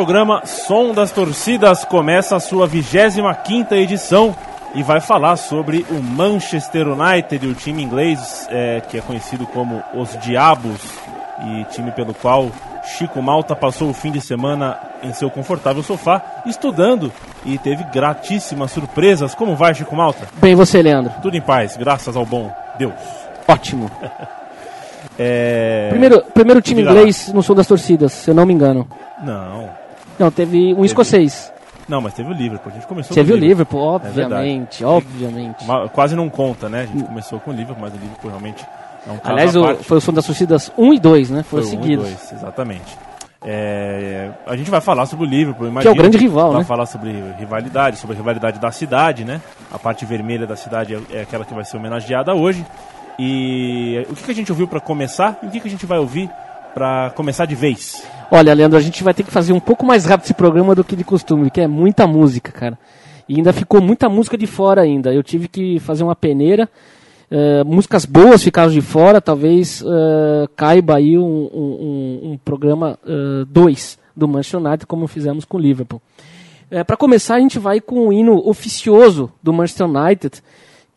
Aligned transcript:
Programa 0.00 0.46
Som 0.46 0.94
das 0.94 1.10
Torcidas 1.10 1.84
começa 1.84 2.34
a 2.34 2.40
sua 2.40 2.66
25 2.66 3.74
edição 3.74 4.34
e 4.74 4.82
vai 4.82 4.98
falar 4.98 5.36
sobre 5.36 5.84
o 5.90 6.02
Manchester 6.02 6.88
United, 6.88 7.46
o 7.46 7.54
time 7.54 7.82
inglês 7.82 8.48
é, 8.48 8.80
que 8.80 8.96
é 8.96 9.02
conhecido 9.02 9.46
como 9.48 9.82
os 9.92 10.18
Diabos 10.20 10.80
e 11.44 11.64
time 11.64 11.90
pelo 11.92 12.14
qual 12.14 12.50
Chico 12.82 13.20
Malta 13.20 13.54
passou 13.54 13.90
o 13.90 13.92
fim 13.92 14.10
de 14.10 14.22
semana 14.22 14.80
em 15.02 15.12
seu 15.12 15.28
confortável 15.28 15.82
sofá 15.82 16.40
estudando 16.46 17.12
e 17.44 17.58
teve 17.58 17.84
gratíssimas 17.92 18.70
surpresas. 18.70 19.34
Como 19.34 19.54
vai, 19.54 19.74
Chico 19.74 19.94
Malta? 19.94 20.28
Bem, 20.36 20.54
você, 20.54 20.80
Leandro? 20.80 21.12
Tudo 21.20 21.36
em 21.36 21.42
paz, 21.42 21.76
graças 21.76 22.16
ao 22.16 22.24
bom 22.24 22.50
Deus. 22.78 22.94
Ótimo. 23.46 23.90
É... 25.18 25.88
Primeiro, 25.90 26.22
primeiro 26.32 26.62
time 26.62 26.80
inglês 26.80 27.30
no 27.32 27.42
som 27.42 27.54
das 27.54 27.66
torcidas, 27.66 28.12
se 28.12 28.30
eu 28.30 28.34
não 28.34 28.46
me 28.46 28.54
engano. 28.54 28.88
Não, 29.22 29.68
Não, 30.20 30.30
teve 30.30 30.74
um 30.74 30.84
escocês. 30.84 31.52
não, 31.88 32.00
mas 32.00 32.14
teve 32.14 32.30
o 32.30 32.32
Liverpool. 32.34 32.70
A 32.70 32.74
gente 32.76 32.86
começou 32.86 33.12
Você 33.14 33.24
com 33.24 33.32
o 33.32 33.36
Liverpool. 33.36 33.48
Liverpool, 33.48 33.80
É 33.80 33.94
obviamente, 34.20 34.84
obviamente. 34.84 35.64
Ma- 35.66 35.88
Quase 35.88 36.14
não 36.14 36.28
conta, 36.28 36.68
né? 36.68 36.82
A 36.82 36.86
gente 36.86 37.04
começou 37.04 37.40
com 37.40 37.50
o 37.50 37.54
Liverpool, 37.54 37.82
mas 37.82 37.92
o 37.92 37.96
Liverpool 37.96 38.30
realmente 38.30 38.64
é 39.08 39.10
um 39.12 39.16
caso 39.16 39.32
Aliás, 39.32 39.56
o- 39.56 39.82
foi 39.82 39.98
o 39.98 40.00
som 40.00 40.12
das 40.12 40.24
torcidas 40.26 40.70
1 40.78 40.94
e 40.94 41.00
2, 41.00 41.30
né? 41.30 41.42
Foram 41.42 41.64
Foi 41.64 41.72
um 41.76 41.80
e 41.80 41.82
seguidos. 41.82 42.04
dois, 42.04 42.32
exatamente. 42.32 42.98
É, 43.42 44.28
a 44.46 44.54
gente 44.54 44.70
vai 44.70 44.82
falar 44.82 45.06
sobre 45.06 45.24
o 45.26 45.28
Liverpool, 45.28 45.70
Que 45.80 45.88
é 45.88 45.90
o 45.90 45.94
grande 45.94 46.18
rival, 46.18 46.50
vai 46.52 46.60
né? 46.60 46.64
falar 46.66 46.84
sobre 46.84 47.10
rivalidade, 47.38 47.96
sobre 47.96 48.14
a 48.14 48.18
rivalidade 48.18 48.58
da 48.60 48.70
cidade, 48.70 49.24
né? 49.24 49.40
A 49.72 49.78
parte 49.78 50.04
vermelha 50.04 50.46
da 50.46 50.56
cidade 50.56 50.94
é, 50.94 51.00
é 51.18 51.22
aquela 51.22 51.44
que 51.46 51.54
vai 51.54 51.64
ser 51.64 51.78
homenageada 51.78 52.34
hoje. 52.34 52.64
E 53.18 54.06
o 54.10 54.14
que, 54.14 54.24
que 54.24 54.30
a 54.30 54.34
gente 54.34 54.52
ouviu 54.52 54.68
para 54.68 54.78
começar 54.80 55.38
e 55.42 55.46
o 55.46 55.50
que, 55.50 55.60
que 55.60 55.68
a 55.68 55.70
gente 55.70 55.86
vai 55.86 55.98
ouvir 55.98 56.30
para 56.74 57.10
começar 57.16 57.46
de 57.46 57.54
vez? 57.54 58.02
Olha, 58.30 58.54
Leandro, 58.54 58.78
a 58.78 58.80
gente 58.82 59.02
vai 59.02 59.12
ter 59.12 59.24
que 59.24 59.30
fazer 59.30 59.52
um 59.52 59.60
pouco 59.60 59.84
mais 59.84 60.04
rápido 60.04 60.24
esse 60.26 60.34
programa 60.34 60.74
do 60.74 60.84
que 60.84 60.94
de 60.94 61.02
costume, 61.04 61.44
porque 61.44 61.60
é 61.62 61.66
muita 61.66 62.06
música, 62.06 62.52
cara. 62.52 62.78
E 63.28 63.36
ainda 63.36 63.52
ficou 63.52 63.80
muita 63.80 64.08
música 64.08 64.36
de 64.38 64.46
fora 64.46 64.82
ainda. 64.82 65.12
Eu 65.12 65.22
tive 65.22 65.48
que 65.48 65.78
fazer 65.80 66.02
uma 66.04 66.14
peneira. 66.16 66.68
eh, 67.32 67.62
músicas 67.62 68.04
boas 68.04 68.42
ficaram 68.42 68.72
de 68.72 68.80
fora, 68.80 69.20
talvez 69.20 69.84
eh, 69.86 70.48
caiba 70.56 70.96
aí 70.96 71.16
um, 71.16 71.22
um- 71.54 72.20
um- 72.32 72.38
programa 72.44 72.98
2 73.48 73.96
do 74.16 74.26
Manchester 74.26 74.58
United, 74.60 74.84
como 74.86 75.06
fizemos 75.06 75.44
com 75.44 75.56
o 75.56 75.60
Liverpool. 75.60 76.02
Para 76.88 76.96
começar, 76.96 77.36
a 77.36 77.40
gente 77.40 77.56
vai 77.58 77.80
com 77.80 78.08
o 78.08 78.12
hino 78.12 78.36
oficioso 78.48 79.30
do 79.40 79.52
Manchester 79.52 79.86
United, 79.88 80.42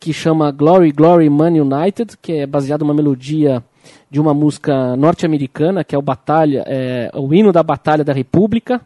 que 0.00 0.12
chama 0.12 0.50
Glory, 0.50 0.90
Glory, 0.90 1.30
Man 1.30 1.50
United, 1.52 2.16
que 2.20 2.32
é 2.32 2.46
baseado 2.48 2.80
numa 2.82 2.94
melodia 2.94 3.62
de 4.10 4.20
uma 4.20 4.32
música 4.34 4.96
norte-americana, 4.96 5.84
que 5.84 5.94
é 5.94 5.98
o 5.98 6.02
Batalha, 6.02 6.64
é, 6.66 7.10
o 7.14 7.32
hino 7.34 7.52
da 7.52 7.62
Batalha 7.62 8.04
da 8.04 8.12
República, 8.12 8.80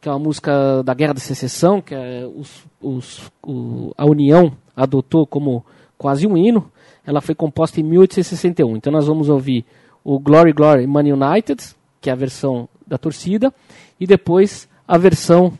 que 0.00 0.08
é 0.08 0.12
uma 0.12 0.18
música 0.18 0.82
da 0.82 0.94
Guerra 0.94 1.14
da 1.14 1.20
Secessão, 1.20 1.80
que 1.80 1.94
é 1.94 2.26
os- 2.34 2.64
os- 2.80 3.30
o- 3.42 3.92
a 3.96 4.06
União 4.06 4.52
adotou 4.74 5.26
como 5.26 5.64
quase 5.98 6.26
um 6.26 6.36
hino. 6.36 6.70
Ela 7.06 7.20
foi 7.20 7.34
composta 7.34 7.80
em 7.80 7.82
1861. 7.82 8.76
Então 8.76 8.92
nós 8.92 9.06
vamos 9.06 9.28
ouvir 9.28 9.64
o 10.02 10.18
Glory, 10.18 10.52
Glory, 10.52 10.86
Man 10.86 11.00
United, 11.04 11.62
que 12.00 12.08
é 12.08 12.12
a 12.12 12.16
versão 12.16 12.68
da 12.86 12.96
torcida, 12.96 13.52
e 13.98 14.06
depois 14.06 14.68
a 14.88 14.96
versão 14.96 15.52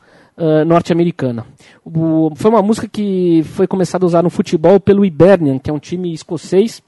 ah, 0.43 0.65
norte-americana. 0.65 1.45
Foi 2.37 2.51
uma 2.51 2.63
música 2.63 2.89
que 2.89 3.43
foi 3.45 3.67
começada 3.67 4.05
a 4.05 4.07
usar 4.07 4.23
no 4.23 4.31
futebol 4.31 4.81
pelo 4.81 5.05
Hibernian, 5.05 5.59
que 5.59 5.69
é 5.69 5.73
um 5.73 5.79
time 5.79 6.15
escocês, 6.15 6.83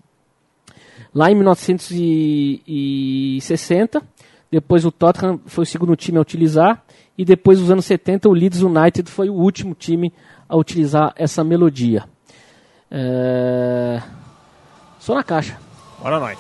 lá 1.15 1.31
em 1.31 1.35
1960. 1.35 4.03
Depois 4.51 4.85
o 4.85 4.93
Tottenham 4.93 5.41
foi 5.47 5.63
o 5.63 5.67
segundo 5.67 5.97
time 5.97 6.19
a 6.19 6.21
utilizar. 6.21 6.85
E 7.17 7.25
depois, 7.25 7.61
nos 7.61 7.71
anos 7.71 7.85
70, 7.85 8.29
o 8.29 8.33
Leeds 8.33 8.63
United 8.63 9.09
foi 9.11 9.29
o 9.29 9.35
último 9.35 9.75
time 9.75 10.13
a 10.49 10.57
utilizar 10.57 11.13
essa 11.17 11.45
melodia. 11.45 12.05
É... 12.91 14.03
Só 14.99 15.15
na 15.15 15.23
caixa. 15.23 15.57
Bora 16.01 16.19
nós. 16.19 16.39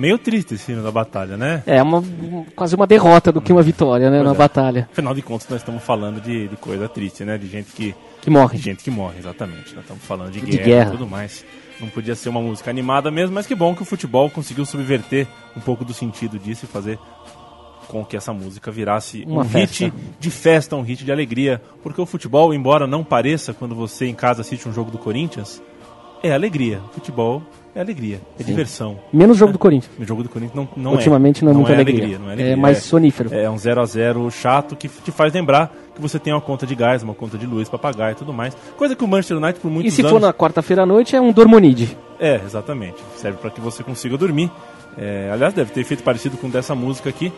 Meio 0.00 0.16
triste 0.16 0.54
esse 0.54 0.72
hino 0.72 0.82
da 0.82 0.90
batalha, 0.90 1.36
né? 1.36 1.62
É 1.66 1.82
uma, 1.82 2.02
quase 2.56 2.74
uma 2.74 2.86
derrota 2.86 3.30
do 3.30 3.38
que 3.38 3.52
uma 3.52 3.60
vitória 3.62 4.10
né, 4.10 4.22
na 4.22 4.30
é. 4.30 4.34
batalha. 4.34 4.88
Afinal 4.90 5.14
de 5.14 5.20
contas, 5.20 5.46
nós 5.50 5.60
estamos 5.60 5.82
falando 5.82 6.22
de, 6.22 6.48
de 6.48 6.56
coisa 6.56 6.88
triste, 6.88 7.22
né? 7.22 7.36
De 7.36 7.46
gente 7.46 7.70
que, 7.72 7.94
Que 8.22 8.30
morre. 8.30 8.56
de 8.56 8.64
gente 8.64 8.82
que 8.82 8.90
morre, 8.90 9.18
exatamente. 9.18 9.74
Nós 9.74 9.84
estamos 9.84 10.02
falando 10.02 10.30
de, 10.30 10.40
De 10.40 10.52
guerra, 10.52 10.64
guerra. 10.64 10.88
e 10.88 10.92
tudo 10.92 11.06
mais. 11.06 11.44
Não 11.78 11.88
podia 11.88 12.14
ser 12.14 12.30
uma 12.30 12.40
música 12.40 12.70
animada 12.70 13.10
mesmo, 13.10 13.34
mas 13.34 13.46
que 13.46 13.54
bom 13.54 13.74
que 13.74 13.82
o 13.82 13.84
futebol 13.84 14.30
conseguiu 14.30 14.64
subverter 14.64 15.26
um 15.54 15.60
pouco 15.60 15.84
do 15.84 15.92
sentido 15.92 16.38
disso 16.38 16.64
e 16.64 16.68
fazer 16.68 16.98
com 17.86 18.02
que 18.02 18.16
essa 18.16 18.32
música 18.32 18.70
virasse 18.70 19.22
Uma 19.26 19.42
um 19.42 19.44
festa. 19.44 19.84
hit 19.84 19.94
de 20.18 20.30
festa, 20.30 20.76
um 20.76 20.82
hit 20.82 21.04
de 21.04 21.12
alegria. 21.12 21.60
Porque 21.82 22.00
o 22.00 22.06
futebol, 22.06 22.54
embora 22.54 22.86
não 22.86 23.04
pareça 23.04 23.52
quando 23.52 23.74
você 23.74 24.06
em 24.06 24.14
casa 24.14 24.40
assiste 24.40 24.66
um 24.66 24.72
jogo 24.72 24.90
do 24.90 24.96
Corinthians, 24.96 25.60
é 26.22 26.32
alegria. 26.32 26.80
Futebol 26.92 27.42
é 27.74 27.80
alegria, 27.80 28.20
é 28.38 28.42
diversão. 28.42 28.98
Menos 29.12 29.36
jogo 29.36 29.52
do 29.52 29.58
Corinthians. 29.58 29.92
O 29.98 30.04
jogo 30.04 30.22
do 30.22 30.28
Corinthians 30.28 30.54
não, 30.56 30.68
não 30.76 30.92
Ultimamente 30.92 31.42
é. 31.42 31.44
não 31.44 31.52
é 31.52 31.54
muita 31.54 31.72
alegria. 31.72 31.98
alegria. 31.98 32.18
Não 32.18 32.26
é 32.26 32.30
É 32.30 32.32
alegria. 32.34 32.56
mais 32.56 32.78
sonífero. 32.78 33.34
É 33.34 33.48
um 33.48 33.56
0 33.58 33.80
a 33.80 33.84
0 33.86 34.30
chato 34.30 34.74
que 34.76 34.88
te 34.88 35.10
faz 35.12 35.32
lembrar 35.32 35.72
que 35.94 36.00
você 36.00 36.18
tem 36.18 36.32
uma 36.32 36.40
conta 36.40 36.66
de 36.66 36.74
gás, 36.74 37.02
uma 37.02 37.14
conta 37.14 37.36
de 37.38 37.46
luz 37.46 37.68
para 37.68 37.78
pagar 37.78 38.12
e 38.12 38.14
tudo 38.14 38.32
mais. 38.32 38.56
Coisa 38.76 38.96
que 38.96 39.04
o 39.04 39.08
Manchester 39.08 39.36
United 39.36 39.60
por 39.60 39.68
E 39.68 39.72
muitos 39.74 39.94
se 39.94 40.00
anos... 40.00 40.10
for 40.12 40.20
na 40.20 40.32
quarta-feira 40.32 40.82
à 40.82 40.86
noite, 40.86 41.14
é 41.14 41.20
um 41.20 41.32
Dormonide. 41.32 41.96
É, 42.18 42.36
exatamente. 42.44 42.96
Serve 43.16 43.38
para 43.38 43.50
que 43.50 43.60
você 43.60 43.82
consiga 43.82 44.16
dormir. 44.16 44.50
É, 44.98 45.30
aliás, 45.32 45.54
deve 45.54 45.70
ter 45.72 45.84
feito 45.84 46.02
parecido 46.02 46.36
com 46.36 46.48
dessa 46.50 46.74
música 46.74 47.08
aqui. 47.08 47.32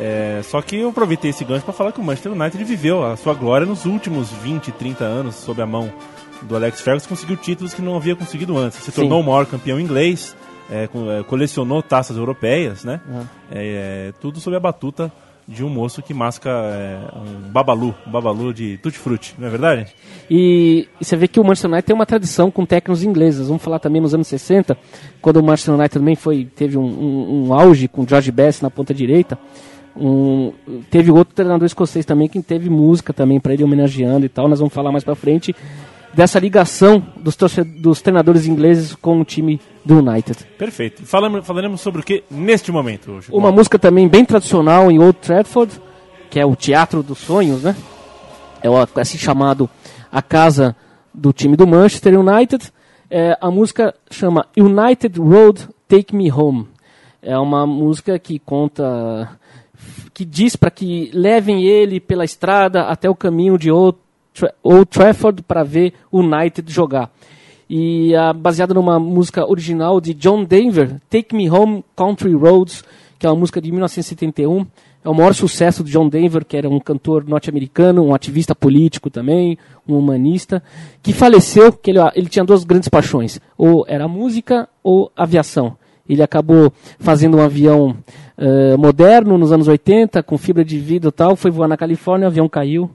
É, 0.00 0.40
só 0.44 0.60
que 0.62 0.76
eu 0.76 0.90
aproveitei 0.90 1.30
esse 1.30 1.44
gancho 1.44 1.64
para 1.64 1.72
falar 1.74 1.90
que 1.92 2.00
o 2.00 2.04
Manchester 2.04 2.32
United 2.32 2.62
viveu 2.62 3.04
a 3.04 3.16
sua 3.16 3.34
glória 3.34 3.66
nos 3.66 3.84
últimos 3.84 4.30
20, 4.30 4.70
30 4.72 5.02
anos 5.04 5.34
sob 5.34 5.60
a 5.60 5.66
mão 5.66 5.90
do 6.42 6.56
Alex 6.56 6.80
Ferguson, 6.80 7.08
conseguiu 7.08 7.36
títulos 7.36 7.74
que 7.74 7.82
não 7.82 7.96
havia 7.96 8.16
conseguido 8.16 8.56
antes. 8.56 8.78
Se 8.78 8.90
Sim. 8.90 9.02
tornou 9.02 9.20
o 9.20 9.24
maior 9.24 9.46
campeão 9.46 9.78
inglês, 9.78 10.36
é, 10.70 10.84
é, 10.84 11.22
colecionou 11.24 11.82
taças 11.82 12.16
europeias, 12.16 12.84
né? 12.84 13.00
Uhum. 13.08 13.24
É, 13.50 14.12
tudo 14.20 14.40
sob 14.40 14.56
a 14.56 14.60
batuta 14.60 15.10
de 15.48 15.64
um 15.64 15.70
moço 15.70 16.02
que 16.02 16.12
masca 16.12 16.50
é, 16.50 16.98
um 17.16 17.50
babalu, 17.50 17.94
um 18.06 18.10
babalu 18.10 18.52
de 18.52 18.76
tutti-frutti, 18.78 19.34
não 19.38 19.48
é 19.48 19.50
verdade? 19.50 19.86
E, 20.30 20.86
e, 21.00 21.04
você 21.04 21.16
vê 21.16 21.26
que 21.26 21.40
o 21.40 21.42
Manchester 21.42 21.70
United 21.70 21.86
tem 21.86 21.96
uma 21.96 22.04
tradição 22.04 22.50
com 22.50 22.66
técnicos 22.66 23.02
ingleses. 23.02 23.48
Vamos 23.48 23.62
falar 23.62 23.78
também 23.78 24.02
nos 24.02 24.12
anos 24.12 24.28
60, 24.28 24.76
quando 25.22 25.38
o 25.38 25.42
Manchester 25.42 25.74
United 25.74 25.94
também 25.94 26.14
foi, 26.14 26.44
teve 26.44 26.76
um, 26.76 26.84
um, 26.84 27.46
um 27.46 27.54
auge 27.54 27.88
com 27.88 28.06
George 28.06 28.30
Best 28.30 28.62
na 28.62 28.70
ponta 28.70 28.92
direita. 28.92 29.38
Um, 29.96 30.52
teve 30.90 31.10
outro 31.10 31.34
treinador 31.34 31.66
escocês 31.66 32.04
também 32.04 32.28
que 32.28 32.40
teve 32.42 32.70
música 32.70 33.12
também 33.12 33.40
para 33.40 33.54
ele 33.54 33.64
homenageando 33.64 34.26
e 34.26 34.28
tal. 34.28 34.48
Nós 34.48 34.58
vamos 34.58 34.74
falar 34.74 34.92
mais 34.92 35.02
para 35.02 35.14
frente 35.14 35.56
dessa 36.14 36.38
ligação 36.38 37.04
dos, 37.16 37.36
dos 37.76 38.02
treinadores 38.02 38.46
ingleses 38.46 38.94
com 38.94 39.20
o 39.20 39.24
time 39.24 39.60
do 39.84 39.98
United. 39.98 40.44
Perfeito. 40.58 41.04
Falamos, 41.04 41.46
falaremos 41.46 41.80
sobre 41.80 42.00
o 42.00 42.04
que 42.04 42.24
neste 42.30 42.72
momento? 42.72 43.12
Hoje? 43.12 43.28
Uma 43.30 43.52
música 43.52 43.78
também 43.78 44.08
bem 44.08 44.24
tradicional 44.24 44.90
em 44.90 44.98
Old 44.98 45.18
Trafford, 45.18 45.80
que 46.30 46.38
é 46.38 46.44
o 46.44 46.56
Teatro 46.56 47.02
dos 47.02 47.18
Sonhos, 47.18 47.62
né? 47.62 47.76
É 48.62 48.68
o 48.68 48.76
assim 48.96 49.18
chamado 49.18 49.68
a 50.10 50.20
casa 50.20 50.74
do 51.12 51.32
time 51.32 51.56
do 51.56 51.66
Manchester 51.66 52.18
United. 52.18 52.72
É, 53.10 53.36
a 53.40 53.50
música 53.50 53.94
chama 54.10 54.46
United 54.56 55.18
Road 55.18 55.68
Take 55.86 56.14
Me 56.14 56.30
Home. 56.30 56.68
É 57.22 57.36
uma 57.38 57.66
música 57.66 58.18
que 58.18 58.38
conta, 58.38 59.38
que 60.12 60.24
diz 60.24 60.54
para 60.54 60.70
que 60.70 61.10
levem 61.12 61.64
ele 61.64 61.98
pela 61.98 62.24
estrada 62.24 62.82
até 62.82 63.08
o 63.08 63.14
caminho 63.14 63.58
de 63.58 63.70
Old 64.42 64.54
Old 64.62 64.86
Trafford 64.86 65.42
para 65.42 65.62
ver 65.62 65.94
o 66.10 66.20
United 66.20 66.72
jogar. 66.72 67.10
E 67.68 68.12
uh, 68.14 68.32
baseada 68.32 68.72
numa 68.72 68.98
música 68.98 69.46
original 69.46 70.00
de 70.00 70.14
John 70.14 70.44
Denver, 70.44 70.96
Take 71.10 71.34
Me 71.34 71.50
Home 71.50 71.84
Country 71.94 72.32
Roads, 72.34 72.82
que 73.18 73.26
é 73.26 73.30
uma 73.30 73.36
música 73.36 73.60
de 73.60 73.70
1971. 73.70 74.66
É 75.04 75.08
o 75.08 75.14
maior 75.14 75.34
sucesso 75.34 75.82
do 75.82 75.90
John 75.90 76.08
Denver, 76.08 76.44
que 76.44 76.56
era 76.56 76.68
um 76.68 76.80
cantor 76.80 77.24
norte-americano, 77.24 78.04
um 78.04 78.14
ativista 78.14 78.54
político 78.54 79.10
também, 79.10 79.58
um 79.86 79.96
humanista, 79.96 80.62
que 81.02 81.12
faleceu, 81.12 81.72
que 81.72 81.90
ele, 81.90 81.98
ele 82.14 82.28
tinha 82.28 82.44
duas 82.44 82.64
grandes 82.64 82.88
paixões, 82.88 83.40
ou 83.56 83.84
era 83.88 84.08
música 84.08 84.68
ou 84.82 85.12
aviação. 85.16 85.76
Ele 86.08 86.22
acabou 86.22 86.72
fazendo 86.98 87.36
um 87.36 87.42
avião 87.42 87.96
uh, 88.38 88.78
moderno 88.78 89.36
nos 89.36 89.52
anos 89.52 89.68
80, 89.68 90.22
com 90.22 90.38
fibra 90.38 90.64
de 90.64 90.78
vidro 90.78 91.10
e 91.10 91.12
tal, 91.12 91.36
foi 91.36 91.50
voar 91.50 91.68
na 91.68 91.76
Califórnia, 91.76 92.26
o 92.26 92.30
avião 92.30 92.48
caiu 92.48 92.90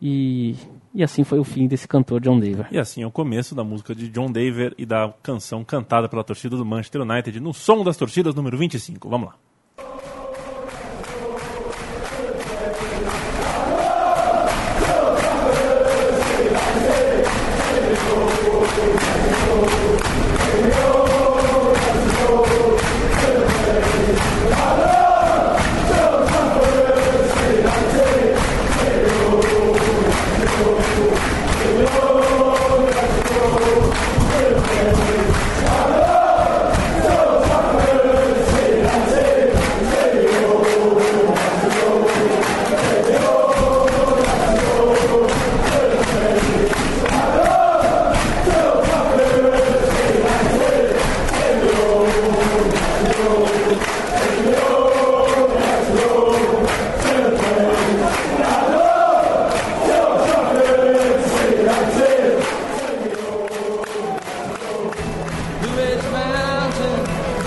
e 0.00 0.56
e 0.94 1.02
assim 1.02 1.24
foi 1.24 1.38
o 1.38 1.44
fim 1.44 1.66
desse 1.66 1.88
cantor 1.88 2.20
John 2.20 2.38
Dever. 2.38 2.66
E 2.70 2.78
assim 2.78 3.02
é 3.02 3.06
o 3.06 3.10
começo 3.10 3.54
da 3.54 3.64
música 3.64 3.94
de 3.94 4.08
John 4.08 4.30
Dever 4.30 4.74
e 4.76 4.84
da 4.84 5.12
canção 5.22 5.64
cantada 5.64 6.08
pela 6.08 6.24
torcida 6.24 6.56
do 6.56 6.64
Manchester 6.64 7.02
United 7.02 7.40
no 7.40 7.52
Som 7.52 7.82
das 7.82 7.96
Torcidas 7.96 8.34
número 8.34 8.58
25. 8.58 9.08
Vamos 9.08 9.28
lá. 9.28 9.34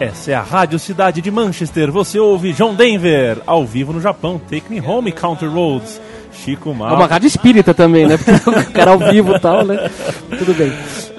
Essa 0.00 0.30
é 0.30 0.34
a 0.34 0.40
Rádio 0.40 0.78
Cidade 0.78 1.20
de 1.20 1.30
Manchester. 1.30 1.92
Você 1.92 2.18
ouve 2.18 2.54
John 2.54 2.74
Denver, 2.74 3.42
ao 3.46 3.66
vivo 3.66 3.92
no 3.92 4.00
Japão. 4.00 4.40
Take 4.40 4.64
Me 4.70 4.80
Home, 4.80 5.12
Counter 5.12 5.50
Roads. 5.52 6.00
Chico 6.32 6.72
Mal. 6.72 6.92
É 6.92 6.94
uma 6.94 7.06
rádio 7.06 7.26
espírita 7.26 7.74
também, 7.74 8.06
né? 8.06 8.16
Porque 8.16 8.48
o 8.48 8.72
cara 8.72 8.92
ao 8.92 8.98
vivo 8.98 9.36
e 9.36 9.38
tal, 9.38 9.62
né? 9.62 9.90
Tudo 10.38 10.54
bem. 10.54 10.72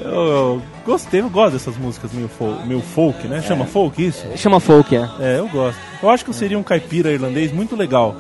Eu, 0.03 0.59
gostei, 0.83 1.21
eu 1.21 1.29
gosto 1.29 1.53
dessas 1.53 1.77
músicas 1.77 2.11
meio 2.11 2.27
folk, 2.27 2.67
meio 2.67 2.81
folk 2.81 3.27
né? 3.27 3.43
Chama 3.43 3.65
é. 3.65 3.67
folk 3.67 4.03
isso? 4.03 4.25
Chama 4.35 4.59
folk, 4.59 4.95
é. 4.95 5.07
É, 5.19 5.37
eu 5.37 5.47
gosto. 5.47 5.77
Eu 6.01 6.09
acho 6.09 6.23
que 6.23 6.31
eu 6.31 6.33
seria 6.33 6.57
um 6.57 6.63
caipira 6.63 7.11
irlandês 7.11 7.51
muito 7.51 7.75
legal. 7.75 8.15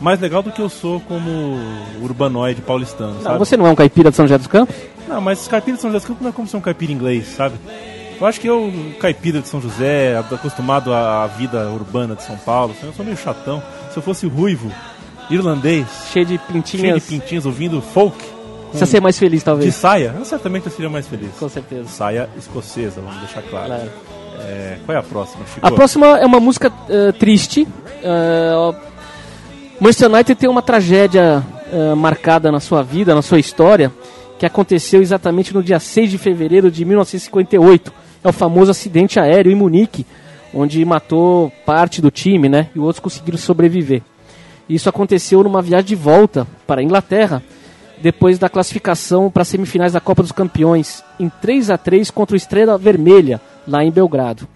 Mais 0.00 0.20
legal 0.20 0.40
do 0.40 0.52
que 0.52 0.62
eu 0.62 0.68
sou 0.68 1.00
como 1.00 1.58
urbanoide 2.00 2.62
paulistano, 2.62 3.20
não, 3.22 3.38
Você 3.38 3.56
não 3.56 3.66
é 3.66 3.70
um 3.70 3.74
caipira 3.74 4.10
de 4.10 4.16
São 4.16 4.24
José 4.24 4.38
dos 4.38 4.46
Campos? 4.46 4.76
Não, 5.08 5.20
mas 5.20 5.48
caipira 5.48 5.76
de 5.76 5.82
São 5.82 5.90
José 5.90 5.98
dos 5.98 6.06
Campos 6.06 6.22
não 6.22 6.30
é 6.30 6.32
como 6.32 6.46
ser 6.46 6.58
um 6.58 6.60
caipira 6.60 6.92
inglês, 6.92 7.26
sabe? 7.26 7.56
Eu 8.20 8.26
acho 8.26 8.38
que 8.38 8.46
eu, 8.46 8.70
caipira 9.00 9.40
de 9.40 9.48
São 9.48 9.62
José, 9.62 10.18
acostumado 10.18 10.92
à 10.92 11.26
vida 11.26 11.70
urbana 11.70 12.14
de 12.14 12.22
São 12.22 12.36
Paulo, 12.36 12.76
eu 12.82 12.92
sou 12.92 13.02
meio 13.02 13.16
chatão. 13.16 13.62
Se 13.90 13.96
eu 13.96 14.02
fosse 14.02 14.26
ruivo, 14.26 14.70
irlandês, 15.30 15.86
cheio 16.12 16.26
de 16.26 16.36
pintinhas, 16.36 16.82
cheio 16.82 16.94
de 17.00 17.00
pintinhas 17.00 17.46
ouvindo 17.46 17.80
folk. 17.80 18.22
Você 18.72 18.80
ia 18.80 18.86
ser 18.86 19.00
mais 19.00 19.18
feliz, 19.18 19.42
talvez. 19.42 19.64
De 19.64 19.72
saia? 19.72 20.14
Eu 20.16 20.24
certamente 20.26 20.66
eu 20.66 20.72
seria 20.72 20.90
mais 20.90 21.08
feliz. 21.08 21.30
Com 21.38 21.48
certeza. 21.48 21.88
Saia 21.88 22.28
escocesa, 22.36 23.00
vamos 23.00 23.20
deixar 23.20 23.42
claro. 23.42 23.68
claro. 23.68 23.90
É, 24.40 24.76
qual 24.84 24.96
é 24.96 25.00
a 25.00 25.02
próxima, 25.02 25.44
Chico? 25.46 25.66
A 25.66 25.70
próxima 25.72 26.06
é 26.18 26.26
uma 26.26 26.38
música 26.38 26.68
uh, 26.68 27.12
triste. 27.14 27.66
Uh, 28.02 28.76
Manchester 29.80 30.10
United 30.10 30.34
tem 30.38 30.48
uma 30.48 30.62
tragédia 30.62 31.42
uh, 31.72 31.96
marcada 31.96 32.52
na 32.52 32.60
sua 32.60 32.82
vida, 32.82 33.14
na 33.14 33.22
sua 33.22 33.40
história, 33.40 33.90
que 34.38 34.44
aconteceu 34.44 35.00
exatamente 35.00 35.54
no 35.54 35.62
dia 35.62 35.80
6 35.80 36.10
de 36.10 36.18
fevereiro 36.18 36.70
de 36.70 36.84
1958 36.84 37.99
é 38.22 38.28
o 38.28 38.32
famoso 38.32 38.70
acidente 38.70 39.18
aéreo 39.18 39.52
em 39.52 39.54
Munique, 39.54 40.06
onde 40.52 40.84
matou 40.84 41.52
parte 41.64 42.02
do 42.02 42.10
time, 42.10 42.48
né? 42.48 42.68
E 42.74 42.78
outros 42.78 43.00
conseguiram 43.00 43.38
sobreviver. 43.38 44.02
Isso 44.68 44.88
aconteceu 44.88 45.42
numa 45.42 45.62
viagem 45.62 45.86
de 45.86 45.94
volta 45.94 46.46
para 46.66 46.80
a 46.80 46.84
Inglaterra, 46.84 47.42
depois 48.00 48.38
da 48.38 48.48
classificação 48.48 49.30
para 49.30 49.42
as 49.42 49.48
semifinais 49.48 49.92
da 49.92 50.00
Copa 50.00 50.22
dos 50.22 50.32
Campeões, 50.32 51.02
em 51.18 51.28
3 51.28 51.70
a 51.70 51.78
3 51.78 52.10
contra 52.10 52.34
o 52.34 52.36
Estrela 52.36 52.78
Vermelha, 52.78 53.40
lá 53.66 53.84
em 53.84 53.90
Belgrado. 53.90 54.46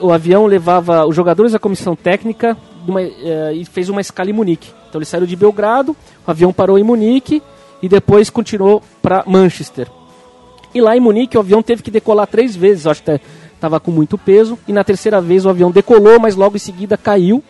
O, 0.00 0.12
avião 0.12 0.46
levava 0.46 1.04
os 1.06 1.14
jogadores 1.14 1.52
da 1.52 1.58
comissão 1.58 1.96
técnica 1.96 2.56
uma, 2.86 3.02
eh, 3.02 3.52
e 3.54 3.64
fez 3.64 3.88
uma 3.88 4.00
escala 4.00 4.30
em 4.30 4.32
Munique. 4.32 4.70
Então 4.88 5.00
eles 5.00 5.08
saíram 5.08 5.26
de 5.26 5.34
Belgrado, 5.34 5.96
o 6.26 6.30
avião 6.30 6.52
parou 6.52 6.78
em 6.78 6.84
Munique 6.84 7.42
e 7.82 7.88
depois 7.88 8.30
continuou 8.30 8.82
para 9.02 9.24
Manchester. 9.26 9.88
E 10.76 10.80
lá 10.82 10.94
em 10.94 11.00
Munique 11.00 11.38
o 11.38 11.40
avião 11.40 11.62
teve 11.62 11.82
que 11.82 11.90
decolar 11.90 12.26
três 12.26 12.54
vezes, 12.54 12.86
acho 12.86 13.02
que 13.02 13.18
estava 13.54 13.80
com 13.80 13.90
muito 13.90 14.18
peso. 14.18 14.58
E 14.68 14.74
na 14.74 14.84
terceira 14.84 15.22
vez 15.22 15.46
o 15.46 15.48
avião 15.48 15.70
decolou, 15.70 16.20
mas 16.20 16.36
logo 16.36 16.54
em 16.54 16.58
seguida 16.58 16.98
caiu. 16.98 17.42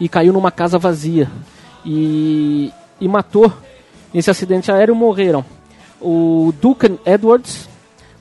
E 0.00 0.08
caiu 0.08 0.32
numa 0.32 0.50
casa 0.50 0.76
vazia. 0.76 1.30
E, 1.86 2.72
e 3.00 3.06
matou. 3.06 3.52
Nesse 4.12 4.28
acidente 4.28 4.72
aéreo 4.72 4.92
morreram 4.92 5.44
o 6.00 6.52
Duncan 6.60 6.98
Edwards, 7.06 7.68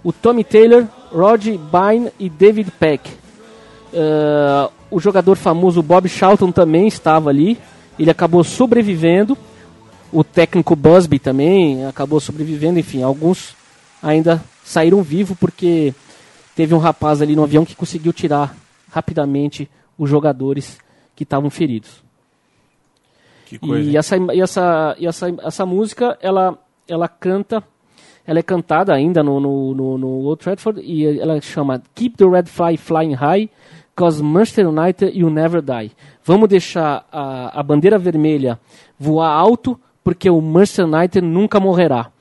o 0.04 0.14
Tommy 0.14 0.44
Taylor, 0.44 0.86
Rod 1.12 1.48
Byrne 1.48 2.12
e 2.20 2.30
David 2.30 2.70
Peck. 2.80 3.10
Uh, 3.10 4.72
o 4.92 5.00
jogador 5.00 5.36
famoso 5.36 5.82
Bob 5.82 6.08
Charlton 6.08 6.52
também 6.52 6.86
estava 6.88 7.32
ali. 7.32 7.58
Ele 7.98 8.12
acabou 8.12 8.44
sobrevivendo. 8.44 9.36
O 10.12 10.24
técnico 10.24 10.76
Busby 10.76 11.18
também 11.18 11.88
acabou 11.88 12.20
sobrevivendo. 12.20 12.78
Enfim, 12.78 13.02
alguns 13.02 13.56
ainda 14.04 14.44
saíram 14.64 15.02
vivos 15.02 15.38
porque 15.40 15.96
teve 16.56 16.76
um 16.76 16.78
rapaz 16.78 17.22
ali 17.22 17.36
no 17.36 17.44
avião 17.44 17.66
que 17.66 17.76
conseguiu 17.76 18.12
tirar 18.12 18.56
rapidamente 18.92 19.70
os 19.98 20.10
jogadores 20.10 20.78
que 21.16 21.24
estavam 21.24 21.50
feridos. 21.50 22.04
Que 23.46 23.58
coisa. 23.58 23.90
E 23.90 23.96
essa, 23.96 24.18
e 24.18 24.42
essa, 24.42 24.96
e 25.00 25.08
essa, 25.08 25.28
essa 25.42 25.66
música, 25.66 26.18
ela, 26.22 26.58
ela 26.88 27.08
canta, 27.08 27.64
ela 28.26 28.40
é 28.40 28.44
cantada 28.44 28.94
ainda 28.94 29.24
no, 29.24 29.40
no, 29.40 29.74
no, 29.74 29.98
no 29.98 30.08
Old 30.26 30.44
Trafford 30.44 30.82
e 30.82 31.20
ela 31.20 31.40
chama 31.40 31.82
Keep 31.96 32.18
the 32.18 32.26
Red 32.26 32.46
Fly 32.46 32.78
Flying 32.78 33.14
High, 33.14 33.50
cause 33.96 34.22
Manchester 34.22 34.68
United 34.68 35.18
you 35.18 35.30
never 35.30 35.62
die. 35.62 35.92
Vamos 36.26 36.50
deixar 36.50 37.06
a, 37.12 37.60
a 37.60 37.64
bandeira 37.64 37.98
vermelha 37.98 38.60
voar 39.00 39.30
alto, 39.30 39.80
porque 40.04 40.30
o 40.30 40.42
Manchester 40.42 40.86
United 40.86 41.22
nunca 41.22 41.60
morrerá. 41.60 42.13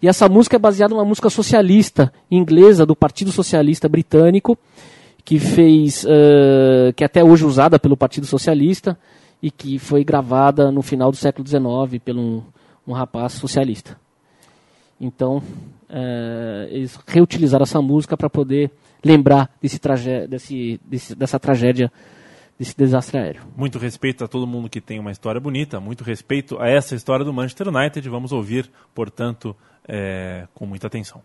E 0.00 0.06
essa 0.06 0.28
música 0.28 0.56
é 0.56 0.58
baseada 0.58 0.94
numa 0.94 1.04
música 1.04 1.28
socialista 1.28 2.12
inglesa 2.30 2.86
do 2.86 2.94
Partido 2.94 3.32
Socialista 3.32 3.88
Britânico, 3.88 4.56
que 5.24 5.38
fez, 5.38 6.06
eh, 6.08 6.92
que 6.94 7.02
é 7.02 7.06
até 7.06 7.22
hoje 7.22 7.44
usada 7.44 7.78
pelo 7.78 7.96
Partido 7.96 8.26
Socialista 8.26 8.98
e 9.42 9.50
que 9.50 9.78
foi 9.78 10.04
gravada 10.04 10.70
no 10.70 10.82
final 10.82 11.10
do 11.10 11.16
século 11.16 11.46
XIX 11.46 12.02
por 12.02 12.16
um, 12.16 12.42
um 12.86 12.92
rapaz 12.92 13.32
socialista. 13.34 13.98
Então, 15.00 15.42
eh, 15.88 16.68
eles 16.70 16.98
reutilizaram 17.06 17.64
essa 17.64 17.82
música 17.82 18.16
para 18.16 18.30
poder 18.30 18.70
lembrar 19.04 19.50
desse 19.60 19.80
desse, 20.28 20.80
desse, 20.84 21.14
dessa 21.14 21.38
tragédia, 21.38 21.90
desse 22.58 22.76
desastre 22.76 23.18
aéreo. 23.18 23.42
Muito 23.56 23.78
respeito 23.78 24.24
a 24.24 24.28
todo 24.28 24.46
mundo 24.46 24.68
que 24.68 24.80
tem 24.80 24.98
uma 24.98 25.10
história 25.10 25.40
bonita, 25.40 25.80
muito 25.80 26.04
respeito 26.04 26.58
a 26.60 26.68
essa 26.68 26.94
história 26.94 27.24
do 27.24 27.32
Manchester 27.32 27.68
United. 27.68 28.08
Vamos 28.08 28.32
ouvir, 28.32 28.70
portanto, 28.94 29.54
é, 29.88 30.46
com 30.54 30.66
muita 30.66 30.86
atenção. 30.86 31.22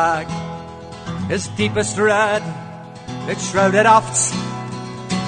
Flag 0.00 1.30
is 1.30 1.48
deepest 1.60 1.98
red. 1.98 2.42
It 3.30 3.38
shrouded 3.38 3.86
oft 3.86 4.16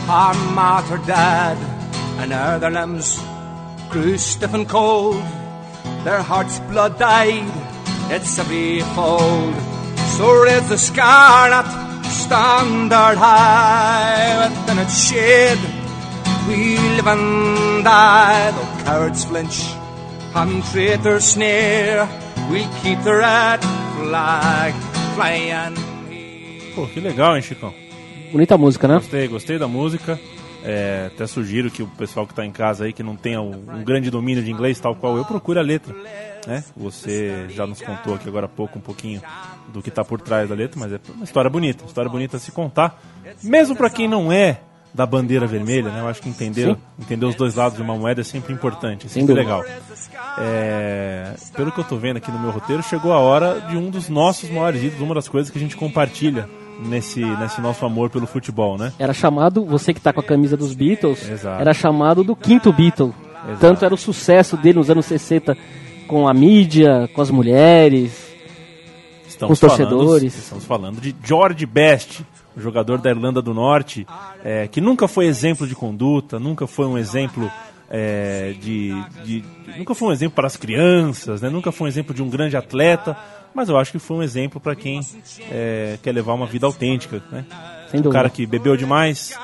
our 0.08 0.34
martyr 0.60 1.00
dead, 1.06 1.58
and 2.20 2.32
ere 2.32 2.58
their 2.58 2.74
limbs 2.78 3.08
grew 3.90 4.16
stiff 4.16 4.54
and 4.54 4.66
cold, 4.66 5.22
their 6.06 6.22
hearts' 6.30 6.58
blood 6.70 6.98
dyed 6.98 7.52
its 8.14 8.38
every 8.38 8.80
fold. 8.94 9.54
So 10.16 10.24
raise 10.44 10.68
the 10.70 10.78
scarlet 10.78 11.68
standard 12.22 13.18
high 13.26 14.28
within 14.42 14.78
its 14.84 14.96
shade. 15.08 15.62
We 16.48 16.60
live 16.96 17.08
and 17.14 17.84
die, 17.84 18.50
though 18.56 18.84
cowards 18.84 19.24
flinch 19.26 19.58
and 20.34 20.64
traitors 20.70 21.24
sneer. 21.34 22.08
We 22.50 22.60
keep 22.82 22.98
the 23.04 23.16
red 23.26 23.60
flag 24.12 24.74
flying. 25.14 26.74
Pô, 26.74 26.86
que 26.86 27.00
legal, 27.00 27.34
hein, 27.34 27.40
Chicão? 27.40 27.72
Bonita 28.30 28.58
música, 28.58 28.86
né? 28.86 28.96
Gostei, 28.96 29.26
gostei 29.26 29.58
da 29.58 29.66
música. 29.66 30.20
É, 30.62 31.10
até 31.12 31.26
sugiro 31.26 31.70
que 31.70 31.82
o 31.82 31.86
pessoal 31.86 32.26
que 32.26 32.32
está 32.32 32.44
em 32.44 32.52
casa 32.52 32.84
aí, 32.84 32.92
que 32.92 33.02
não 33.02 33.16
tenha 33.16 33.40
um, 33.40 33.52
um 33.52 33.82
grande 33.82 34.10
domínio 34.10 34.44
de 34.44 34.50
inglês, 34.50 34.78
tal 34.78 34.94
qual 34.94 35.16
eu, 35.16 35.24
procure 35.24 35.58
a 35.58 35.62
letra. 35.62 35.94
Né? 36.46 36.62
Você 36.76 37.46
já 37.48 37.66
nos 37.66 37.80
contou 37.80 38.14
aqui 38.14 38.28
agora 38.28 38.44
há 38.44 38.48
pouco 38.50 38.78
um 38.78 38.82
pouquinho 38.82 39.22
do 39.72 39.80
que 39.80 39.88
está 39.88 40.04
por 40.04 40.20
trás 40.20 40.46
da 40.46 40.54
letra, 40.54 40.78
mas 40.78 40.92
é 40.92 41.00
uma 41.14 41.24
história 41.24 41.48
bonita, 41.48 41.82
uma 41.82 41.88
história 41.88 42.10
bonita 42.10 42.36
a 42.36 42.40
se 42.40 42.52
contar. 42.52 43.02
Mesmo 43.42 43.74
para 43.74 43.88
quem 43.88 44.06
não 44.06 44.30
é 44.30 44.60
da 44.94 45.06
bandeira 45.06 45.46
vermelha, 45.46 45.90
né? 45.90 46.00
Eu 46.00 46.08
acho 46.08 46.20
que 46.20 46.28
entender, 46.28 46.66
Sim. 46.66 46.76
entender 47.00 47.24
os 47.24 47.34
dois 47.34 47.54
lados 47.54 47.76
de 47.76 47.82
uma 47.82 47.96
moeda 47.96 48.20
é 48.20 48.24
sempre 48.24 48.52
importante, 48.52 49.06
é 49.06 49.08
Sem 49.08 49.22
sempre 49.22 49.34
legal. 49.34 49.64
É, 50.38 51.34
pelo 51.56 51.72
que 51.72 51.80
eu 51.80 51.84
tô 51.84 51.96
vendo 51.96 52.18
aqui 52.18 52.30
no 52.30 52.38
meu 52.38 52.50
roteiro, 52.50 52.82
chegou 52.82 53.12
a 53.12 53.18
hora 53.18 53.60
de 53.60 53.76
um 53.76 53.90
dos 53.90 54.08
nossos 54.08 54.50
maiores 54.50 54.82
ídolos, 54.82 55.00
uma 55.00 55.14
das 55.14 55.28
coisas 55.28 55.50
que 55.50 55.58
a 55.58 55.60
gente 55.60 55.76
compartilha 55.76 56.48
nesse, 56.86 57.24
nesse 57.24 57.60
nosso 57.60 57.84
amor 57.84 58.10
pelo 58.10 58.26
futebol, 58.26 58.76
né? 58.76 58.92
Era 58.98 59.12
chamado, 59.12 59.64
você 59.64 59.94
que 59.94 60.00
tá 60.00 60.12
com 60.12 60.20
a 60.20 60.24
camisa 60.24 60.56
dos 60.56 60.74
Beatles, 60.74 61.28
Exato. 61.28 61.60
era 61.60 61.72
chamado 61.72 62.22
do 62.22 62.36
quinto 62.36 62.72
Beatle. 62.72 63.14
Exato. 63.44 63.60
Tanto 63.60 63.84
era 63.84 63.94
o 63.94 63.98
sucesso 63.98 64.56
dele 64.56 64.78
nos 64.78 64.90
anos 64.90 65.06
60 65.06 65.56
com 66.06 66.28
a 66.28 66.34
mídia, 66.34 67.08
com 67.14 67.20
as 67.20 67.30
mulheres. 67.30 68.32
Estamos 69.26 69.46
Com 69.48 69.52
os 69.52 69.60
torcedores. 69.60 70.32
Falando, 70.32 70.42
estamos 70.42 70.64
falando 70.64 71.00
de 71.00 71.16
George 71.24 71.66
Best, 71.66 72.24
jogador 72.56 72.98
da 72.98 73.10
Irlanda 73.10 73.40
do 73.42 73.52
Norte, 73.54 74.06
é, 74.44 74.68
que 74.68 74.80
nunca 74.80 75.06
foi 75.08 75.26
exemplo 75.26 75.66
de 75.66 75.74
conduta, 75.74 76.38
nunca 76.38 76.66
foi 76.66 76.86
um 76.86 76.98
exemplo 76.98 77.50
é, 77.90 78.54
de, 78.60 78.92
de- 79.24 79.44
Nunca 79.76 79.94
foi 79.94 80.08
um 80.08 80.12
exemplo 80.12 80.34
para 80.36 80.46
as 80.46 80.56
crianças, 80.56 81.40
né? 81.42 81.48
nunca 81.48 81.70
foi 81.72 81.86
um 81.86 81.88
exemplo 81.88 82.14
de 82.14 82.22
um 82.22 82.28
grande 82.28 82.56
atleta, 82.56 83.16
mas 83.54 83.68
eu 83.68 83.76
acho 83.78 83.92
que 83.92 83.98
foi 83.98 84.18
um 84.18 84.22
exemplo 84.22 84.60
para 84.60 84.74
quem 84.74 85.00
é, 85.50 85.98
quer 86.02 86.12
levar 86.12 86.32
uma 86.34 86.46
vida 86.46 86.66
autêntica. 86.66 87.22
Né? 87.30 87.44
Um 88.08 88.12
cara 88.12 88.28
que 88.30 88.46
bebeu 88.46 88.76
demais, 88.76 89.34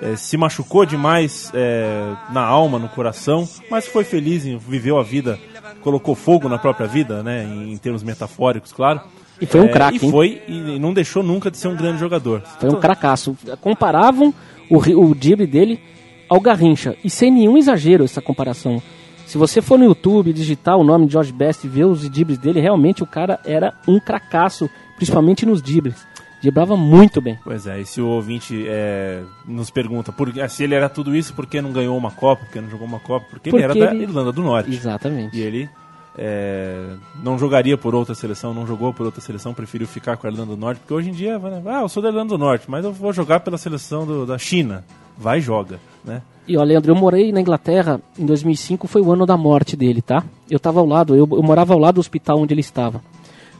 é, 0.00 0.16
se 0.16 0.36
machucou 0.36 0.84
demais 0.84 1.50
é, 1.54 2.12
na 2.30 2.42
alma, 2.42 2.78
no 2.78 2.88
coração, 2.88 3.48
mas 3.70 3.86
foi 3.86 4.02
feliz, 4.04 4.44
em- 4.46 4.56
viveu 4.58 4.98
a 4.98 5.02
vida, 5.02 5.38
colocou 5.80 6.14
fogo 6.14 6.48
na 6.48 6.58
própria 6.58 6.86
vida, 6.86 7.22
né? 7.22 7.44
em, 7.44 7.72
em 7.72 7.76
termos 7.76 8.02
metafóricos, 8.04 8.72
claro. 8.72 9.00
E 9.42 9.46
foi 9.46 9.60
um 9.60 9.64
É, 9.64 9.68
craque, 9.68 9.98
E 10.00 10.04
hein? 10.06 10.10
foi, 10.10 10.42
e 10.48 10.78
não 10.78 10.94
deixou 10.94 11.22
nunca 11.22 11.50
de 11.50 11.56
ser 11.58 11.68
um 11.68 11.76
grande 11.76 11.98
jogador. 11.98 12.42
Foi 12.60 12.70
um 12.70 12.80
cracaço. 12.80 13.36
Comparavam 13.60 14.32
o, 14.70 14.76
o 14.78 15.14
drible 15.14 15.46
dele 15.46 15.80
ao 16.28 16.40
Garrincha. 16.40 16.96
E 17.04 17.10
sem 17.10 17.30
nenhum 17.30 17.56
exagero 17.58 18.04
essa 18.04 18.22
comparação. 18.22 18.80
Se 19.26 19.36
você 19.38 19.60
for 19.62 19.78
no 19.78 19.84
YouTube 19.84 20.32
digitar 20.32 20.76
o 20.76 20.84
nome 20.84 21.06
de 21.06 21.12
George 21.12 21.32
Best 21.32 21.64
e 21.66 21.68
ver 21.68 21.84
os 21.84 22.08
dribles 22.08 22.38
dele, 22.38 22.60
realmente 22.60 23.02
o 23.02 23.06
cara 23.06 23.40
era 23.44 23.74
um 23.88 23.98
cracaço, 23.98 24.68
principalmente 24.96 25.44
nos 25.46 25.60
dribles. 25.62 26.06
Driblava 26.40 26.76
muito 26.76 27.20
bem. 27.20 27.38
Pois 27.44 27.66
é, 27.66 27.80
e 27.80 27.86
se 27.86 28.00
o 28.00 28.08
ouvinte 28.08 28.64
é, 28.68 29.22
nos 29.46 29.70
pergunta 29.70 30.10
por, 30.12 30.28
ah, 30.40 30.48
se 30.48 30.64
ele 30.64 30.74
era 30.74 30.88
tudo 30.88 31.14
isso, 31.14 31.32
por 31.34 31.46
que 31.46 31.60
não 31.62 31.70
ganhou 31.72 31.96
uma 31.96 32.10
Copa, 32.10 32.44
por 32.44 32.52
que 32.52 32.60
não 32.60 32.68
jogou 32.68 32.86
uma 32.86 32.98
Copa? 32.98 33.26
Porque, 33.30 33.50
Porque 33.50 33.64
ele 33.64 33.64
era 33.64 33.74
da 33.86 33.94
ele- 33.94 34.02
Irlanda 34.04 34.32
do 34.32 34.42
Norte. 34.42 34.70
Exatamente. 34.74 35.36
E 35.38 35.40
ele 35.40 35.70
é, 36.18 36.88
não 37.22 37.38
jogaria 37.38 37.76
por 37.78 37.94
outra 37.94 38.14
seleção, 38.14 38.52
não 38.52 38.66
jogou 38.66 38.92
por 38.92 39.06
outra 39.06 39.20
seleção, 39.20 39.54
preferiu 39.54 39.86
ficar 39.86 40.16
com 40.16 40.26
a 40.26 40.30
Irlanda 40.30 40.50
do 40.54 40.56
Norte, 40.56 40.78
porque 40.80 40.92
hoje 40.94 41.10
em 41.10 41.12
dia, 41.12 41.38
né, 41.38 41.62
ah, 41.66 41.80
eu 41.82 41.88
sou 41.88 42.02
da 42.02 42.08
Irlanda 42.10 42.30
do 42.30 42.38
Norte, 42.38 42.64
mas 42.68 42.84
eu 42.84 42.92
vou 42.92 43.12
jogar 43.12 43.40
pela 43.40 43.56
seleção 43.58 44.06
do- 44.06 44.26
da 44.26 44.36
China. 44.38 44.84
Vai 45.16 45.38
e 45.38 45.40
joga, 45.42 45.78
né? 46.04 46.22
E 46.48 46.56
ó, 46.56 46.62
Leandro, 46.64 46.90
eu 46.90 46.96
morei 46.96 47.30
na 47.32 47.40
Inglaterra 47.40 48.00
em 48.18 48.26
2005, 48.26 48.88
foi 48.88 49.00
o 49.02 49.12
ano 49.12 49.24
da 49.26 49.36
morte 49.36 49.76
dele, 49.76 50.02
tá? 50.02 50.24
Eu 50.50 50.58
tava 50.58 50.80
ao 50.80 50.86
lado, 50.86 51.14
eu, 51.14 51.28
eu 51.30 51.42
morava 51.42 51.72
ao 51.74 51.78
lado 51.78 51.96
do 51.96 52.00
hospital 52.00 52.38
onde 52.40 52.52
ele 52.52 52.60
estava. 52.62 53.00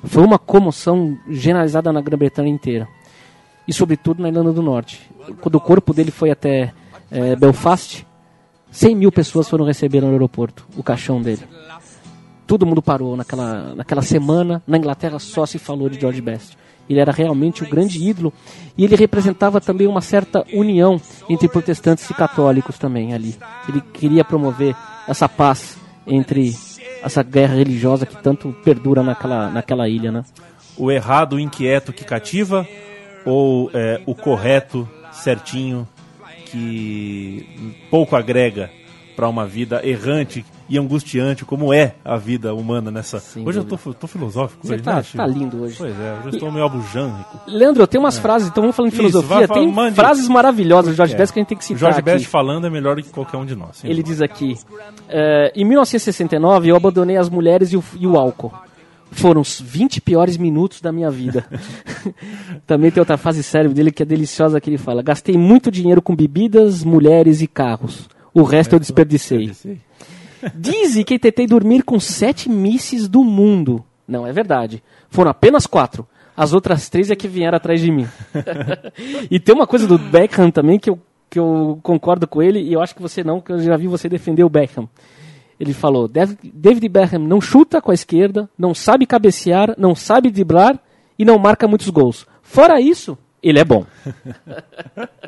Foi 0.05 0.25
uma 0.25 0.39
comoção 0.39 1.17
generalizada 1.31 1.93
na 1.93 2.01
Grã-Bretanha 2.01 2.49
inteira. 2.51 2.89
E 3.69 3.73
sobretudo 3.73 4.21
na 4.21 4.29
Irlanda 4.29 4.53
do 4.53 4.61
Norte. 4.63 5.01
Quando 5.41 5.55
o 5.55 5.61
corpo 5.61 5.95
dele 5.95 6.11
foi 6.11 6.31
até 6.33 6.73
eh, 7.11 7.37
Belfast, 7.37 8.05
100 8.73 8.97
mil 8.97 9.13
pessoas 9.13 9.49
foram 9.49 9.65
receber 9.65 10.01
no 10.01 10.09
aeroporto 10.11 10.67
o 10.77 10.83
caixão 10.83 11.23
dele. 11.23 11.43
Todo 12.47 12.67
mundo 12.67 12.83
parou 12.83 13.17
naquela, 13.17 13.75
naquela 13.75 14.03
semana. 14.03 14.63
Na 14.67 14.77
Inglaterra 14.77 15.19
só 15.19 15.47
se 15.47 15.59
falou 15.59 15.89
de 15.89 16.01
George 16.01 16.21
Best. 16.21 16.57
Ele 16.89 17.01
era 17.01 17.13
realmente 17.13 17.63
o 17.63 17.69
grande 17.69 18.03
ídolo 18.03 18.33
e 18.77 18.85
ele 18.85 18.97
representava 18.97 19.61
também 19.61 19.87
uma 19.87 20.01
certa 20.01 20.45
união 20.53 21.01
entre 21.29 21.49
protestantes 21.49 22.09
e 22.11 22.15
católicos 22.15 22.79
também 22.79 23.15
ali. 23.15 23.37
Ele 23.69 23.81
queria 23.81 24.25
promover 24.25 24.75
essa 25.09 25.29
paz 25.29 25.79
entre 26.07 26.55
essa 27.03 27.23
guerra 27.23 27.55
religiosa 27.55 28.05
que 28.07 28.21
tanto 28.21 28.55
perdura 28.65 29.03
naquela, 29.03 29.49
naquela 29.49 29.89
ilha, 29.89 30.11
né? 30.11 30.25
O 30.77 30.91
errado, 30.91 31.35
o 31.35 31.41
inquieto 31.41 31.93
que 31.93 32.05
cativa, 32.05 32.67
ou 33.25 33.71
é, 33.73 34.01
o 34.07 34.15
correto, 34.15 34.89
certinho, 35.13 35.87
que 36.47 37.47
pouco 37.91 38.17
agrega 38.17 38.71
para 39.15 39.29
uma 39.29 39.47
vida 39.47 39.87
errante 39.87 40.45
e 40.69 40.79
angustiante, 40.79 41.45
como 41.45 41.73
é 41.73 41.95
a 42.05 42.17
vida 42.17 42.55
humana 42.55 42.91
nessa. 42.91 43.23
Hoje 43.45 43.59
eu 43.59 43.65
tô, 43.65 43.77
tô 43.93 44.07
filosófico 44.07 44.67
Você 44.67 44.75
hoje, 44.75 44.83
tá, 44.83 44.97
né, 44.97 45.05
tá 45.15 45.27
lindo 45.27 45.63
hoje. 45.63 45.77
Pois 45.77 45.93
é, 46.01 46.15
hoje 46.15 46.25
eu 46.25 46.31
estou 46.31 46.51
meio 46.51 46.65
abujânico. 46.65 47.41
Leandro, 47.47 47.87
tem 47.87 48.01
umas 48.01 48.19
frases, 48.19 48.49
então 48.49 48.63
vamos 48.63 48.75
falando 48.75 48.91
de 48.93 49.01
É. 49.01 49.05
Isso, 49.05 49.11
filosofia. 49.11 49.49
falar, 49.49 49.61
tem 49.61 49.71
mande. 49.71 49.95
frases 49.95 50.29
maravilhosas 50.29 50.93
do 50.93 50.97
Jorge 50.97 51.15
É. 51.15 51.17
Best 51.19 51.33
que 51.33 51.39
a 51.39 51.43
gente 51.43 51.49
tem 51.49 51.59
que 51.59 51.65
O 51.65 51.67
citar 51.67 51.79
Jorge 51.81 51.99
aqui. 51.99 52.11
Best 52.11 52.27
falando 52.27 52.67
é 52.67 52.71
melhor 52.71 52.97
do 52.97 53.03
que 53.03 53.11
qualquer 53.11 53.37
um 53.37 53.45
de 53.45 53.55
nós. 53.55 53.85
Ele 53.85 54.03
diz 54.03 54.23
aqui: 54.23 54.57
eh, 55.09 55.53
em 55.55 55.65
1969 55.65 56.69
eu 56.69 56.77
abandonei 56.77 57.17
as 57.19 57.29
mulheres 57.29 57.73
e 57.73 57.77
o, 57.77 57.85
e 57.99 58.07
o 58.07 58.17
álcool. 58.17 58.53
Foram 59.11 59.43
os 59.43 59.61
20 59.61 60.01
piores 60.01 60.39
minutos 60.39 60.81
da 60.81 60.91
minha 60.91 61.11
vida. 61.11 61.45
Também 62.67 62.91
tem 62.91 62.99
outra 62.99 63.19
frase 63.19 63.43
cérebro 63.43 63.75
dele 63.75 63.93
que 63.93 64.03
é 64.03 64.07
deliciosa 64.07 64.59
que 64.59 64.71
ele 64.71 64.79
fala: 64.79 65.03
gastei 65.03 65.37
muito 65.37 65.71
dinheiro 65.71 66.01
com 66.01 66.17
bebidas, 66.17 66.83
mulheres 66.83 67.43
e 67.43 67.47
carros. 67.47 68.09
O 68.35 68.43
resto 68.43 68.75
eu 68.75 68.79
desperdicei. 68.81 69.53
Dizem 70.55 71.05
que 71.05 71.19
tentei 71.19 71.47
dormir 71.47 71.83
com 71.83 72.01
sete 72.01 72.49
misses 72.49 73.09
do 73.09 73.23
mundo. 73.23 73.85
Não 74.09 74.27
é 74.27 74.33
verdade. 74.33 74.83
Foram 75.09 75.31
apenas 75.31 75.67
quatro. 75.67 76.07
As 76.37 76.53
outras 76.53 76.89
três 76.89 77.11
é 77.11 77.17
que 77.17 77.29
vieram 77.29 77.57
atrás 77.57 77.81
de 77.81 77.91
mim. 77.93 78.09
e 79.31 79.39
tem 79.39 79.55
uma 79.55 79.67
coisa 79.67 79.87
do 79.87 79.99
Beckham 79.99 80.51
também 80.51 80.79
que 80.79 80.91
eu, 80.91 80.99
que 81.31 81.39
eu 81.39 81.79
concordo 81.83 82.27
com 82.27 82.43
ele, 82.43 82.61
e 82.61 82.73
eu 82.73 82.81
acho 82.81 82.95
que 82.95 83.03
você 83.03 83.23
não, 83.23 83.41
que 83.41 83.53
eu 83.53 83.59
já 83.61 83.77
vi 83.77 83.87
você 83.87 84.09
defender 84.09 84.43
o 84.43 84.49
Beckham. 84.49 84.89
Ele 85.61 85.73
falou: 85.75 86.09
"Dav- 86.09 86.37
David 86.43 86.89
Beckham 86.89 87.21
não 87.21 87.41
chuta 87.41 87.81
com 87.81 87.91
a 87.91 87.95
esquerda, 87.95 88.49
não 88.59 88.75
sabe 88.75 89.07
cabecear, 89.07 89.75
não 89.79 89.95
sabe 89.95 90.31
driblar 90.31 90.81
e 91.19 91.25
não 91.25 91.39
marca 91.39 91.69
muitos 91.69 91.89
gols. 91.91 92.27
Fora 92.43 92.81
isso, 92.81 93.17
ele 93.43 93.59
é 93.59 93.65
bom. 93.65 93.85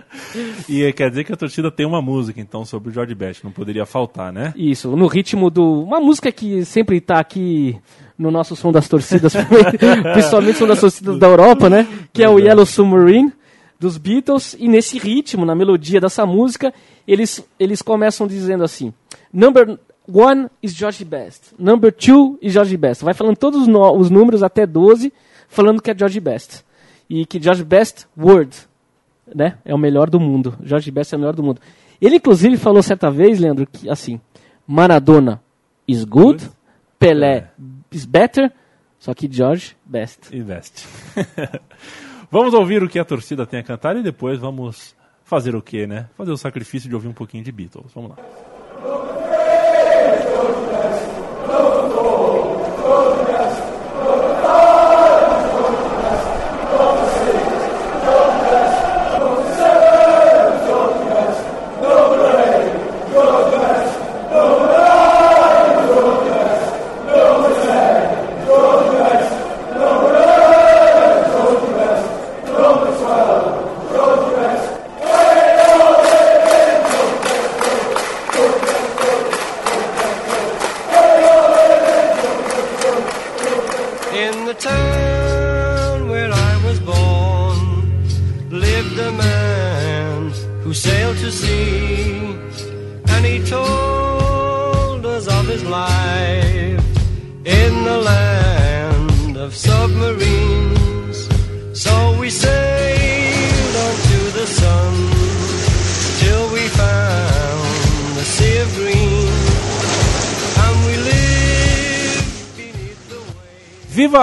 E 0.69 0.93
quer 0.93 1.11
dizer 1.11 1.25
que 1.25 1.33
a 1.33 1.37
torcida 1.37 1.71
tem 1.71 1.85
uma 1.85 2.01
música, 2.01 2.41
então, 2.41 2.65
sobre 2.65 2.89
o 2.89 2.93
George 2.93 3.15
Best. 3.15 3.43
Não 3.43 3.51
poderia 3.51 3.85
faltar, 3.85 4.33
né? 4.33 4.53
Isso, 4.57 4.97
no 4.97 5.07
ritmo 5.07 5.51
do. 5.51 5.83
Uma 5.83 6.01
música 6.01 6.31
que 6.31 6.65
sempre 6.65 7.01
tá 7.01 7.19
aqui 7.19 7.77
no 8.17 8.31
nosso 8.31 8.55
som 8.55 8.71
das 8.71 8.89
torcidas, 8.89 9.35
principalmente 10.15 10.59
som 10.59 10.67
das 10.67 10.81
torcidas 10.81 11.19
da 11.19 11.27
Europa, 11.27 11.69
né? 11.69 11.87
Que 12.13 12.23
é 12.23 12.29
o 12.29 12.39
Yellow 12.39 12.65
Submarine 12.65 13.33
dos 13.79 13.99
Beatles. 13.99 14.57
E 14.59 14.69
nesse 14.69 14.99
ritmo, 14.99 15.45
na 15.45 15.55
melodia 15.55 16.01
dessa 16.01 16.25
música, 16.25 16.73
eles, 17.07 17.45
eles 17.59 17.83
começam 17.83 18.27
dizendo 18.27 18.63
assim: 18.65 18.93
Number 19.33 19.79
one 20.07 20.49
is 20.63 20.73
George 20.73 21.05
Best, 21.05 21.55
number 21.59 21.93
two 21.93 22.39
is 22.41 22.53
George 22.53 22.77
Best. 22.77 23.05
Vai 23.05 23.15
falando 23.15 23.37
todos 23.37 23.67
os, 23.67 23.69
os 23.69 24.11
números 24.11 24.43
até 24.43 24.67
12, 24.67 25.13
falando 25.49 25.83
que 25.83 25.91
é 25.91 25.99
George 25.99 26.21
Best. 26.21 26.64
E 27.09 27.27
que 27.27 27.41
George 27.41 27.65
Best, 27.65 28.07
word, 28.17 28.57
né? 29.35 29.59
É 29.65 29.75
o 29.75 29.79
melhor 29.79 30.09
do 30.11 30.21
mundo. 30.21 30.57
George 30.63 30.91
Best 30.91 31.15
é 31.15 31.17
o 31.17 31.21
melhor 31.21 31.35
do 31.35 31.43
mundo. 31.43 31.61
Ele, 32.01 32.17
inclusive, 32.17 32.57
falou 32.57 32.83
certa 32.83 33.11
vez, 33.11 33.39
Leandro, 33.39 33.67
que 33.67 33.89
assim, 33.89 34.21
Maradona 34.67 35.43
is 35.87 36.05
good, 36.05 36.49
Pelé 36.99 37.51
is 37.91 38.05
better, 38.05 38.53
só 38.99 39.15
que 39.15 39.29
George 39.31 39.77
Best. 39.85 40.35
E 40.35 40.43
Best. 40.43 40.87
vamos 42.31 42.55
ouvir 42.55 42.83
o 42.83 42.89
que 42.89 42.99
a 42.99 43.05
torcida 43.05 43.47
tem 43.47 43.61
a 43.61 43.63
cantar 43.63 43.97
e 43.97 44.03
depois 44.03 44.41
vamos 44.41 44.95
fazer 45.23 45.55
o 45.55 45.63
quê, 45.63 45.87
né? 45.87 46.09
Fazer 46.17 46.33
o 46.33 46.37
sacrifício 46.37 46.89
de 46.89 46.95
ouvir 46.95 47.09
um 47.09 47.13
pouquinho 47.13 47.45
de 47.45 47.53
Beatles. 47.53 47.93
Vamos 47.95 48.11
lá. 48.11 48.17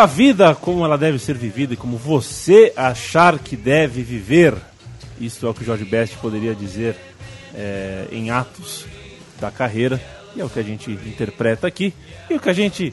A 0.02 0.06
vida 0.08 0.56
como 0.56 0.84
ela 0.84 0.98
deve 0.98 1.20
ser 1.20 1.38
vivida 1.38 1.76
e 1.76 1.78
como 1.78 1.96
você 1.96 2.74
achar 2.76 3.38
que 3.38 3.56
deve 3.56 4.02
viver. 4.02 4.56
Isso 5.20 5.46
é 5.46 5.50
o 5.50 5.54
que 5.54 5.64
Jorge 5.64 5.86
Best 5.86 6.18
poderia 6.18 6.56
dizer 6.56 6.96
é, 7.54 8.08
em 8.12 8.32
atos 8.32 8.88
da 9.40 9.52
carreira. 9.52 10.02
E 10.36 10.42
é 10.42 10.44
o 10.44 10.50
que 10.50 10.58
a 10.58 10.64
gente 10.64 10.90
interpreta 10.90 11.68
aqui. 11.68 11.94
E 12.28 12.34
o 12.34 12.40
que 12.40 12.50
a 12.50 12.54
gente 12.54 12.92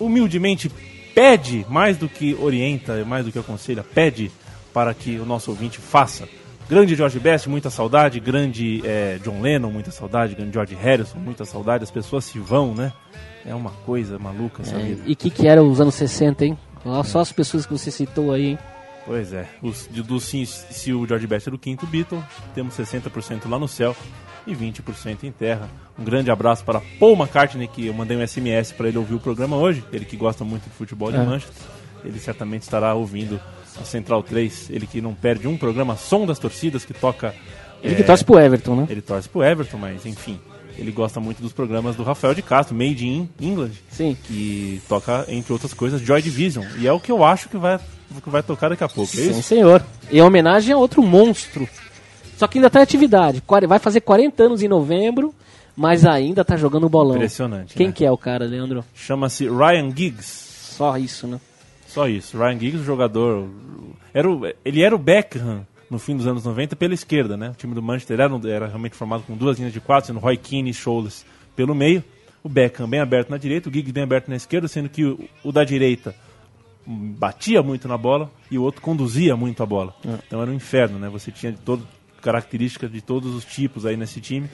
humildemente 0.00 0.70
pede, 1.14 1.66
mais 1.68 1.98
do 1.98 2.08
que 2.08 2.34
orienta, 2.40 3.04
mais 3.04 3.26
do 3.26 3.32
que 3.32 3.38
aconselha, 3.38 3.84
pede 3.84 4.30
para 4.72 4.94
que 4.94 5.18
o 5.18 5.26
nosso 5.26 5.50
ouvinte 5.50 5.78
faça. 5.78 6.26
Grande 6.68 6.94
George 6.94 7.18
Best, 7.18 7.48
muita 7.48 7.70
saudade. 7.70 8.20
Grande 8.20 8.82
é, 8.84 9.18
John 9.24 9.40
Lennon, 9.40 9.70
muita 9.70 9.90
saudade. 9.90 10.34
Grande 10.34 10.52
George 10.52 10.74
Harrison, 10.74 11.18
muita 11.18 11.44
saudade. 11.44 11.84
As 11.84 11.90
pessoas 11.90 12.24
se 12.24 12.38
vão, 12.38 12.74
né? 12.74 12.92
É 13.46 13.54
uma 13.54 13.70
coisa 13.70 14.18
maluca 14.18 14.62
essa 14.62 14.76
É, 14.76 14.82
vida. 14.82 15.02
e 15.06 15.12
o 15.12 15.16
que, 15.16 15.30
que 15.30 15.48
era 15.48 15.62
os 15.62 15.80
anos 15.80 15.94
60, 15.94 16.44
hein? 16.44 16.58
Só 17.04 17.20
as 17.20 17.32
pessoas 17.32 17.64
que 17.64 17.72
você 17.72 17.90
citou 17.90 18.32
aí, 18.32 18.50
hein? 18.50 18.58
Pois 19.06 19.32
é, 19.32 19.46
os, 19.62 19.86
do, 19.86 20.20
se, 20.20 20.44
se 20.44 20.92
o 20.92 21.06
George 21.06 21.26
Best 21.26 21.48
era 21.48 21.56
o 21.56 21.58
quinto 21.58 21.86
Beatle, 21.86 22.22
temos 22.54 22.76
60% 22.76 23.48
lá 23.48 23.58
no 23.58 23.66
céu 23.66 23.96
e 24.46 24.54
20% 24.54 25.24
em 25.24 25.32
terra. 25.32 25.70
Um 25.98 26.04
grande 26.04 26.30
abraço 26.30 26.62
para 26.62 26.82
Paul 27.00 27.14
McCartney, 27.16 27.66
que 27.68 27.86
eu 27.86 27.94
mandei 27.94 28.18
um 28.18 28.26
SMS 28.26 28.70
para 28.72 28.88
ele 28.88 28.98
ouvir 28.98 29.14
o 29.14 29.20
programa 29.20 29.56
hoje, 29.56 29.82
ele 29.90 30.04
que 30.04 30.14
gosta 30.16 30.44
muito 30.44 30.64
de 30.64 30.70
futebol 30.70 31.10
de 31.10 31.16
É. 31.16 31.22
Manchester. 31.24 31.62
Ele 32.04 32.18
certamente 32.20 32.62
estará 32.62 32.92
ouvindo 32.94 33.40
a 33.80 33.84
Central 33.84 34.22
3, 34.22 34.70
ele 34.70 34.86
que 34.86 35.00
não 35.00 35.14
perde 35.14 35.46
um 35.46 35.56
programa, 35.56 35.96
Som 35.96 36.26
das 36.26 36.38
Torcidas, 36.38 36.84
que 36.84 36.94
toca... 36.94 37.34
Ele 37.82 37.94
é, 37.94 37.96
que 37.96 38.04
torce 38.04 38.24
pro 38.24 38.38
Everton, 38.38 38.74
né? 38.74 38.86
Ele 38.90 39.00
torce 39.00 39.28
pro 39.28 39.42
Everton, 39.42 39.78
mas 39.78 40.04
enfim, 40.04 40.38
ele 40.78 40.92
gosta 40.92 41.18
muito 41.18 41.42
dos 41.42 41.52
programas 41.52 41.96
do 41.96 42.02
Rafael 42.04 42.34
de 42.34 42.42
Castro, 42.42 42.74
Made 42.74 43.06
in 43.06 43.28
England, 43.40 43.72
Sim. 43.90 44.16
que 44.24 44.80
toca, 44.88 45.24
entre 45.28 45.52
outras 45.52 45.74
coisas, 45.74 46.00
Joy 46.00 46.22
Division. 46.22 46.64
E 46.78 46.86
é 46.86 46.92
o 46.92 47.00
que 47.00 47.10
eu 47.10 47.24
acho 47.24 47.48
que 47.48 47.56
vai, 47.56 47.78
que 48.22 48.30
vai 48.30 48.42
tocar 48.42 48.68
daqui 48.68 48.84
a 48.84 48.88
pouco, 48.88 49.12
é 49.12 49.16
Sim, 49.16 49.30
isso? 49.30 49.42
senhor. 49.42 49.84
Em 50.10 50.20
homenagem 50.20 50.72
a 50.72 50.76
outro 50.76 51.02
monstro. 51.02 51.68
Só 52.36 52.46
que 52.46 52.58
ainda 52.58 52.70
tá 52.70 52.78
em 52.78 52.82
atividade. 52.82 53.42
Vai 53.66 53.80
fazer 53.80 54.00
40 54.00 54.44
anos 54.44 54.62
em 54.62 54.68
novembro, 54.68 55.34
mas 55.74 56.06
ainda 56.06 56.44
tá 56.44 56.56
jogando 56.56 56.88
bolão. 56.88 57.16
Impressionante, 57.16 57.74
Quem 57.74 57.88
né? 57.88 57.92
que 57.92 58.04
é 58.04 58.10
o 58.10 58.16
cara, 58.16 58.44
Leandro? 58.44 58.84
Chama-se 58.94 59.48
Ryan 59.48 59.90
Giggs. 59.94 60.46
Só 60.76 60.96
isso, 60.96 61.26
né? 61.26 61.40
Só 61.88 62.06
isso. 62.08 62.36
Ryan 62.38 62.58
Giggs, 62.58 62.82
o 62.82 62.84
jogador. 62.84 63.48
Era 64.14 64.30
o- 64.30 64.42
ele 64.64 64.82
era 64.82 64.94
o 64.94 64.98
Beckham 64.98 65.66
no 65.90 65.98
fim 65.98 66.16
dos 66.16 66.26
anos 66.26 66.44
90 66.44 66.76
pela 66.76 66.92
esquerda, 66.94 67.36
né? 67.36 67.50
O 67.50 67.54
time 67.54 67.74
do 67.74 67.82
Manchester 67.82 68.20
era, 68.20 68.48
era 68.48 68.66
realmente 68.66 68.94
formado 68.94 69.22
com 69.22 69.36
duas 69.36 69.58
linhas 69.58 69.72
de 69.72 69.80
quatro, 69.80 70.06
sendo 70.08 70.18
Roy 70.20 70.36
Keane 70.36 70.70
e 70.70 70.74
Scholes 70.74 71.24
pelo 71.56 71.74
meio. 71.74 72.04
O 72.44 72.48
Beckham 72.48 72.88
bem 72.88 73.00
aberto 73.00 73.30
na 73.30 73.38
direita, 73.38 73.68
o 73.68 73.72
Giggs 73.72 73.92
bem 73.92 74.04
aberto 74.04 74.28
na 74.28 74.36
esquerda, 74.36 74.68
sendo 74.68 74.88
que 74.88 75.04
o, 75.04 75.18
o 75.42 75.50
da 75.50 75.64
direita 75.64 76.14
batia 76.86 77.62
muito 77.62 77.86
na 77.88 77.98
bola 77.98 78.30
e 78.50 78.58
o 78.58 78.62
outro 78.62 78.80
conduzia 78.80 79.36
muito 79.36 79.62
a 79.62 79.66
bola. 79.66 79.94
Então 80.26 80.40
era 80.40 80.50
um 80.50 80.54
inferno, 80.54 80.98
né? 80.98 81.08
Você 81.08 81.30
tinha 81.32 81.52
de 81.52 81.58
todo, 81.58 81.86
características 82.22 82.90
de 82.92 83.00
todos 83.00 83.34
os 83.34 83.44
tipos 83.44 83.84
aí 83.84 83.96
nesse 83.96 84.20
time. 84.20 84.48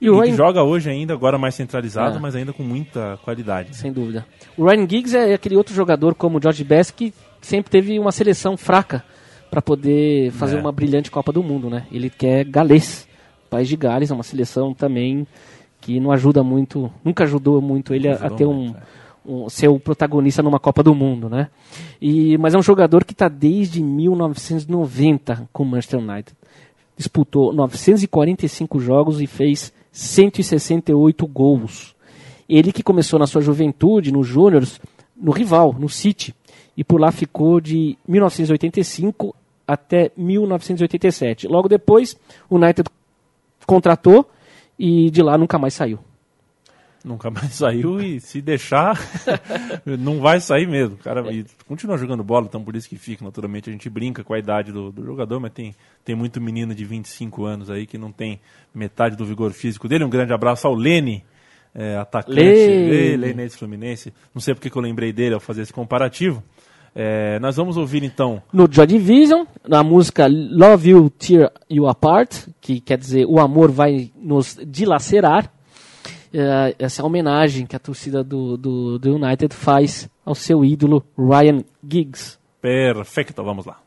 E 0.00 0.08
o 0.08 0.20
Ryan, 0.20 0.34
joga 0.36 0.62
hoje 0.62 0.88
ainda, 0.88 1.12
agora 1.12 1.36
mais 1.38 1.54
centralizado, 1.56 2.18
É. 2.18 2.20
mas 2.20 2.34
ainda 2.36 2.52
com 2.52 2.62
muita 2.62 3.18
qualidade. 3.24 3.74
sem 3.76 3.92
dúvida. 3.92 4.24
O 4.56 4.64
Ryan 4.64 4.88
Giggs 4.88 5.16
é 5.16 5.34
aquele 5.34 5.56
outro 5.56 5.74
jogador 5.74 6.14
como 6.14 6.38
o 6.38 6.42
George 6.42 6.62
Best 6.64 6.92
que 6.94 7.12
sempre 7.40 7.70
teve 7.70 7.98
uma 7.98 8.12
seleção 8.12 8.56
fraca 8.56 9.02
para 9.50 9.60
poder 9.62 10.30
fazer 10.32 10.56
É. 10.56 10.60
uma 10.60 10.70
brilhante 10.70 11.10
Copa 11.10 11.32
do 11.32 11.42
Mundo, 11.42 11.68
né? 11.70 11.86
Ele 11.90 12.10
quer 12.10 12.44
galês. 12.44 13.08
País 13.50 13.66
de 13.66 13.76
Gales 13.76 14.10
é 14.10 14.14
uma 14.14 14.22
seleção 14.22 14.74
também 14.74 15.26
que 15.80 15.98
não 15.98 16.12
ajuda 16.12 16.42
muito, 16.42 16.92
nunca 17.02 17.24
ajudou 17.24 17.60
muito 17.62 17.94
ele 17.94 18.06
a- 18.06 18.12
a, 18.12 18.14
Ajudou 18.16 18.36
ter 18.36 18.44
um, 18.46 18.74
um- 19.26 19.48
ser 19.48 19.68
o 19.68 19.80
protagonista 19.80 20.42
numa 20.42 20.58
Copa 20.60 20.82
do 20.82 20.94
Mundo, 20.94 21.28
né? 21.30 21.48
E 22.00 22.36
mas 22.36 22.52
é 22.54 22.58
um 22.58 22.62
jogador 22.62 23.04
que 23.04 23.12
está 23.14 23.26
desde 23.26 23.82
1990 23.82 25.48
com 25.52 25.62
o 25.62 25.66
Manchester 25.66 25.98
United. 26.00 26.36
Disputou 26.96 27.52
945 27.52 28.78
jogos 28.80 29.20
e 29.20 29.26
fez 29.26 29.72
168 29.98 31.26
gols. 31.26 31.92
Ele 32.48 32.72
que 32.72 32.84
começou 32.84 33.18
na 33.18 33.26
sua 33.26 33.42
juventude, 33.42 34.12
no 34.12 34.22
Júniors, 34.22 34.80
no 35.16 35.32
rival, 35.32 35.74
no 35.76 35.88
City, 35.88 36.32
e 36.76 36.84
por 36.84 37.00
lá 37.00 37.10
ficou 37.10 37.60
de 37.60 37.98
1985 38.06 39.34
até 39.66 40.12
1987. 40.16 41.48
Logo 41.48 41.68
depois, 41.68 42.16
o 42.48 42.54
United 42.54 42.88
contratou 43.66 44.24
e 44.78 45.10
de 45.10 45.20
lá 45.20 45.36
nunca 45.36 45.58
mais 45.58 45.74
saiu. 45.74 45.98
Nunca 47.08 47.30
mais 47.30 47.54
saiu 47.54 47.98
e 48.00 48.20
se 48.20 48.42
deixar, 48.42 49.00
não 49.98 50.20
vai 50.20 50.40
sair 50.40 50.68
mesmo. 50.68 50.96
O 50.96 50.98
cara 50.98 51.32
e 51.32 51.46
continua 51.66 51.96
jogando 51.96 52.22
bola, 52.22 52.44
então 52.46 52.62
por 52.62 52.76
isso 52.76 52.86
que 52.86 52.96
fica. 52.96 53.24
Naturalmente 53.24 53.70
a 53.70 53.72
gente 53.72 53.88
brinca 53.88 54.22
com 54.22 54.34
a 54.34 54.38
idade 54.38 54.70
do, 54.70 54.92
do 54.92 55.02
jogador, 55.06 55.40
mas 55.40 55.52
tem, 55.52 55.74
tem 56.04 56.14
muito 56.14 56.38
menino 56.38 56.74
de 56.74 56.84
25 56.84 57.46
anos 57.46 57.70
aí 57.70 57.86
que 57.86 57.96
não 57.96 58.12
tem 58.12 58.38
metade 58.74 59.16
do 59.16 59.24
vigor 59.24 59.52
físico 59.52 59.88
dele. 59.88 60.04
Um 60.04 60.10
grande 60.10 60.34
abraço 60.34 60.66
ao 60.66 60.74
Lene, 60.74 61.24
é, 61.74 61.96
atacante, 61.96 62.38
Lene. 62.38 63.16
Lene 63.16 63.42
ex-Fluminense. 63.42 64.12
Não 64.34 64.42
sei 64.42 64.52
porque 64.54 64.68
que 64.68 64.76
eu 64.76 64.82
lembrei 64.82 65.10
dele 65.10 65.34
ao 65.34 65.40
fazer 65.40 65.62
esse 65.62 65.72
comparativo. 65.72 66.42
É, 66.94 67.38
nós 67.38 67.56
vamos 67.56 67.76
ouvir 67.76 68.02
então 68.02 68.42
No 68.52 68.66
Joy 68.70 68.86
Division, 68.86 69.44
na 69.66 69.82
música 69.82 70.26
Love 70.26 70.90
You 70.90 71.10
Tear 71.10 71.52
You 71.70 71.86
Apart, 71.86 72.48
que 72.60 72.80
quer 72.80 72.98
dizer 72.98 73.24
o 73.26 73.38
amor 73.38 73.70
vai 73.70 74.10
nos 74.16 74.58
dilacerar, 74.66 75.50
é, 76.32 76.74
essa 76.78 77.04
homenagem 77.04 77.66
que 77.66 77.76
a 77.76 77.78
torcida 77.78 78.22
do, 78.22 78.56
do, 78.56 78.98
do 78.98 79.14
United 79.16 79.54
faz 79.54 80.08
ao 80.24 80.34
seu 80.34 80.64
ídolo 80.64 81.04
Ryan 81.16 81.64
Giggs. 81.86 82.38
Perfeito, 82.60 83.42
vamos 83.42 83.66
lá. 83.66 83.80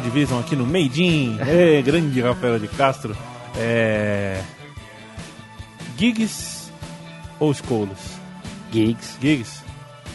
Division 0.00 0.38
aqui 0.40 0.56
no 0.56 0.66
Made 0.66 1.02
in. 1.02 1.38
É, 1.46 1.82
grande 1.82 2.20
Rafael 2.20 2.58
de 2.58 2.68
Castro. 2.68 3.16
É... 3.56 4.40
Gigs 5.96 6.70
ou 7.38 7.52
Scholes? 7.54 8.18
Giggs. 8.72 9.16
Gigs. 9.20 9.64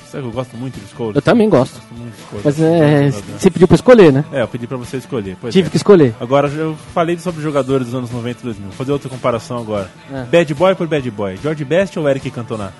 Sabe 0.09 0.23
que 0.23 0.29
eu 0.29 0.33
gosto 0.33 0.57
muito 0.57 0.79
de 0.79 0.87
Scholes? 0.87 1.15
Eu 1.15 1.21
também 1.21 1.47
gosto. 1.47 1.75
Gosto 1.75 1.93
muito 1.93 2.15
de. 2.15 2.41
Mas 2.43 2.59
é, 2.59 3.11
você 3.11 3.51
pediu 3.51 3.67
pra 3.67 3.75
escolher, 3.75 4.11
né? 4.11 4.25
É, 4.31 4.41
eu 4.41 4.47
pedi 4.47 4.65
pra 4.65 4.75
você 4.75 4.97
escolher. 4.97 5.37
Pois 5.39 5.53
Tive 5.53 5.67
é. 5.67 5.69
que 5.69 5.77
escolher. 5.77 6.15
Agora, 6.19 6.47
eu 6.47 6.75
falei 6.93 7.17
sobre 7.19 7.43
jogadores 7.43 7.87
dos 7.87 7.95
anos 7.95 8.09
90 8.09 8.39
e 8.39 8.43
2000. 8.43 8.67
Vou 8.69 8.75
fazer 8.75 8.91
outra 8.91 9.07
comparação 9.07 9.59
agora. 9.59 9.89
É. 10.11 10.23
Bad 10.23 10.53
Boy 10.55 10.73
por 10.73 10.87
Bad 10.87 11.09
Boy. 11.11 11.37
George 11.37 11.63
Best 11.63 11.99
ou 11.99 12.09
Eric 12.09 12.31
Cantona? 12.31 12.73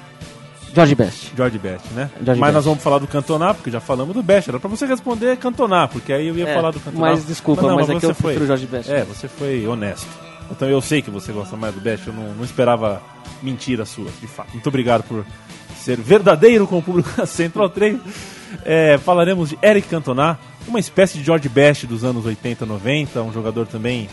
George 0.73 0.95
Best. 0.95 1.31
George 1.35 1.57
Best, 1.57 1.87
né? 1.93 2.09
George 2.23 2.39
mas 2.39 2.49
Best. 2.49 2.53
nós 2.53 2.65
vamos 2.65 2.83
falar 2.83 2.99
do 2.99 3.07
Cantona, 3.07 3.53
porque 3.53 3.71
já 3.71 3.79
falamos 3.79 4.13
do 4.13 4.21
Best. 4.23 4.49
Era 4.49 4.59
pra 4.59 4.69
você 4.69 4.85
responder 4.85 5.37
Cantona, 5.37 5.87
porque 5.87 6.13
aí 6.13 6.27
eu 6.27 6.37
ia 6.37 6.47
É, 6.47 6.53
falar 6.53 6.71
do 6.71 6.79
Cantona. 6.79 6.99
mas 7.09 7.25
desculpa, 7.25 7.61
não, 7.63 7.75
mas 7.75 7.89
é 7.89 7.95
que 7.95 8.01
você 8.01 8.13
prefiro 8.13 8.45
George 8.45 8.65
Best. 8.67 8.91
É, 8.91 9.03
você 9.03 9.27
foi 9.27 9.65
honesto. 9.67 10.07
Então 10.51 10.67
eu 10.67 10.81
sei 10.81 11.01
que 11.01 11.09
você 11.11 11.31
gosta 11.31 11.55
mais 11.55 11.73
do 11.75 11.81
Best, 11.81 12.07
eu 12.07 12.13
não, 12.13 12.33
não 12.33 12.43
esperava 12.43 13.01
mentira 13.41 13.85
sua, 13.85 14.09
de 14.19 14.27
fato. 14.27 14.51
Muito 14.53 14.67
obrigado 14.67 15.03
por 15.03 15.25
ser 15.77 15.97
verdadeiro 15.97 16.65
com 16.67 16.77
o 16.79 16.81
público 16.81 17.09
da 17.15 17.25
Central 17.25 17.69
3. 17.69 17.97
É, 18.65 18.97
falaremos 18.97 19.49
de 19.49 19.59
Eric 19.61 19.87
Cantona, 19.87 20.39
uma 20.67 20.79
espécie 20.79 21.17
de 21.17 21.23
George 21.23 21.47
Best 21.47 21.85
dos 21.87 22.03
anos 22.03 22.25
80, 22.25 22.65
90, 22.65 23.21
um 23.21 23.31
jogador 23.31 23.67
também, 23.67 24.09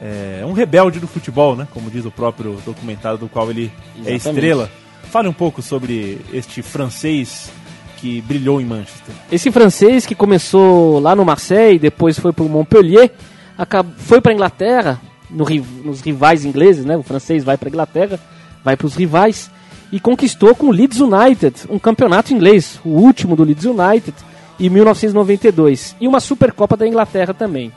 é, 0.00 0.42
um 0.46 0.52
rebelde 0.52 1.00
do 1.00 1.08
futebol, 1.08 1.56
né? 1.56 1.66
Como 1.72 1.90
diz 1.90 2.04
o 2.04 2.10
próprio 2.10 2.56
documentário 2.64 3.18
do 3.18 3.28
qual 3.28 3.50
ele 3.50 3.70
é 4.06 4.12
Exatamente. 4.14 4.28
estrela. 4.28 4.70
Fale 5.10 5.28
um 5.28 5.32
pouco 5.32 5.60
sobre 5.60 6.18
este 6.32 6.62
francês 6.62 7.50
que 7.96 8.20
brilhou 8.22 8.60
em 8.60 8.64
Manchester. 8.64 9.14
Esse 9.30 9.50
francês 9.50 10.06
que 10.06 10.14
começou 10.14 11.00
lá 11.00 11.14
no 11.16 11.24
Marseille, 11.24 11.78
depois 11.78 12.18
foi 12.18 12.32
para 12.32 12.44
o 12.44 12.48
Montpellier, 12.48 13.10
acab- 13.58 13.92
foi 13.98 14.20
para 14.20 14.32
Inglaterra, 14.32 15.00
no 15.28 15.44
nos 15.84 16.00
rivais 16.00 16.44
ingleses, 16.44 16.84
né? 16.84 16.96
O 16.96 17.02
francês 17.02 17.42
vai 17.44 17.56
para 17.56 17.68
Inglaterra, 17.68 18.18
vai 18.64 18.76
para 18.76 18.86
os 18.86 18.94
rivais 18.94 19.50
e 19.92 19.98
conquistou 19.98 20.54
com 20.54 20.66
o 20.66 20.70
Leeds 20.70 21.00
United 21.00 21.54
um 21.68 21.78
campeonato 21.78 22.32
inglês, 22.32 22.80
o 22.84 22.90
último 22.90 23.34
do 23.34 23.42
Leeds 23.44 23.64
United, 23.64 24.14
em 24.60 24.68
1992 24.70 25.96
e 26.00 26.06
uma 26.06 26.20
Supercopa 26.20 26.76
da 26.76 26.86
Inglaterra 26.86 27.34
também. 27.34 27.72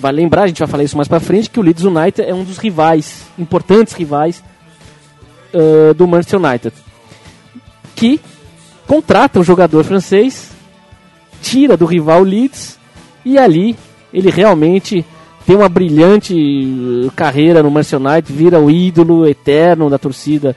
Vai 0.00 0.12
lembrar, 0.12 0.44
a 0.44 0.46
gente 0.46 0.58
vai 0.60 0.68
falar 0.68 0.82
isso 0.84 0.96
mais 0.96 1.08
para 1.08 1.20
frente, 1.20 1.50
que 1.50 1.60
o 1.60 1.62
Leeds 1.62 1.84
United 1.84 2.22
é 2.22 2.34
um 2.34 2.42
dos 2.42 2.56
rivais, 2.56 3.26
importantes 3.38 3.92
rivais 3.92 4.42
ãh, 5.54 5.94
do 5.94 6.06
Manchester 6.06 6.40
United, 6.40 6.74
que 7.94 8.20
contrata 8.86 9.40
o 9.40 9.44
jogador 9.44 9.84
francês, 9.84 10.50
tira 11.40 11.76
do 11.76 11.86
rival 11.86 12.22
Leeds 12.22 12.78
e 13.24 13.38
ali 13.38 13.76
ele 14.12 14.30
realmente 14.30 15.04
tem 15.46 15.56
uma 15.56 15.68
brilhante 15.68 16.34
eh, 16.34 17.10
carreira 17.16 17.62
no 17.62 17.70
Manchester 17.70 18.00
United, 18.00 18.32
vira 18.32 18.60
o 18.60 18.70
ídolo 18.70 19.26
eterno 19.26 19.90
da 19.90 19.98
torcida 19.98 20.54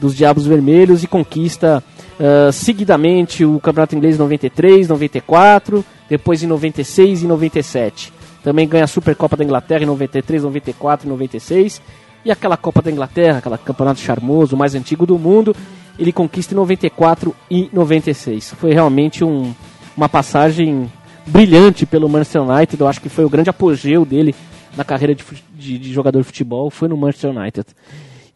dos 0.00 0.16
Diabos 0.16 0.46
Vermelhos 0.46 1.02
e 1.02 1.06
conquista 1.06 1.82
ah, 2.22 2.52
seguidamente 2.52 3.44
o 3.44 3.58
Campeonato 3.58 3.96
Inglês 3.96 4.14
em 4.14 4.18
93, 4.18 4.86
94, 4.86 5.84
depois 6.08 6.40
em 6.40 6.46
96 6.46 7.24
e 7.24 7.26
97. 7.26 8.12
Também 8.44 8.68
ganha 8.68 8.84
a 8.84 8.88
Supercopa 8.88 9.36
da 9.36 9.44
Inglaterra 9.44 9.82
em 9.82 9.86
93, 9.86 10.44
94 10.44 11.06
e 11.06 11.10
96. 11.10 11.82
E 12.24 12.30
aquela 12.30 12.56
Copa 12.56 12.80
da 12.82 12.90
Inglaterra, 12.90 13.38
aquele 13.38 13.58
campeonato 13.58 14.00
charmoso, 14.00 14.56
mais 14.56 14.74
antigo 14.74 15.04
do 15.04 15.18
mundo, 15.18 15.54
ele 15.98 16.12
conquista 16.12 16.54
em 16.54 16.56
94 16.56 17.34
e 17.50 17.68
96. 17.72 18.54
Foi 18.54 18.72
realmente 18.72 19.24
um, 19.24 19.52
uma 19.96 20.08
passagem 20.08 20.90
brilhante 21.26 21.84
pelo 21.84 22.08
Manchester 22.08 22.42
United. 22.42 22.80
Eu 22.80 22.88
acho 22.88 23.00
que 23.00 23.08
foi 23.08 23.24
o 23.24 23.30
grande 23.30 23.50
apogeu 23.50 24.04
dele 24.04 24.34
na 24.76 24.84
carreira 24.84 25.14
de, 25.14 25.24
de- 25.54 25.78
de 25.78 25.92
jogador 25.92 26.18
de 26.20 26.24
futebol, 26.24 26.70
foi 26.70 26.88
no 26.88 26.96
Manchester 26.96 27.30
United. 27.36 27.66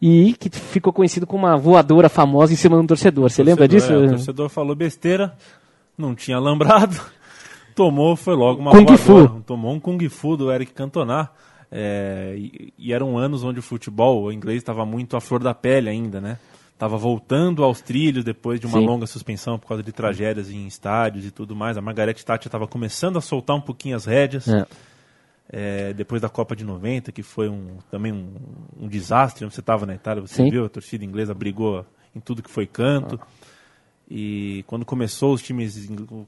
E 0.01 0.35
que 0.39 0.49
ficou 0.49 0.93
conhecido 0.93 1.25
como 1.25 1.45
uma 1.47 1.57
voadora 1.57 2.07
famosa 2.09 2.53
em 2.53 2.55
cima 2.55 2.79
do 2.79 2.85
torcedor. 2.87 3.29
Você 3.29 3.41
lembra 3.41 3.67
disso? 3.67 3.91
É, 3.91 3.97
o 3.97 4.09
torcedor 4.09 4.49
falou 4.49 4.75
besteira, 4.75 5.33
não 5.97 6.13
tinha 6.13 6.37
lambrado, 6.37 6.95
tomou, 7.73 8.15
foi 8.15 8.35
logo 8.35 8.59
uma 8.61 8.71
Kung 8.71 8.85
voadora. 8.85 8.97
Fu. 9.29 9.41
Tomou 9.47 9.73
um 9.73 9.79
Kung 9.79 9.97
Fu 10.09 10.37
do 10.37 10.51
Eric 10.51 10.73
Cantona. 10.73 11.29
É, 11.71 12.33
e, 12.37 12.73
e 12.77 12.93
eram 12.93 13.17
anos 13.17 13.43
onde 13.43 13.59
o 13.59 13.63
futebol 13.63 14.23
o 14.23 14.31
inglês 14.31 14.57
estava 14.57 14.85
muito 14.85 15.17
à 15.17 15.21
flor 15.21 15.43
da 15.43 15.53
pele 15.53 15.89
ainda, 15.89 16.21
né? 16.21 16.37
Tava 16.77 16.95
voltando 16.95 17.63
aos 17.63 17.81
trilhos 17.81 18.23
depois 18.23 18.59
de 18.59 18.67
uma 18.67 18.79
Sim. 18.79 18.85
longa 18.85 19.07
suspensão 19.07 19.57
por 19.57 19.67
causa 19.67 19.81
de 19.81 19.91
tragédias 19.91 20.51
em 20.51 20.67
estádios 20.67 21.25
e 21.25 21.31
tudo 21.31 21.55
mais. 21.55 21.75
A 21.75 21.81
Margaret 21.81 22.13
Thatcher 22.13 22.47
estava 22.47 22.67
começando 22.67 23.17
a 23.17 23.21
soltar 23.21 23.55
um 23.55 23.61
pouquinho 23.61 23.95
as 23.95 24.05
rédeas. 24.05 24.47
É. 24.47 24.65
É, 25.49 25.93
depois 25.93 26.21
da 26.21 26.27
Copa 26.27 26.55
de 26.55 26.65
90, 26.65 27.11
que 27.11 27.23
foi 27.23 27.47
um, 27.47 27.77
também 27.89 28.11
um, 28.11 28.33
um 28.81 28.87
desastre. 28.87 29.45
Você 29.45 29.61
estava 29.61 29.85
na 29.85 29.95
Itália, 29.95 30.21
você 30.21 30.43
Sim. 30.43 30.49
viu, 30.51 30.65
a 30.65 30.69
torcida 30.69 31.03
inglesa 31.05 31.33
brigou 31.33 31.85
em 32.15 32.19
tudo 32.19 32.43
que 32.43 32.49
foi 32.49 32.67
canto. 32.67 33.19
E 34.09 34.63
quando 34.67 34.85
começou, 34.85 35.33
os 35.33 35.41
times, 35.41 35.75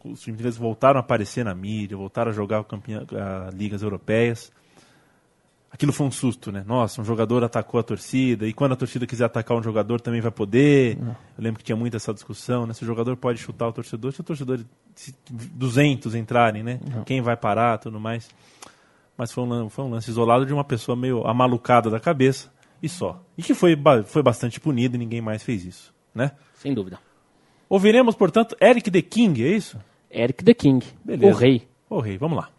os 0.03 0.21
times 0.21 0.39
ingleses 0.39 0.57
voltaram 0.57 0.97
a 0.97 1.01
aparecer 1.01 1.45
na 1.45 1.53
mídia, 1.53 1.95
voltaram 1.95 2.31
a 2.31 2.33
jogar 2.33 2.63
campeão, 2.63 3.05
a 3.11 3.49
ligas 3.51 3.81
europeias. 3.81 4.51
Aquilo 5.71 5.93
foi 5.93 6.07
um 6.07 6.11
susto, 6.11 6.51
né? 6.51 6.63
Nossa, 6.65 6.99
um 6.99 7.05
jogador 7.05 7.43
atacou 7.43 7.79
a 7.79 7.83
torcida, 7.83 8.47
e 8.47 8.53
quando 8.53 8.71
a 8.71 8.75
torcida 8.75 9.05
quiser 9.05 9.25
atacar 9.25 9.55
um 9.55 9.61
jogador 9.61 10.01
também 10.01 10.19
vai 10.19 10.31
poder. 10.31 10.97
Eu 10.99 11.15
lembro 11.43 11.59
que 11.59 11.63
tinha 11.63 11.75
muito 11.75 11.95
essa 11.95 12.13
discussão, 12.13 12.65
né? 12.65 12.73
Se 12.73 12.83
o 12.83 12.87
jogador 12.87 13.15
pode 13.15 13.37
chutar 13.39 13.67
o 13.67 13.71
torcedor, 13.73 14.11
se 14.11 14.21
o 14.21 14.23
torcedor, 14.23 14.59
se 14.95 15.13
200 15.29 16.15
entrarem, 16.15 16.63
né? 16.63 16.79
Quem 17.05 17.21
vai 17.21 17.37
parar, 17.37 17.77
tudo 17.77 17.99
mais. 17.99 18.29
Mas 19.15 19.31
foi 19.31 19.43
um, 19.43 19.69
foi 19.69 19.85
um 19.85 19.89
lance 19.91 20.09
isolado 20.09 20.45
de 20.45 20.53
uma 20.53 20.63
pessoa 20.63 20.95
meio 20.95 21.25
amalucada 21.27 21.89
da 21.89 21.99
cabeça 21.99 22.51
e 22.81 22.89
só. 22.89 23.21
E 23.37 23.43
que 23.43 23.53
foi, 23.53 23.77
foi 24.05 24.23
bastante 24.23 24.59
punido 24.59 24.95
e 24.95 24.97
ninguém 24.97 25.21
mais 25.21 25.43
fez 25.43 25.65
isso, 25.65 25.93
né? 26.15 26.31
Sem 26.55 26.73
dúvida. 26.73 26.97
Ouviremos, 27.69 28.15
portanto, 28.15 28.55
Eric 28.59 28.89
the 28.89 29.01
King, 29.01 29.43
é 29.43 29.49
isso? 29.49 29.77
Eric 30.09 30.43
the 30.43 30.53
King, 30.53 30.83
Beleza. 31.05 31.31
o 31.31 31.37
rei. 31.37 31.67
O 31.89 31.99
rei, 31.99 32.17
vamos 32.17 32.37
lá. 32.37 32.49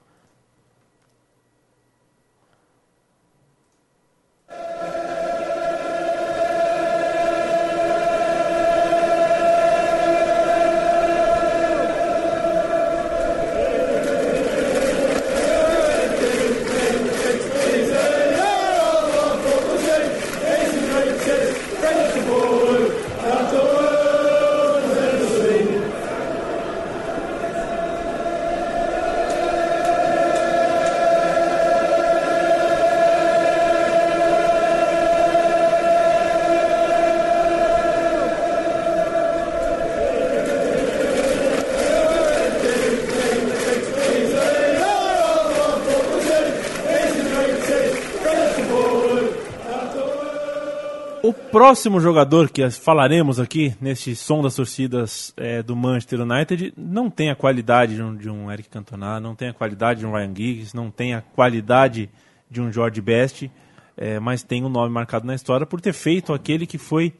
Próximo 51.51 52.01
jogador 52.01 52.49
que 52.49 52.69
falaremos 52.71 53.41
aqui 53.41 53.75
neste 53.81 54.15
som 54.15 54.41
das 54.41 54.55
torcidas 54.55 55.35
é, 55.37 55.63
do 55.63 55.75
Manchester 55.75 56.21
United 56.21 56.73
não 56.77 57.11
tem 57.11 57.29
a 57.29 57.35
qualidade 57.35 57.97
de 57.97 58.03
um, 58.03 58.17
de 58.17 58.31
um 58.31 58.51
Eric 58.51 58.69
Cantona, 58.69 59.19
não 59.19 59.35
tem 59.35 59.49
a 59.49 59.53
qualidade 59.53 60.01
de 60.01 60.07
um 60.07 60.13
Ryan 60.13 60.33
Giggs, 60.35 60.77
não 60.77 60.91
tem 60.91 61.15
a 61.15 61.21
qualidade 61.21 62.09
de 62.49 62.61
um 62.61 62.73
George 62.73 63.01
Best, 63.01 63.51
é, 63.97 64.21
mas 64.21 64.45
tem 64.45 64.65
um 64.65 64.69
nome 64.69 64.93
marcado 64.93 65.27
na 65.27 65.35
história 65.35 65.67
por 65.67 65.81
ter 65.81 65.93
feito 65.93 66.33
aquele 66.33 66.67
que 66.67 66.79
foi 66.79 67.13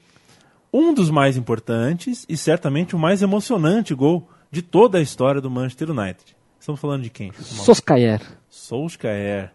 um 0.73 0.95
dos 0.95 1.11
mais 1.11 1.37
importantes 1.37 2.25
e 2.29 2.37
certamente 2.37 2.95
o 2.95 2.99
mais 2.99 3.23
emocionante 3.23 3.95
gol 3.95 4.29
de 4.51 4.63
toda 4.63 4.99
a 4.99 5.03
história 5.03 5.41
do 5.41 5.51
Manchester 5.51 5.91
United. 5.91 6.37
Estamos 6.59 6.81
falando 6.81 7.03
de 7.03 7.11
quem? 7.11 7.33
Soscaer. 7.33 8.21
Solskjaer. 8.49 9.51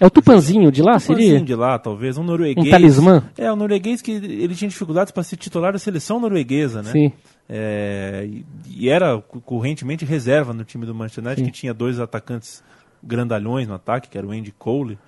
É 0.00 0.06
o 0.06 0.10
Tupanzinho 0.10 0.70
de 0.70 0.80
lá, 0.80 0.98
Tupanzinho 0.98 1.28
seria? 1.28 1.40
de 1.40 1.54
lá, 1.54 1.78
talvez, 1.78 2.16
um 2.16 2.22
norueguês. 2.22 2.66
Um 2.66 2.70
talismã? 2.70 3.24
É, 3.36 3.52
um 3.52 3.56
norueguês 3.56 4.00
que 4.00 4.12
ele 4.12 4.54
tinha 4.54 4.68
dificuldades 4.68 5.12
para 5.12 5.22
ser 5.22 5.36
titular 5.36 5.72
da 5.72 5.78
seleção 5.78 6.20
norueguesa, 6.20 6.82
né? 6.82 6.90
Sim. 6.92 7.12
É, 7.48 8.28
e, 8.68 8.88
era 8.88 9.20
correntemente 9.44 10.04
reserva 10.04 10.52
no 10.52 10.64
time 10.64 10.86
do 10.86 10.94
Manchester 10.94 11.24
United, 11.24 11.50
que 11.50 11.52
tinha 11.52 11.74
dois 11.74 11.98
atacantes 11.98 12.62
grandalhões 13.02 13.66
no 13.66 13.74
ataque, 13.74 14.08
que 14.08 14.18
era 14.18 14.26
o 14.26 14.30
Andy 14.30 14.52
Cole 14.52 14.98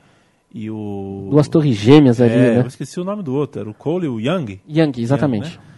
e 0.52 0.70
o... 0.70 1.28
Duas 1.30 1.48
torres 1.48 1.76
gêmeas 1.76 2.20
ali, 2.20 2.32
é, 2.32 2.54
né? 2.54 2.58
eu 2.58 2.66
esqueci 2.66 2.98
o 2.98 3.04
nome 3.04 3.22
do 3.22 3.34
outro, 3.34 3.60
era 3.60 3.70
o 3.70 3.74
Cole 3.74 4.06
e 4.06 4.08
o 4.08 4.18
Young. 4.18 4.60
Young, 4.68 4.92
exatamente. 4.98 5.50
Young, 5.50 5.56
né? 5.56 5.70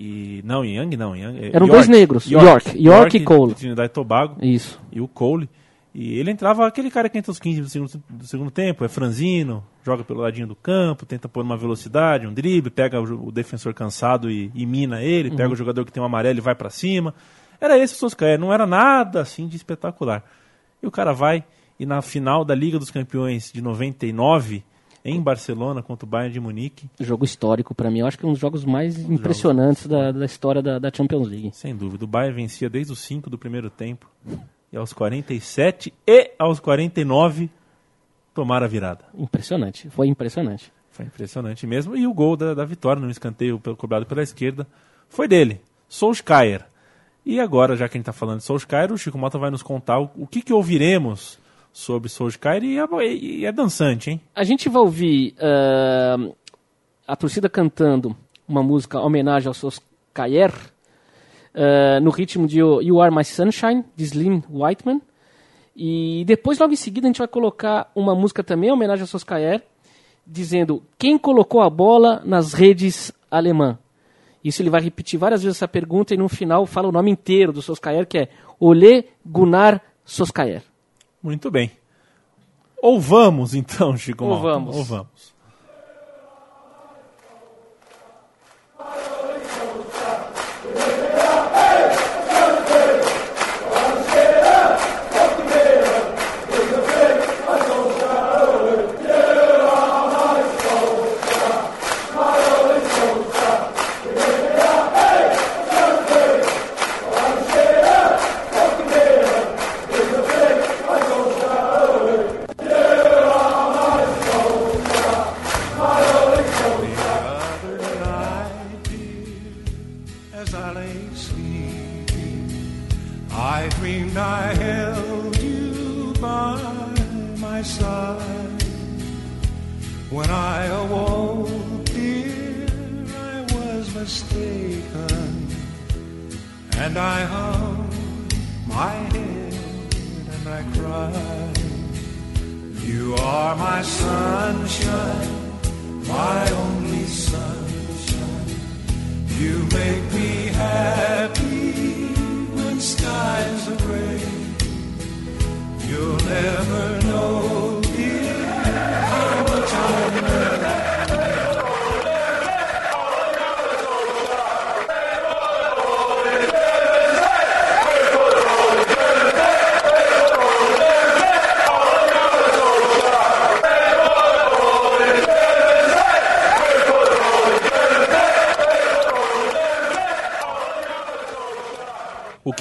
E, 0.00 0.42
não, 0.44 0.64
Young 0.64 0.96
não, 0.96 1.16
Young, 1.16 1.38
é 1.38 1.48
Eram 1.48 1.66
York, 1.66 1.72
dois 1.72 1.88
negros, 1.88 2.30
York, 2.30 2.80
York 2.80 3.16
e 3.16 3.24
Cole. 3.24 3.54
Trinidad 3.54 3.86
e 3.86 3.88
Tobago 3.88 4.36
Isso. 4.40 4.80
e 4.92 5.00
o 5.00 5.08
Cole. 5.08 5.48
E 5.94 6.18
ele 6.18 6.30
entrava 6.30 6.66
aquele 6.66 6.90
cara 6.90 7.08
que 7.08 7.16
entra 7.18 7.30
aos 7.30 7.38
15 7.38 7.60
do 7.62 7.68
segundo, 7.68 8.02
do 8.10 8.26
segundo 8.26 8.50
tempo, 8.50 8.84
é 8.84 8.88
franzino, 8.88 9.64
joga 9.84 10.04
pelo 10.04 10.20
ladinho 10.20 10.46
do 10.46 10.54
campo, 10.54 11.06
tenta 11.06 11.28
pôr 11.28 11.42
uma 11.42 11.56
velocidade, 11.56 12.26
um 12.26 12.32
drible, 12.32 12.70
pega 12.70 13.00
o, 13.00 13.28
o 13.28 13.32
defensor 13.32 13.72
cansado 13.74 14.30
e, 14.30 14.50
e 14.54 14.66
mina 14.66 15.02
ele, 15.02 15.30
Uhum. 15.30 15.36
pega 15.36 15.52
o 15.52 15.56
jogador 15.56 15.84
que 15.84 15.90
tem 15.92 16.02
um 16.02 16.06
amarelo 16.06 16.38
e 16.38 16.42
vai 16.42 16.54
pra 16.54 16.70
cima. 16.70 17.14
Era 17.60 17.76
esse 17.78 17.94
o 17.94 17.96
Soscaé, 17.96 18.36
não 18.38 18.52
era 18.52 18.66
nada 18.66 19.20
assim 19.22 19.48
de 19.48 19.56
espetacular. 19.56 20.22
E 20.82 20.86
o 20.86 20.90
cara 20.90 21.12
vai 21.12 21.42
e 21.80 21.86
na 21.86 22.02
final 22.02 22.44
da 22.44 22.54
Liga 22.54 22.78
dos 22.78 22.90
Campeões 22.90 23.50
de 23.52 23.60
99, 23.62 24.62
em 25.04 25.20
Barcelona 25.20 25.82
contra 25.82 26.04
o 26.04 26.08
Bayern 26.08 26.32
de 26.32 26.40
Munique, 26.40 26.90
Jogo 27.00 27.24
histórico 27.24 27.74
pra 27.74 27.90
mim. 27.90 28.00
Eu 28.00 28.06
acho 28.06 28.18
que 28.18 28.24
é 28.26 28.28
um 28.28 28.32
dos 28.32 28.40
jogos 28.40 28.64
mais 28.64 28.98
impressionantes 29.08 29.86
da, 29.86 30.12
da 30.12 30.24
história 30.26 30.60
da, 30.60 30.78
da 30.78 30.90
Champions 30.94 31.26
League. 31.28 31.50
sem 31.54 31.74
dúvida, 31.74 32.04
o 32.04 32.08
Bayern 32.08 32.34
vencia 32.42 32.68
desde 32.68 32.92
os 32.92 32.98
5 33.00 33.30
do 33.30 33.38
primeiro 33.38 33.70
tempo. 33.70 34.06
E 34.72 34.76
aos 34.76 34.92
47 34.92 35.92
e 36.06 36.30
aos 36.38 36.60
49 36.60 37.50
tomaram 38.34 38.66
a 38.66 38.68
virada. 38.68 39.04
Impressionante. 39.14 39.88
Foi 39.90 40.06
impressionante. 40.06 40.72
Foi 40.90 41.04
impressionante 41.06 41.66
mesmo. 41.66 41.96
E 41.96 42.06
o 42.06 42.12
gol 42.12 42.36
da, 42.36 42.54
da 42.54 42.64
vitória 42.64 43.00
no 43.00 43.10
escanteio 43.10 43.58
pelo- 43.58 43.76
cobrado 43.76 44.04
pela 44.06 44.22
esquerda 44.22 44.66
foi 45.08 45.26
dele, 45.26 45.60
Solskjaer. 45.88 46.66
E 47.24 47.40
agora, 47.40 47.76
já 47.76 47.88
que 47.88 47.96
a 47.96 47.98
gente 47.98 48.02
está 48.02 48.12
falando 48.12 48.38
de 48.38 48.44
Solskjaer, 48.44 48.92
o 48.92 48.98
Chico 48.98 49.18
Mota 49.18 49.38
vai 49.38 49.50
nos 49.50 49.62
contar 49.62 50.00
o, 50.00 50.10
o 50.16 50.26
que, 50.26 50.42
que 50.42 50.52
ouviremos 50.52 51.38
sobre 51.72 52.08
Solskjaer 52.08 52.62
e 52.64 52.78
é, 52.78 53.06
e 53.14 53.44
é 53.46 53.52
dançante, 53.52 54.10
hein? 54.10 54.20
A 54.34 54.44
gente 54.44 54.68
vai 54.68 54.82
ouvir 54.82 55.34
ah, 55.38 56.16
a 57.06 57.16
torcida 57.16 57.48
cantando 57.48 58.16
uma 58.46 58.62
música 58.62 58.98
em 58.98 59.02
homenagem 59.02 59.48
ao 59.48 59.54
Solskjaer 59.54 60.52
ah, 61.58 61.98
no 62.00 62.10
ritmo 62.10 62.46
de 62.46 62.58
You 62.60 63.02
Are 63.02 63.12
My 63.12 63.24
Sunshine, 63.24 63.84
de 63.96 64.04
Slim 64.04 64.44
Whiteman. 64.48 65.02
E 65.76 66.24
depois, 66.24 66.58
logo 66.58 66.72
em 66.72 66.76
seguida, 66.76 67.06
a 67.06 67.08
gente 67.08 67.18
vai 67.18 67.26
colocar 67.26 67.90
uma 67.96 68.14
música 68.14 68.44
também 68.44 68.70
em 68.70 68.72
homenagem 68.72 69.02
ao 69.02 69.08
Solskjaer, 69.08 69.62
dizendo 70.24 70.82
quem 70.96 71.18
colocou 71.18 71.60
a 71.60 71.68
bola 71.68 72.22
nas 72.24 72.52
redes 72.52 73.12
alemã. 73.28 73.76
Isso 74.42 74.62
ele 74.62 74.70
vai 74.70 74.80
repetir 74.80 75.18
várias 75.18 75.42
vezes 75.42 75.58
essa 75.58 75.66
pergunta 75.66 76.14
e 76.14 76.16
no 76.16 76.28
final 76.28 76.64
fala 76.64 76.88
o 76.88 76.92
nome 76.92 77.10
inteiro 77.10 77.52
do 77.52 77.60
Solskjaer, 77.60 78.06
que 78.06 78.18
é 78.18 78.28
Ole 78.60 79.06
Gunnar 79.26 79.82
Solskjaer. 80.04 80.62
Muito 81.20 81.50
bem. 81.50 81.72
Ou 82.80 83.00
vamos, 83.00 83.54
então, 83.54 83.96
Chico 83.96 84.24
Ou 84.24 84.40
vamos. 84.40 84.76
Ou 84.76 84.84
vamos. 84.84 85.34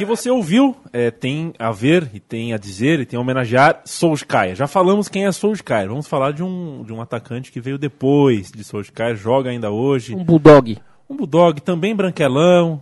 Você 0.07 0.29
ouviu 0.29 0.75
é, 0.91 1.11
tem 1.11 1.53
a 1.59 1.71
ver, 1.71 2.09
e 2.13 2.19
tem 2.19 2.53
a 2.53 2.57
dizer, 2.57 2.99
e 2.99 3.05
tem 3.05 3.17
a 3.17 3.21
homenagear 3.21 3.81
Solskjaer. 3.85 4.55
Já 4.55 4.65
falamos 4.65 5.07
quem 5.07 5.25
é 5.25 5.31
Solskjaer. 5.31 5.89
Vamos 5.89 6.07
falar 6.07 6.31
de 6.31 6.41
um, 6.41 6.83
de 6.83 6.93
um 6.93 7.01
atacante 7.01 7.51
que 7.51 7.59
veio 7.59 7.77
depois 7.77 8.49
de 8.51 8.63
Solskjaer, 8.63 9.15
joga 9.15 9.49
ainda 9.49 9.69
hoje. 9.69 10.15
Um 10.15 10.23
bulldog. 10.23 10.77
Um 11.09 11.15
bulldog 11.15 11.61
também 11.61 11.95
branquelão, 11.95 12.81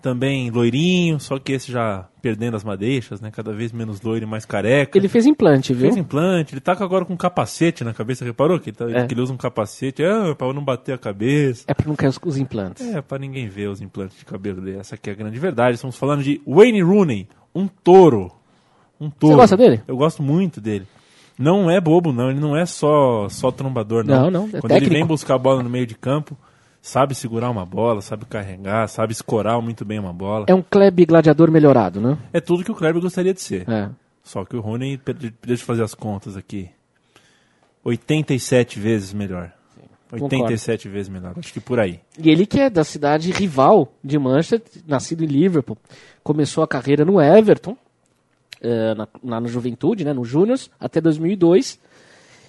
também 0.00 0.50
loirinho, 0.50 1.18
só 1.20 1.38
que 1.38 1.52
esse 1.52 1.70
já 1.72 2.06
perdendo 2.22 2.56
as 2.56 2.64
madeixas, 2.64 3.20
né? 3.20 3.30
Cada 3.30 3.52
vez 3.52 3.72
menos 3.72 4.00
loiro 4.02 4.24
e 4.24 4.28
mais 4.28 4.44
careca. 4.44 4.96
Ele 4.98 5.08
fez 5.08 5.26
implante, 5.26 5.72
viu? 5.72 5.82
fez 5.82 5.96
implante, 5.96 6.54
ele 6.54 6.60
tá 6.60 6.72
agora 6.72 7.04
com 7.04 7.12
um 7.14 7.16
capacete 7.16 7.82
na 7.84 7.92
cabeça, 7.92 8.24
reparou? 8.24 8.58
Que 8.60 8.70
ele, 8.70 8.76
tá- 8.76 8.90
É. 8.90 9.06
que 9.06 9.14
ele 9.14 9.20
usa 9.20 9.32
um 9.32 9.36
capacete, 9.36 10.02
é, 10.02 10.34
pra 10.34 10.52
não 10.52 10.64
bater 10.64 10.92
a 10.94 10.98
cabeça. 10.98 11.64
É 11.66 11.74
pra 11.74 11.86
não 11.86 11.96
cair 11.96 12.08
os, 12.08 12.18
os 12.24 12.36
implantes. 12.36 12.86
É, 12.86 13.00
pra 13.02 13.18
ninguém 13.18 13.48
ver 13.48 13.68
os 13.68 13.80
implantes 13.80 14.18
de 14.18 14.24
cabelo 14.24 14.60
dele. 14.60 14.78
Essa 14.78 14.94
aqui 14.94 15.10
é 15.10 15.12
a 15.12 15.16
grande 15.16 15.38
verdade. 15.38 15.74
Estamos 15.76 15.96
falando 15.96 16.22
de 16.22 16.40
Wayne 16.46 16.82
Rooney, 16.82 17.28
um 17.54 17.66
touro. 17.66 18.30
Um 19.00 19.10
touro. 19.10 19.36
gosta 19.36 19.56
dele? 19.56 19.80
Eu 19.86 19.96
gosto 19.96 20.22
muito 20.22 20.60
dele. 20.60 20.86
Não 21.38 21.70
é 21.70 21.80
bobo, 21.80 22.12
não. 22.12 22.30
Ele 22.30 22.40
não 22.40 22.56
é 22.56 22.66
só, 22.66 23.28
só 23.28 23.52
trombador, 23.52 24.04
não. 24.04 24.24
Não, 24.24 24.30
não, 24.30 24.46
é 24.48 24.60
Quando 24.60 24.72
ele 24.72 24.80
técnico. 24.80 24.94
vem 24.94 25.06
buscar 25.06 25.34
a 25.36 25.38
bola 25.38 25.62
no 25.62 25.70
meio 25.70 25.86
de 25.86 25.94
campo, 25.94 26.36
sabe 26.80 27.14
segurar 27.14 27.50
uma 27.50 27.64
bola, 27.64 28.00
sabe 28.00 28.24
carregar, 28.24 28.88
sabe 28.88 29.12
escorar 29.12 29.60
muito 29.60 29.84
bem 29.84 29.98
uma 29.98 30.12
bola. 30.12 30.46
É 30.48 30.54
um 30.54 30.62
Kleb 30.62 31.06
gladiador 31.06 31.50
melhorado, 31.50 32.00
né? 32.00 32.18
É 32.32 32.40
tudo 32.40 32.64
que 32.64 32.70
o 32.70 32.74
Kleber 32.74 33.00
gostaria 33.00 33.34
de 33.34 33.40
ser. 33.40 33.68
É. 33.68 33.90
Só 34.22 34.44
que 34.44 34.56
o 34.56 34.60
Rooney, 34.60 35.00
deixa 35.42 35.62
eu 35.62 35.66
fazer 35.66 35.82
as 35.82 35.94
contas 35.94 36.36
aqui. 36.36 36.70
87 37.84 38.78
vezes 38.78 39.12
melhor. 39.12 39.52
87 40.10 40.88
vezes 40.88 41.08
melhor. 41.08 41.34
Acho 41.36 41.52
que 41.52 41.60
por 41.60 41.78
aí. 41.78 42.00
E 42.18 42.30
ele 42.30 42.46
que 42.46 42.60
é 42.60 42.70
da 42.70 42.84
cidade 42.84 43.30
rival 43.30 43.92
de 44.02 44.18
Manchester, 44.18 44.62
nascido 44.86 45.22
em 45.22 45.26
Liverpool, 45.26 45.76
começou 46.22 46.64
a 46.64 46.68
carreira 46.68 47.04
no 47.04 47.20
Everton, 47.20 47.76
eh, 48.60 48.94
na, 48.94 49.08
na, 49.22 49.40
na 49.40 49.48
juventude, 49.48 50.04
né, 50.04 50.12
no 50.12 50.24
Júniors, 50.24 50.70
até 50.80 51.00
2002. 51.00 51.78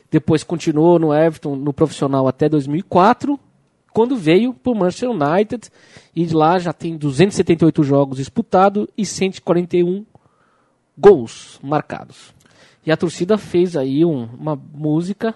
Depois 0.09 0.43
continuou 0.43 0.97
no 0.97 1.13
Everton, 1.13 1.55
no 1.55 1.73
profissional, 1.73 2.27
até 2.27 2.49
2004, 2.49 3.39
quando 3.93 4.15
veio 4.15 4.54
para 4.54 4.71
o 4.71 4.75
Manchester 4.75 5.10
United. 5.12 5.69
E 6.15 6.25
de 6.25 6.34
lá 6.34 6.60
já 6.60 6.73
tem 6.73 6.97
278 6.97 7.84
jogos 7.84 8.17
disputados 8.17 8.88
e 8.97 9.06
141 9.06 10.06
gols 10.97 11.60
marcados. 11.63 12.34
E 12.86 12.91
a 12.91 12.97
torcida 12.97 13.38
fez 13.38 13.78
aí 13.78 14.04
um- 14.04 14.25
uma 14.38 14.56
música 14.73 15.36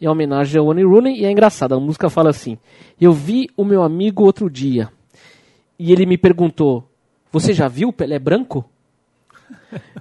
em 0.00 0.06
homenagem 0.08 0.58
ao 0.58 0.66
Wayne 0.66 0.84
Rooney 0.84 1.20
e 1.20 1.24
é 1.24 1.30
engraçado, 1.30 1.74
a 1.74 1.80
música 1.80 2.08
fala 2.10 2.30
assim: 2.30 2.58
Eu 3.00 3.12
vi 3.12 3.48
o 3.56 3.64
meu 3.64 3.82
amigo 3.82 4.24
outro 4.24 4.48
dia 4.50 4.88
e 5.78 5.92
ele 5.92 6.06
me 6.06 6.16
perguntou: 6.16 6.88
Você 7.30 7.52
já 7.52 7.68
viu 7.68 7.88
o 7.88 7.92
Pelé 7.92 8.18
branco? 8.18 8.64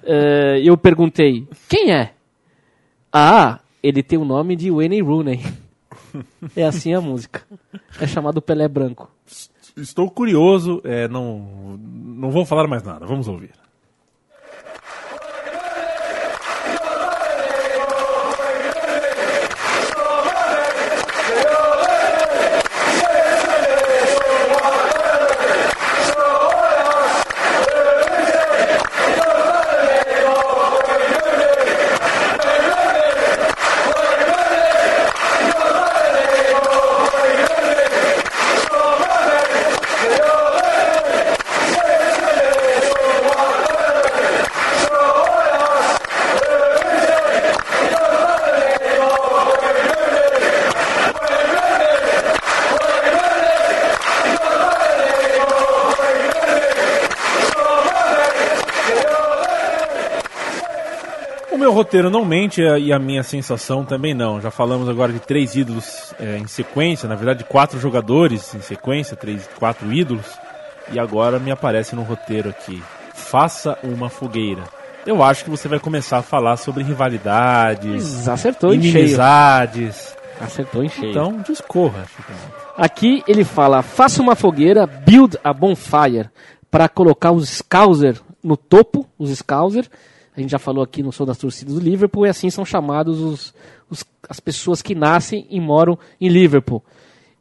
Eh, 0.03 0.61
eu 0.63 0.75
perguntei: 0.77 1.47
Quem 1.69 1.93
é? 1.93 2.13
Ah, 3.11 3.59
ele 3.83 4.01
tem 4.03 4.17
o 4.19 4.25
nome 4.25 4.55
de 4.55 4.69
Wayne 4.71 5.01
Rooney. 5.01 5.39
É 6.55 6.63
assim 6.63 6.93
a 6.93 7.01
música. 7.01 7.43
É 7.99 8.07
chamado 8.07 8.41
Pelé 8.41 8.67
branco. 8.67 9.09
Estou 9.77 10.09
curioso, 10.09 10.81
é, 10.83 11.07
não, 11.07 11.77
não 11.79 12.29
vou 12.29 12.45
falar 12.45 12.67
mais 12.67 12.83
nada, 12.83 13.05
vamos 13.05 13.27
ouvir. 13.27 13.51
Roteiro 61.91 62.09
não 62.09 62.23
mente 62.23 62.63
é, 62.63 62.79
e 62.79 62.93
a 62.93 62.97
minha 62.97 63.21
sensação 63.21 63.83
também 63.83 64.13
não. 64.13 64.39
Já 64.39 64.49
falamos 64.49 64.87
agora 64.87 65.11
de 65.11 65.19
três 65.19 65.57
ídolos 65.57 66.13
é, 66.17 66.37
em 66.37 66.47
sequência, 66.47 67.09
na 67.09 67.15
verdade 67.15 67.43
quatro 67.43 67.77
jogadores 67.81 68.55
em 68.55 68.61
sequência, 68.61 69.17
três, 69.17 69.45
quatro 69.59 69.91
ídolos. 69.91 70.25
E 70.93 70.97
agora 70.97 71.37
me 71.37 71.51
aparece 71.51 71.93
no 71.93 72.03
roteiro 72.03 72.49
aqui. 72.49 72.81
Faça 73.13 73.77
uma 73.83 74.09
fogueira. 74.09 74.63
Eu 75.05 75.21
acho 75.21 75.43
que 75.43 75.49
você 75.49 75.67
vai 75.67 75.79
começar 75.79 76.19
a 76.19 76.21
falar 76.21 76.55
sobre 76.55 76.81
rivalidades, 76.81 78.25
Acertou 78.25 78.73
inimizades. 78.73 80.15
Acertou 80.39 80.85
em 80.85 80.89
cheio. 80.89 81.09
Então 81.09 81.43
discorra. 81.45 82.05
Aqui 82.77 83.21
ele 83.27 83.43
fala: 83.43 83.81
faça 83.81 84.21
uma 84.21 84.35
fogueira, 84.35 84.87
build 84.87 85.37
a 85.43 85.53
bonfire, 85.53 86.29
para 86.69 86.87
colocar 86.87 87.33
os 87.33 87.49
Scouser 87.49 88.17
no 88.41 88.55
topo, 88.55 89.05
os 89.19 89.29
Scouser. 89.37 89.89
A 90.35 90.39
gente 90.39 90.49
já 90.51 90.59
falou 90.59 90.83
aqui 90.83 91.03
no 91.03 91.11
Som 91.11 91.25
das 91.25 91.37
Torcidas 91.37 91.73
do 91.75 91.79
Liverpool, 91.81 92.25
e 92.25 92.29
assim 92.29 92.49
são 92.49 92.63
chamados 92.65 93.19
os, 93.19 93.53
os- 93.89 94.05
as 94.29 94.39
pessoas 94.39 94.81
que 94.81 94.95
nascem 94.95 95.45
e 95.49 95.59
moram 95.59 95.97
em 96.19 96.29
Liverpool. 96.29 96.81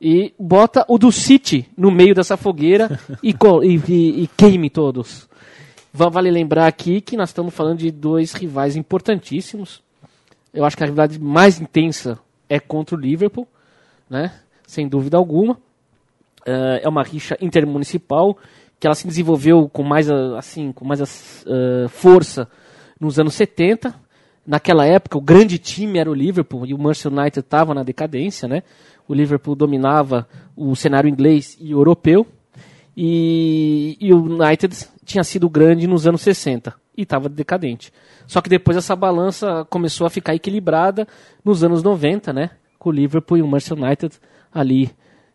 E 0.01 0.33
bota 0.39 0.85
o 0.89 0.99
do 0.99 1.13
City 1.13 1.69
no 1.77 1.91
meio 1.91 2.15
dessa 2.15 2.37
fogueira 2.37 2.99
e, 3.23 3.31
e- 3.33 4.23
e- 4.25 4.27
queime 4.37 4.69
todos. 4.71 5.29
Va- 5.93 6.09
Vale 6.09 6.31
lembrar 6.31 6.67
aqui 6.67 7.01
que 7.01 7.17
nós 7.17 7.29
estamos 7.31 7.55
falando 7.55 7.79
de 7.79 7.91
dois 7.91 8.33
rivais 8.33 8.77
importantíssimos. 8.77 9.83
Eu 10.53 10.65
acho 10.65 10.77
que 10.77 10.83
a 10.83 10.87
rivalidade 10.87 11.21
mais 11.23 11.61
intensa 11.61 12.19
é 12.49 12.59
contra 12.59 12.97
o 12.97 13.01
Liverpool, 13.01 13.47
né? 14.09 14.33
Sem 14.67 14.89
dúvida 14.89 15.17
alguma. 15.17 15.57
Eh, 16.47 16.81
é 16.85 16.89
uma 16.89 17.03
rixa 17.05 17.37
intermunicipal 17.41 18.37
que 18.81 18.87
ela 18.87 18.95
se 18.97 19.07
desenvolveu 19.07 19.69
com 19.69 19.83
mais 19.85 20.11
assim, 20.11 20.73
com 20.73 20.85
mais 20.87 21.01
ah, 21.47 21.89
força 21.89 22.49
nos 23.01 23.19
anos 23.19 23.35
70. 23.35 23.95
Naquela 24.47 24.87
época, 24.87 25.17
o 25.17 25.21
grande 25.21 25.59
time 25.59 25.99
era 25.99 26.11
o 26.11 26.15
Liverpool 26.15 26.67
e 26.67 26.75
o 26.75 26.79
Manchester 26.79 27.13
United 27.13 27.41
estava 27.41 27.75
na 27.75 27.83
decadência, 27.83 28.47
né? 28.47 28.63
O 29.09 29.15
Liverpool 29.15 29.57
dominava 29.57 30.29
o 30.55 30.77
cenário 30.77 31.09
inglês 31.09 31.57
e 31.59 31.71
europeu 31.71 32.27
e, 32.97 33.97
e 34.01 34.13
o 34.13 34.23
United 34.23 34.77
tinha 35.05 35.25
sido 35.25 35.49
grande 35.49 35.87
nos 35.87 36.07
anos 36.07 36.21
60 36.21 36.75
e 36.97 37.03
estava 37.03 37.29
decadente. 37.29 37.93
Só 38.27 38.41
que 38.41 38.49
depois 38.49 38.77
essa 38.77 38.95
balança 38.95 39.65
começou 39.71 40.07
a 40.07 40.11
ficar 40.11 40.35
equilibrada 40.35 41.09
nos 41.45 41.65
anos 41.65 41.83
90, 41.83 42.33
né? 42.33 42.51
Com 42.79 42.91
o 42.91 42.93
Liverpool 42.93 43.39
e 43.39 43.43
o 43.43 43.49
Manchester 43.49 43.83
United 43.83 44.19
ali 44.53 44.91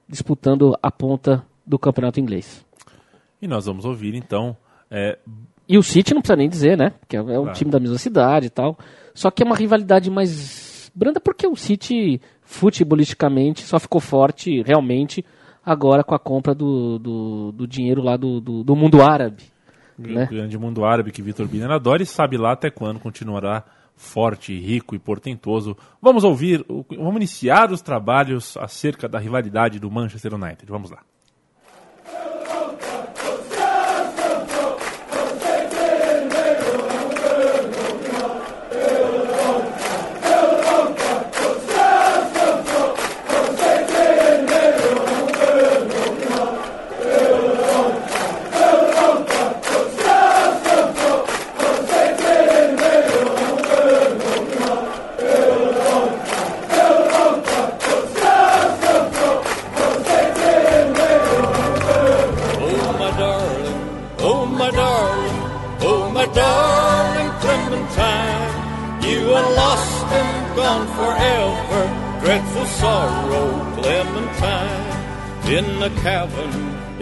disputando 0.07 0.77
a 0.81 0.91
ponta 0.91 1.45
do 1.65 1.79
campeonato 1.79 2.19
inglês. 2.19 2.65
E 3.41 3.47
nós 3.47 3.65
vamos 3.65 3.85
ouvir 3.85 4.15
então. 4.15 4.55
é, 4.89 5.17
E 5.67 5.77
o 5.77 5.83
City 5.83 6.13
não 6.13 6.21
precisa 6.21 6.35
nem 6.37 6.47
dizer, 6.49 6.77
né? 6.77 6.93
Que 7.07 7.17
é, 7.17 7.21
um 7.21 7.25
Claro. 7.25 7.53
time 7.53 7.71
da 7.71 7.79
mesma 7.79 7.97
cidade 7.97 8.47
e 8.47 8.49
tal. 8.49 8.77
Só 9.13 9.31
que 9.31 9.41
é 9.41 9.45
uma 9.45 9.55
rivalidade 9.55 10.09
mais 10.11 10.91
branda 10.93 11.19
porque 11.19 11.47
o 11.47 11.55
City, 11.55 12.21
futebolisticamente, 12.43 13.63
só 13.63 13.79
ficou 13.79 13.99
forte 14.01 14.61
realmente 14.63 15.25
agora 15.65 16.03
com 16.03 16.13
a 16.13 16.19
compra 16.19 16.53
do, 16.53 16.99
do, 16.99 17.51
do 17.51 17.67
dinheiro 17.67 18.01
lá 18.03 18.15
do, 18.17 18.39
do, 18.39 18.63
do 18.63 18.75
mundo 18.75 19.01
árabe. 19.01 19.43
o 19.97 20.01
Né? 20.03 20.27
grande 20.29 20.57
mundo 20.57 20.85
árabe 20.85 21.11
que 21.11 21.21
Vitor 21.21 21.47
Biner 21.47 21.71
adora 21.71 22.03
e 22.03 22.05
sabe 22.05 22.37
lá 22.37 22.51
até 22.51 22.69
quando 22.69 22.99
continuará 22.99 23.63
forte, 23.95 24.53
rico 24.59 24.93
e 24.93 24.99
portentoso. 24.99 25.75
Vamos 26.01 26.23
ouvir, 26.23 26.63
o- 26.69 26.85
vamos 26.97 27.15
iniciar 27.15 27.71
os 27.71 27.81
trabalhos 27.81 28.55
acerca 28.57 29.07
da 29.07 29.17
rivalidade 29.17 29.79
do 29.79 29.89
Manchester 29.89 30.33
United. 30.35 30.65
Vamos 30.67 30.91
lá. 30.91 30.99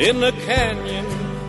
In 0.04 0.22
a 0.22 0.34
canyon, 0.34 1.06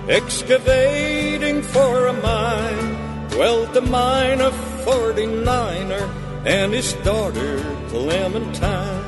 excavating 0.08 1.60
for 1.60 2.06
a 2.06 2.12
mine, 2.12 3.28
dwelt 3.30 3.76
a 3.76 3.80
miner 3.80 4.52
49er 4.84 6.08
and 6.46 6.72
his 6.72 6.92
daughter 7.02 7.58
Clementine. 7.88 9.02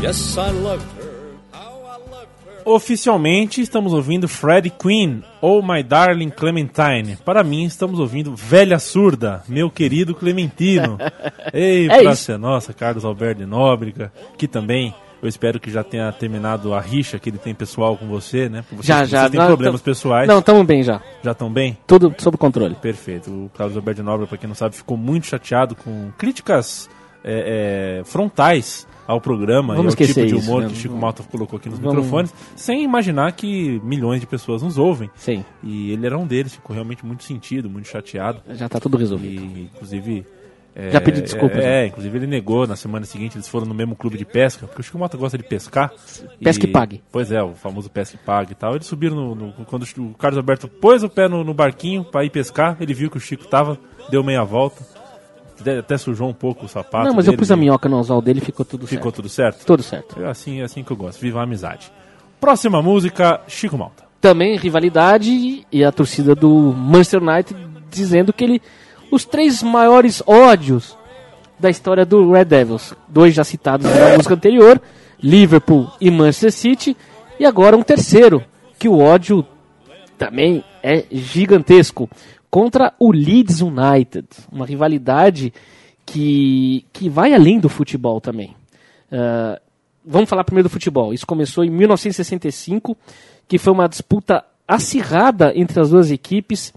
Yes, 0.00 0.38
I 0.38 0.50
loved 0.50 0.86
her. 0.96 1.34
How 1.52 1.82
I 1.84 2.10
loved 2.10 2.30
her. 2.46 2.62
Oficialmente 2.64 3.60
estamos 3.60 3.92
ouvindo 3.92 4.26
Freddie 4.26 4.70
Queen 4.70 5.22
ou 5.42 5.62
My 5.62 5.82
Darling 5.82 6.30
Clementine. 6.30 7.18
Para 7.22 7.44
mim 7.44 7.64
estamos 7.64 8.00
ouvindo 8.00 8.34
Velha 8.34 8.78
Surda, 8.78 9.44
meu 9.46 9.70
querido 9.70 10.14
Clementino. 10.14 10.96
Ei, 11.52 11.86
É 11.90 12.00
praça 12.00 12.38
nossa, 12.38 12.72
Carlos 12.72 13.04
Alberto 13.04 13.40
de 13.40 13.46
Nóbrega, 13.46 14.10
que 14.38 14.48
também 14.48 14.94
eu 15.22 15.28
espero 15.28 15.60
que 15.60 15.70
já 15.70 15.82
tenha 15.84 16.10
terminado 16.12 16.72
a 16.74 16.80
rixa 16.80 17.18
que 17.18 17.28
ele 17.30 17.38
tem 17.38 17.54
pessoal 17.54 17.96
com 17.96 18.06
você, 18.06 18.48
né? 18.48 18.64
Porque 18.68 18.86
Já, 18.86 19.04
já. 19.04 19.20
Vocês 19.20 19.30
têm 19.32 19.40
Não, 19.40 19.46
problemas 19.48 19.80
pessoais. 19.82 20.28
Não, 20.28 20.38
estamos 20.38 20.66
bem 20.66 20.82
já. 20.82 21.00
Já 21.22 21.32
estão 21.32 21.52
bem? 21.52 21.76
Tudo 21.86 22.14
sob 22.18 22.36
controle. 22.36 22.74
Perfeito. 22.76 23.30
O 23.30 23.50
Carlos 23.56 23.76
Alberto 23.76 24.00
de 24.00 24.04
Nóbrega, 24.06 24.28
para 24.28 24.38
quem 24.38 24.48
não 24.48 24.54
sabe, 24.54 24.74
ficou 24.76 24.96
muito 24.96 25.26
chateado 25.26 25.74
com 25.74 26.10
críticas 26.16 26.88
é, 27.22 28.00
é, 28.00 28.04
frontais 28.04 28.86
ao 29.06 29.20
programa 29.20 29.74
Vamos 29.74 29.92
e 29.94 30.02
ao 30.02 30.06
tipo 30.06 30.20
de 30.26 30.36
isso, 30.36 30.48
humor 30.48 30.62
né? 30.62 30.68
que 30.68 30.76
Chico 30.76 30.94
Malta 30.96 31.22
colocou 31.24 31.56
aqui 31.58 31.68
nos 31.68 31.78
Vamos- 31.80 31.96
microfones, 31.96 32.32
sem 32.54 32.82
imaginar 32.84 33.32
que 33.32 33.80
milhões 33.84 34.20
de 34.20 34.26
pessoas 34.26 34.62
nos 34.62 34.78
ouvem. 34.78 35.10
Sim, 35.16 35.44
E 35.64 35.90
ele 35.90 36.06
era 36.06 36.16
um 36.16 36.26
deles, 36.26 36.54
ficou 36.54 36.72
realmente 36.72 37.04
muito 37.04 37.24
sentido, 37.24 37.68
muito 37.68 37.88
chateado. 37.88 38.40
já 38.50 38.68
tá 38.68 38.78
tudo 38.80 38.96
resolvido. 38.96 39.42
E, 39.42 39.62
inclusive. 39.74 40.24
É, 40.74 40.90
Já 40.90 41.00
pedi 41.00 41.20
desculpas, 41.20 41.58
É, 41.58 41.62
né? 41.62 41.82
é, 41.82 41.86
inclusive 41.86 42.18
ele 42.18 42.26
negou 42.26 42.66
na 42.66 42.76
semana 42.76 43.04
seguinte, 43.04 43.36
eles 43.36 43.48
foram 43.48 43.66
no 43.66 43.74
mesmo 43.74 43.94
clube 43.96 44.16
de 44.16 44.24
pesca, 44.24 44.66
porque 44.66 44.80
o 44.80 44.84
Chico 44.84 44.98
Mota 44.98 45.16
gosta 45.16 45.36
de 45.36 45.44
pescar. 45.44 45.92
Pesca 46.42 46.64
e 46.66 46.68
pague. 46.70 47.02
Pois 47.10 47.30
é, 47.32 47.42
o 47.42 47.54
famoso 47.54 47.90
pesca 47.90 48.16
e 48.16 48.24
pague 48.24 48.52
e 48.52 48.54
tal. 48.54 48.74
Eles 48.74 48.86
subiram 48.86 49.16
no, 49.16 49.34
no- 49.34 49.52
Quando 49.66 49.82
o 49.98 50.14
Carlos 50.14 50.36
Alberto 50.38 50.68
pôs 50.68 51.02
o 51.02 51.08
pé 51.08 51.28
no, 51.28 51.42
no 51.44 51.52
barquinho 51.54 52.04
para 52.04 52.24
ir 52.24 52.30
pescar, 52.30 52.76
ele 52.80 52.94
viu 52.94 53.10
que 53.10 53.16
o 53.16 53.20
Chico 53.20 53.46
tava, 53.46 53.78
deu 54.10 54.22
meia 54.22 54.44
volta. 54.44 54.82
Até 55.78 55.98
sujou 55.98 56.26
um 56.28 56.32
pouco 56.32 56.64
o 56.64 56.68
sapato. 56.68 57.04
Não, 57.06 57.12
mas 57.14 57.26
eu 57.26 57.32
dele, 57.32 57.38
pus 57.38 57.50
a 57.50 57.54
e 57.54 57.58
minhoca 57.58 57.86
no 57.86 57.98
anzol 57.98 58.22
dele 58.22 58.38
e 58.38 58.42
ficou 58.44 58.64
tudo 58.64 58.86
Ficou 58.86 59.04
certo. 59.10 59.16
tudo 59.16 59.28
certo? 59.28 59.66
Tudo 59.66 59.82
certo. 59.82 60.22
É 60.22 60.30
assim, 60.30 60.60
é 60.60 60.64
assim 60.64 60.82
que 60.82 60.90
eu 60.90 60.96
gosto. 60.96 61.20
Viva 61.20 61.40
a 61.40 61.42
amizade. 61.42 61.92
Próxima 62.40 62.80
música, 62.80 63.42
Chico 63.46 63.76
Malta. 63.76 64.04
Também 64.22 64.56
rivalidade 64.56 65.66
e 65.70 65.84
a 65.84 65.92
torcida 65.92 66.34
do 66.34 66.48
Manchester 66.74 67.22
United 67.22 67.54
dizendo 67.90 68.32
que 68.32 68.42
ele. 68.44 68.62
Os 69.10 69.24
três 69.24 69.62
maiores 69.62 70.22
ódios 70.26 70.96
da 71.58 71.68
história 71.68 72.04
do 72.06 72.32
Red 72.32 72.46
Devils. 72.46 72.94
Dois 73.08 73.34
já 73.34 73.44
citados 73.44 73.86
na 73.86 74.16
música 74.16 74.34
anterior, 74.34 74.80
Liverpool 75.22 75.90
e 76.00 76.10
Manchester 76.10 76.52
City. 76.52 76.96
E 77.38 77.44
agora 77.44 77.76
um 77.76 77.82
terceiro, 77.82 78.44
que 78.78 78.88
o 78.88 78.98
ódio 78.98 79.44
também 80.16 80.64
é 80.82 81.04
gigantesco. 81.10 82.08
Contra 82.50 82.92
o 82.98 83.12
Leeds 83.12 83.60
United. 83.60 84.26
Uma 84.50 84.66
rivalidade 84.66 85.52
que, 86.04 86.84
que 86.92 87.08
vai 87.08 87.32
além 87.34 87.60
do 87.60 87.68
futebol 87.68 88.20
também. 88.20 88.54
Ah, 89.10 89.60
vamos 90.04 90.28
falar 90.28 90.44
primeiro 90.44 90.68
do 90.68 90.72
futebol. 90.72 91.12
Isso 91.12 91.26
começou 91.26 91.64
em 91.64 91.70
1965, 91.70 92.96
que 93.48 93.58
foi 93.58 93.72
uma 93.72 93.88
disputa 93.88 94.44
acirrada 94.66 95.52
entre 95.54 95.80
as 95.80 95.90
duas 95.90 96.10
equipes 96.10 96.72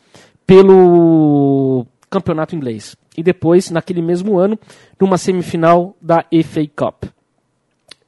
pelo 0.45 1.85
campeonato 2.13 2.55
inglês. 2.55 2.95
E 3.17 3.23
depois, 3.23 3.71
naquele 3.71 4.01
mesmo 4.01 4.37
ano, 4.37 4.57
numa 4.99 5.17
semifinal 5.17 5.95
da 6.01 6.23
FA 6.43 6.67
Cup. 6.75 7.05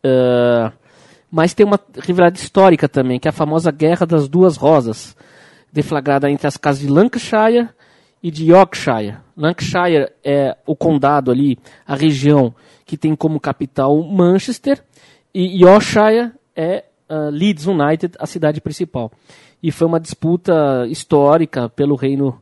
Ah, 0.03 0.71
mas 1.31 1.53
tem 1.53 1.65
uma 1.65 1.79
rivalidade 1.99 2.39
histórica 2.39 2.87
também, 2.87 3.19
que 3.19 3.27
é 3.27 3.29
a 3.29 3.33
famosa 3.33 3.71
Guerra 3.71 4.05
das 4.05 4.27
Duas 4.29 4.55
Rosas, 4.55 5.17
deflagrada 5.73 6.29
entre 6.29 6.47
as 6.47 6.55
casas 6.55 6.81
de 6.81 6.87
Lancashire 6.87 7.67
e 8.21 8.29
de 8.29 8.51
Yorkshire. 8.51 9.17
Lancashire 9.35 10.11
é 10.23 10.55
o 10.65 10.75
condado 10.75 11.31
ali, 11.31 11.57
a 11.85 11.95
região 11.95 12.53
que 12.85 12.95
tem 12.95 13.15
como 13.15 13.39
capital 13.39 14.01
Manchester, 14.03 14.81
e 15.33 15.63
Yorkshire 15.63 16.31
é 16.55 16.85
ah, 17.09 17.29
Leeds 17.31 17.65
United, 17.65 18.15
a 18.19 18.27
cidade 18.27 18.61
principal. 18.61 19.11
E 19.61 19.71
foi 19.71 19.87
uma 19.87 19.99
disputa 19.99 20.85
histórica 20.87 21.67
pelo 21.67 21.95
reino 21.95 22.39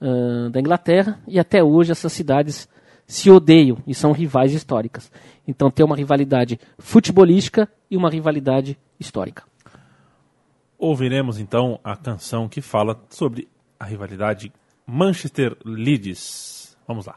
ah, 0.00 0.48
da 0.50 0.60
Inglaterra, 0.60 1.20
e 1.26 1.38
até 1.38 1.62
hoje 1.62 1.92
essas 1.92 2.12
cidades 2.12 2.68
se 3.06 3.30
odeiam 3.30 3.78
e 3.86 3.94
são 3.94 4.12
rivais 4.12 4.52
históricas. 4.52 5.10
Então 5.46 5.70
tem 5.70 5.84
uma 5.84 5.96
rivalidade 5.96 6.58
futebolística 6.78 7.68
e 7.90 7.96
uma 7.96 8.10
rivalidade 8.10 8.78
histórica. 8.98 9.44
Ouviremos 10.78 11.38
então 11.38 11.80
a 11.82 11.96
canção 11.96 12.48
que 12.48 12.60
fala 12.60 13.00
sobre 13.08 13.48
a 13.78 13.84
rivalidade 13.84 14.52
Manchester 14.86 15.56
Leeds. 15.64 16.76
Vamos 16.86 17.06
lá. 17.06 17.16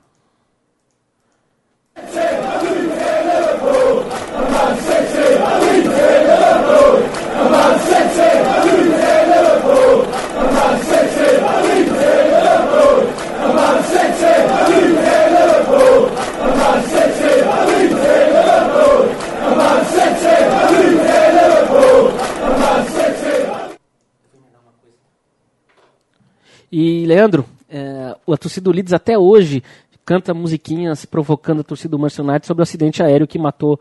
E, 26.71 27.05
Leandro, 27.05 27.45
é, 27.69 28.15
a 28.27 28.37
torcida 28.37 28.65
do 28.65 28.71
Leeds 28.71 28.93
até 28.93 29.17
hoje 29.17 29.63
canta 30.05 30.33
musiquinhas 30.33 31.05
provocando 31.05 31.61
a 31.61 31.63
torcida 31.63 31.91
do 31.91 31.99
Manchester 31.99 32.25
United 32.25 32.47
sobre 32.47 32.61
o 32.61 32.63
acidente 32.63 33.03
aéreo 33.03 33.27
que 33.27 33.37
matou 33.37 33.79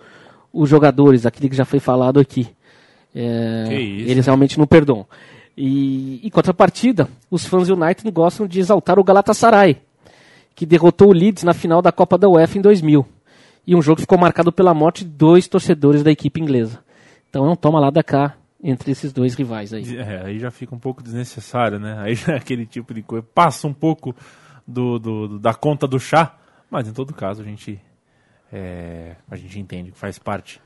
os 0.53 0.69
jogadores, 0.69 1.25
aquele 1.25 1.49
que 1.49 1.57
já 1.57 1.65
foi 1.65 1.81
falado 1.81 2.21
aqui. 2.21 2.49
É, 3.15 3.81
isso. 3.81 4.11
eles 4.11 4.27
realmente 4.27 4.59
não 4.59 4.67
perdoam. 4.67 5.07
E, 5.57 6.21
em 6.23 6.31
contrapartida, 6.31 7.09
os 7.31 7.45
fãs 7.45 7.69
do 7.69 7.75
United 7.75 8.11
gostam 8.11 8.47
de 8.47 8.61
exaltar 8.61 8.99
o 8.99 9.05
Galatasaray, 9.05 9.79
que 10.55 10.67
derrotou 10.67 11.09
o 11.09 11.13
Leeds 11.13 11.43
na 11.43 11.55
final 11.55 11.83
da 11.83 11.91
Copa 11.91 12.17
da 12.17 12.29
UEFA 12.29 12.59
em 12.59 12.61
2000. 12.61 13.07
E 13.67 13.75
um 13.75 13.83
jogo 13.83 13.97
que 13.97 14.03
ficou 14.03 14.19
marcado 14.19 14.53
pela 14.53 14.73
morte 14.73 15.05
de 15.05 15.11
dois 15.11 15.49
torcedores 15.49 16.03
da 16.03 16.11
equipe 16.11 16.41
inglesa. 16.41 16.79
Então 17.29 17.47
é 17.47 17.51
um 17.51 17.57
toma 17.57 17.81
lá 17.81 17.91
da 17.91 18.03
cá 18.03 18.35
entre 18.63 18.91
esses 18.91 19.13
dois 19.13 19.35
rivais 19.35 19.73
aí. 19.73 19.97
É, 19.97 20.23
aí 20.25 20.39
já 20.39 20.51
fica 20.51 20.75
um 20.75 20.79
pouco 20.79 21.03
desnecessário, 21.03 21.79
né? 21.79 21.97
Aí 22.01 22.15
já 22.15 22.33
é 22.33 22.37
aquele 22.37 22.67
tipo 22.67 22.93
de 22.93 23.03
coisa. 23.03 23.25
Passa 23.35 23.67
um 23.67 23.73
pouco 23.73 24.15
do, 24.67 24.99
do- 24.99 25.29
do- 25.29 25.39
da 25.39 25.55
conta 25.55 25.87
do 25.87 25.99
chá, 26.01 26.37
mas 26.71 26.89
em 26.89 26.93
todo 26.93 27.15
caso 27.15 27.41
a 27.43 27.45
gente, 27.45 27.81
é, 28.53 29.17
a 29.31 29.37
gente 29.37 29.59
entende 29.59 29.93
que 29.93 29.99
faz 29.99 30.19
parte 30.19 30.61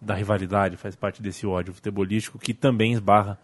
da 0.00 0.14
rivalidade, 0.14 0.76
faz 0.76 0.94
parte 0.94 1.22
desse 1.22 1.46
ódio 1.46 1.72
futebolístico 1.74 2.38
que 2.38 2.52
também 2.54 2.92
esbarra 2.92 3.38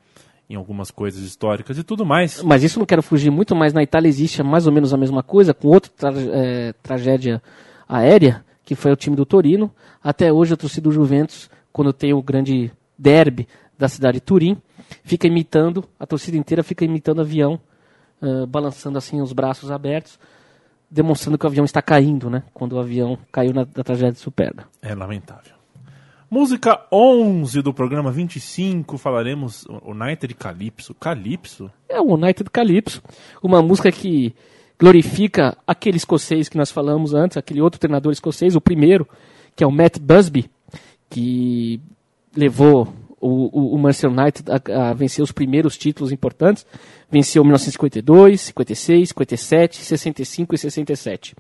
em 0.49 0.55
algumas 0.55 0.91
coisas 0.91 1.23
históricas 1.23 1.79
e 1.79 1.83
tudo 1.83 2.05
mais. 2.05 2.43
Mas 2.43 2.63
isso 2.63 2.79
não 2.79 2.85
quero 2.87 3.03
fugir 3.03 3.31
muito, 3.31 3.55
mas 3.57 3.73
na 3.73 3.83
Itália 3.83 4.09
existe 4.09 4.43
mais 4.43 4.67
ou 4.67 4.73
menos 4.73 4.93
a 4.93 4.97
mesma 4.99 5.23
coisa, 5.23 5.55
com 5.55 5.69
outra 5.69 5.91
tra 5.97 6.13
eh, 6.15 6.75
tragédia 6.83 7.43
aérea, 7.89 8.45
que 8.65 8.75
foi 8.75 8.93
o 8.93 8.97
time 8.97 9.17
do 9.17 9.25
Torino. 9.25 9.73
Até 10.03 10.31
hoje 10.33 10.53
a 10.53 10.57
torcida 10.57 10.83
do 10.85 10.93
Juventus, 10.93 11.49
quando 11.73 11.93
tem 11.93 12.13
o 12.13 12.21
grande 12.23 12.71
derby 12.99 13.49
da 13.83 13.89
cidade 13.89 14.19
de 14.19 14.21
Turim, 14.21 14.57
fica 15.03 15.27
imitando, 15.27 15.85
a 15.99 16.07
torcida 16.07 16.37
inteira 16.37 16.63
fica 16.63 16.85
imitando 16.85 17.21
avião, 17.21 17.61
eh, 18.23 18.47
balançando 18.47 18.97
assim 18.97 19.21
os 19.21 19.33
braços 19.33 19.73
abertos, 19.73 20.21
demonstrando 20.89 21.37
que 21.37 21.45
o 21.45 21.49
avião 21.49 21.65
está 21.65 21.83
caindo, 21.83 22.31
né? 22.31 22.45
Quando 22.55 22.75
o 22.75 22.79
avião 22.79 23.19
caiu 23.33 23.53
na, 23.53 23.67
na 23.75 23.83
tragédia 23.83 24.13
de 24.13 24.21
Superga. 24.21 24.69
É 24.81 24.95
lamentável. 24.95 25.55
Música 26.31 26.87
11 26.93 27.61
do 27.61 27.75
programa 27.75 28.13
25, 28.13 28.97
falaremos 28.97 29.67
o 29.67 29.91
United 29.91 30.33
Calypso. 30.35 30.95
Calypso? 30.95 31.69
É 31.89 32.01
o 32.01 32.15
United 32.15 32.49
Calypso, 32.51 33.03
uma 33.43 33.61
música 33.61 33.91
que 33.91 34.33
glorifica 34.79 35.59
aquele 35.67 35.97
escocês 35.97 36.49
que 36.49 36.57
nós 36.57 36.71
falamos 36.71 37.15
antes, 37.15 37.37
aquele 37.37 37.61
outro 37.61 37.81
treinador 37.81 38.13
escocês, 38.13 38.55
o 38.55 38.61
primeiro, 38.61 39.09
que 39.57 39.65
é 39.65 39.67
o 39.67 39.73
Matt 39.73 39.99
Busby, 39.99 40.49
que 41.11 41.81
levou 42.35 42.89
o, 43.23 43.75
o, 43.75 43.79
Manchester 43.79 44.11
United 44.11 44.45
a, 44.51 44.91
a 44.91 44.93
vencer 44.93 45.23
os 45.23 45.31
primeiros 45.31 45.79
títulos 45.79 46.13
importantes. 46.13 46.67
Venceu 47.11 47.43
em 47.43 47.47
1952, 47.47 48.41
56, 48.41 49.09
57, 49.11 49.77
65 49.77 50.55
e 50.55 50.59
67. 50.59 51.37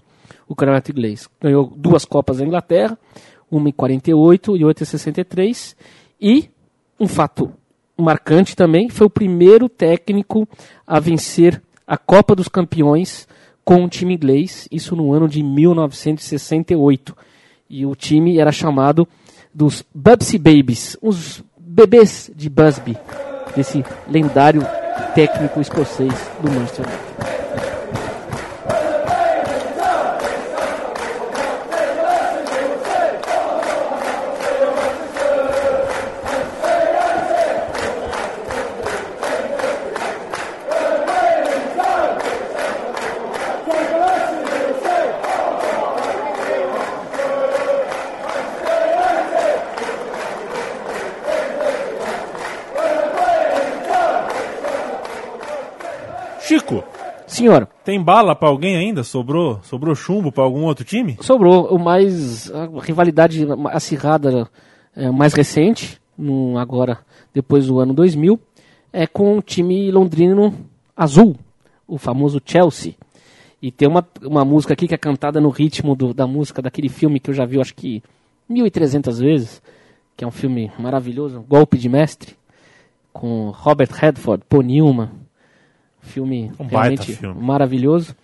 O 0.47 0.55
campeonato 0.55 0.93
inglês. 0.93 1.28
Ganhou 1.41 1.72
duas 1.76 2.05
Copas 2.05 2.39
da 2.39 2.45
Inglaterra, 2.45 2.97
uma 3.51 3.68
em 3.68 3.72
48 3.72 4.57
e 4.57 4.64
outra 4.64 4.85
em 4.85 4.87
63. 4.87 5.76
E 6.20 6.49
um 7.01 7.09
fato 7.09 7.53
marcante 7.99 8.55
também, 8.55 8.89
foi 8.89 9.07
o 9.07 9.11
primeiro 9.11 9.68
técnico 9.68 10.49
a 10.87 11.01
vencer 11.01 11.61
a 11.87 11.97
Copa 11.97 12.35
dos 12.35 12.49
Campeões 12.49 13.26
com 13.64 13.85
o 13.85 13.89
time 13.89 14.14
inglês, 14.14 14.68
isso 14.70 14.97
no 14.97 15.12
ano 15.12 15.28
de 15.28 15.43
1968. 15.43 17.16
E 17.68 17.87
o 17.87 17.95
time 17.95 18.39
era 18.39 18.53
chamado 18.53 19.07
dos 19.55 19.85
Bubsy 19.95 20.39
Babies, 20.39 20.97
os 21.01 21.45
bebês 21.73 22.31
de 22.37 22.51
Busby, 22.51 22.99
desse 23.57 23.83
lendário 24.07 24.62
técnico 25.14 25.59
escocês 25.59 26.12
do 26.43 26.51
Manchester 26.51 26.85
United. 26.87 27.32
Senhor, 57.43 57.66
tem 57.84 58.01
bala 58.01 58.34
pra 58.36 58.49
alguém 58.49 58.76
ainda? 58.76 59.03
Sobrou, 59.03 59.59
sobrou 59.62 59.95
chumbo 59.95 60.30
pra 60.30 60.45
algum 60.45 60.62
outro 60.64 60.84
time? 60.84 61.16
sobrou 61.20 61.66
o 61.74 61.78
mais 61.78 62.51
a 62.53 62.68
rivalidade 62.80 63.47
acirrada 63.70 64.49
é, 64.97 65.11
mais 65.11 65.32
recente, 65.34 66.01
no, 66.16 66.57
agora 66.59 66.99
depois 67.34 67.66
do 67.66 67.80
ano 67.80 67.93
2000, 67.95 68.38
é 68.93 69.07
com 69.07 69.38
o 69.38 69.43
time 69.43 69.90
londrino 69.90 70.55
azul, 70.97 71.34
o 71.88 71.99
famoso 71.99 72.40
Chelsea. 72.45 72.95
E 73.61 73.70
tem 73.70 73.88
uma, 73.88 74.07
uma 74.22 74.45
música 74.45 74.72
aqui 74.74 74.86
que 74.88 74.95
é 74.95 74.99
cantada 74.99 75.40
no 75.40 75.49
ritmo 75.49 75.95
do- 75.97 76.12
da 76.12 76.26
música 76.26 76.61
daquele 76.62 76.88
filme 76.88 77.18
que 77.20 77.30
eu 77.30 77.34
já 77.34 77.45
vi, 77.47 77.61
acho 77.61 77.74
que 77.74 78.03
1.300 78.51 79.18
vezes, 79.20 79.62
que 80.16 80.24
é 80.24 80.26
um 80.26 80.30
filme 80.32 80.70
maravilhoso, 80.78 81.40
Golpe 81.49 81.78
de 81.78 81.88
Mestre, 81.88 82.34
com 83.12 83.51
Robert 83.51 83.90
Redford, 83.93 84.43
Paul 84.49 84.62
Newman, 84.62 85.09
filme 86.03 86.53
Um 86.59 86.66
realmente 86.66 87.14
filme. 87.16 87.40
maravilhoso. 87.40 88.14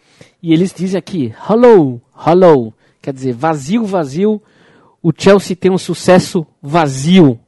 E 0.42 0.52
eles 0.52 0.72
dizem 0.74 0.98
aqui, 0.98 1.32
hello, 1.48 2.00
hello, 2.26 2.72
quer 3.00 3.12
dizer, 3.12 3.32
vazio, 3.32 3.84
vazio, 3.84 4.42
o 5.02 5.10
Chelsea 5.16 5.56
tem 5.56 5.70
um 5.70 5.78
sucesso 5.78 6.46
vazio. 6.60 7.38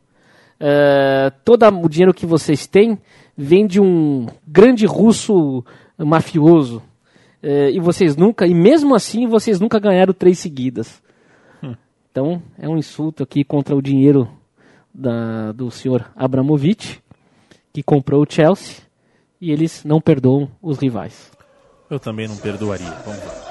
É, 0.58 1.32
todo 1.44 1.64
o 1.68 1.88
dinheiro 1.88 2.14
que 2.14 2.26
vocês 2.26 2.66
têm 2.66 2.98
vem 3.36 3.66
de 3.66 3.80
um 3.80 4.26
grande 4.46 4.86
russo 4.86 5.64
mafioso. 5.98 6.82
É, 7.42 7.70
e 7.70 7.80
vocês 7.80 8.16
nunca, 8.16 8.46
e 8.46 8.54
mesmo 8.54 8.94
assim 8.94 9.26
vocês 9.26 9.58
nunca 9.60 9.78
ganharam 9.78 10.12
três 10.12 10.38
seguidas. 10.38 11.02
Então 12.12 12.42
é 12.58 12.68
um 12.68 12.76
insulto 12.76 13.22
aqui 13.22 13.44
contra 13.44 13.74
o 13.74 13.80
dinheiro 13.80 14.28
da- 14.92 15.52
do 15.52 15.70
senhor 15.70 16.10
Abramovich, 16.16 17.00
que 17.72 17.82
comprou 17.84 18.22
o 18.22 18.26
Chelsea, 18.28 18.82
e 19.40 19.50
eles 19.50 19.84
não 19.84 20.00
perdoam 20.00 20.50
os 20.60 20.78
rivais. 20.78 21.32
Eu 21.88 21.98
também 21.98 22.28
não 22.28 22.36
perdoaria. 22.36 22.90
Vamos 23.04 23.24
lá. 23.24 23.49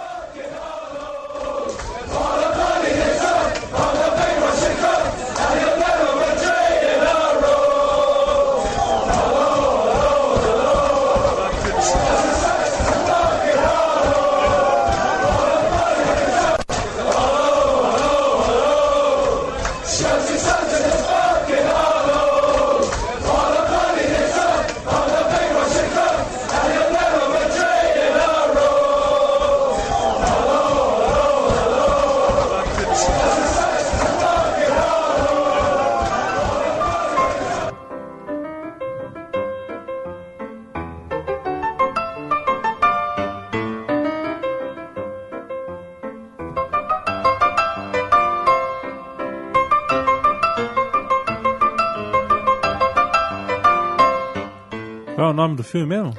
Do 55.59 55.63
filme 55.63 55.87
mesmo? 55.87 56.13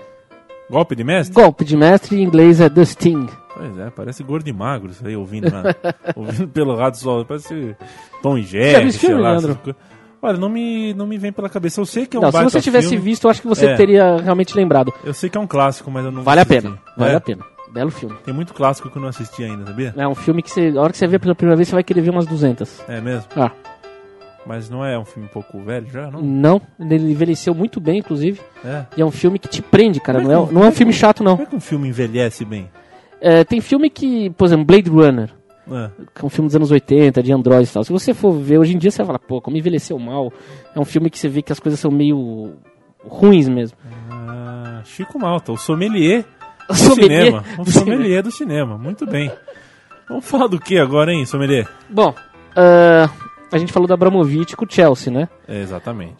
Golpe 0.70 0.94
de 0.94 1.02
mestre? 1.02 1.34
Golpe 1.34 1.64
de 1.64 1.76
mestre 1.76 2.16
em 2.16 2.22
inglês 2.22 2.60
é 2.60 2.68
The 2.68 2.84
Sting. 2.84 3.26
Pois 3.56 3.78
é, 3.78 3.90
parece 3.90 4.22
gordo 4.22 4.46
e 4.48 4.52
magro 4.52 4.90
isso 4.90 5.04
aí, 5.06 5.16
ouvindo, 5.16 5.50
na- 5.50 5.74
ouvindo 6.14 6.48
pelo 6.48 6.76
rádio 6.76 7.00
só. 7.00 7.24
Parece 7.24 7.74
Tom 8.22 8.38
e 8.38 8.42
Jerry, 8.42 8.92
sei 8.92 9.08
filme, 9.08 9.22
lá. 9.22 9.30
Leandro? 9.32 9.58
Olha, 10.22 10.38
não 10.38 10.48
me, 10.48 10.92
não 10.94 11.06
me 11.06 11.16
vem 11.18 11.32
pela 11.32 11.48
cabeça. 11.48 11.80
Eu 11.80 11.86
sei 11.86 12.06
que 12.06 12.16
é 12.16 12.20
um 12.20 12.22
Não, 12.22 12.30
se 12.30 12.42
você 12.44 12.60
tivesse 12.60 12.90
filme. 12.90 13.02
visto, 13.04 13.24
eu 13.24 13.30
acho 13.30 13.40
que 13.42 13.48
você 13.48 13.66
É. 13.66 13.74
teria 13.74 14.18
realmente 14.18 14.54
lembrado. 14.54 14.92
Eu 15.02 15.14
sei 15.14 15.28
que 15.30 15.36
é 15.36 15.40
um 15.40 15.46
clássico, 15.46 15.90
mas 15.90 16.04
eu 16.04 16.12
não 16.12 16.22
Vale 16.22 16.40
a 16.42 16.46
pena, 16.46 16.78
vale 16.96 17.12
É. 17.12 17.16
a 17.16 17.20
pena. 17.20 17.42
Belo 17.72 17.90
filme. 17.90 18.16
Tem 18.24 18.34
muito 18.34 18.52
clássico 18.52 18.90
que 18.90 18.96
eu 18.98 19.02
não 19.02 19.08
assisti 19.08 19.44
ainda, 19.44 19.64
sabia? 19.66 19.94
É 19.96 20.06
um 20.06 20.14
filme 20.14 20.42
que 20.42 20.50
você, 20.50 20.72
a 20.76 20.80
hora 20.80 20.90
que 20.92 20.98
você 20.98 21.06
vê 21.06 21.18
pela 21.20 21.34
primeira 21.36 21.56
vez, 21.56 21.68
você 21.68 21.74
vai 21.74 21.84
querer 21.84 22.00
ver 22.00 22.10
umas 22.10 22.26
200. 22.26 22.80
É 22.88 23.00
mesmo? 23.00 23.24
Ah, 23.36 23.50
Mas 24.46 24.70
não 24.70 24.84
é 24.84 24.98
um 24.98 25.04
filme 25.04 25.28
um 25.28 25.32
pouco 25.32 25.60
velho 25.60 25.86
já, 25.90 26.10
não? 26.10 26.22
não, 26.22 26.62
ele 26.80 27.12
envelheceu 27.12 27.54
muito 27.54 27.78
bem, 27.78 27.98
inclusive. 27.98 28.40
É. 28.64 28.86
E 28.96 29.02
é 29.02 29.04
um 29.04 29.10
filme 29.10 29.38
que 29.38 29.46
te 29.48 29.60
prende, 29.60 30.00
cara. 30.00 30.18
Como 30.20 30.30
Não 30.32 30.40
é 30.40 30.42
é, 30.42 30.46
que- 30.48 30.54
não 30.54 30.64
é 30.64 30.68
um 30.68 30.72
filme 30.72 30.92
chato, 30.92 31.22
não. 31.22 31.36
Como 31.36 31.46
é 31.46 31.50
que 31.50 31.56
um 31.56 31.60
filme 31.60 31.88
envelhece 31.88 32.44
bem? 32.44 32.70
É, 33.20 33.44
tem 33.44 33.60
filme 33.60 33.90
que, 33.90 34.30
por 34.30 34.46
exemplo, 34.46 34.64
Blade 34.64 34.88
Runner, 34.88 35.30
É. 35.70 35.90
que 36.14 36.22
é 36.22 36.26
um 36.26 36.30
filme 36.30 36.48
dos 36.48 36.56
anos 36.56 36.70
80, 36.70 37.22
de 37.22 37.32
androides 37.32 37.70
e 37.70 37.74
tal. 37.74 37.84
Se 37.84 37.92
você 37.92 38.14
for 38.14 38.32
ver 38.32 38.56
hoje 38.58 38.74
em 38.74 38.78
dia, 38.78 38.90
você 38.90 38.98
vai 38.98 39.06
falar, 39.08 39.18
pô, 39.18 39.42
como 39.42 39.56
envelheceu 39.58 39.98
mal. 39.98 40.32
É 40.74 40.80
um 40.80 40.86
filme 40.86 41.10
que 41.10 41.18
você 41.18 41.28
vê 41.28 41.42
que 41.42 41.52
as 41.52 41.60
coisas 41.60 41.78
são 41.78 41.90
meio 41.90 42.54
ruins 43.06 43.46
mesmo. 43.46 43.76
Ah, 44.10 44.80
Chico 44.86 45.18
Malta, 45.18 45.52
o 45.52 45.58
sommelier 45.58 46.24
do 46.66 46.74
Sommelier 46.74 47.24
cinema. 47.26 47.44
O 47.58 47.64
do 47.64 47.70
sommelier 47.70 48.22
do 48.22 48.30
cinema, 48.30 48.78
muito 48.78 49.04
bem. 49.06 49.30
Vamos 50.08 50.24
falar 50.24 50.46
do 50.48 50.58
que 50.58 50.78
agora, 50.78 51.12
hein, 51.12 51.26
sommelier? 51.26 51.68
Bom, 51.90 52.14
ah, 52.56 53.08
a 53.50 53.58
gente 53.58 53.72
falou 53.72 53.88
da 53.88 53.94
Abramovich 53.94 54.56
com 54.56 54.64
o 54.64 54.70
Chelsea, 54.70 55.12
né? 55.12 55.28
É, 55.46 55.60
exatamente. 55.60 56.16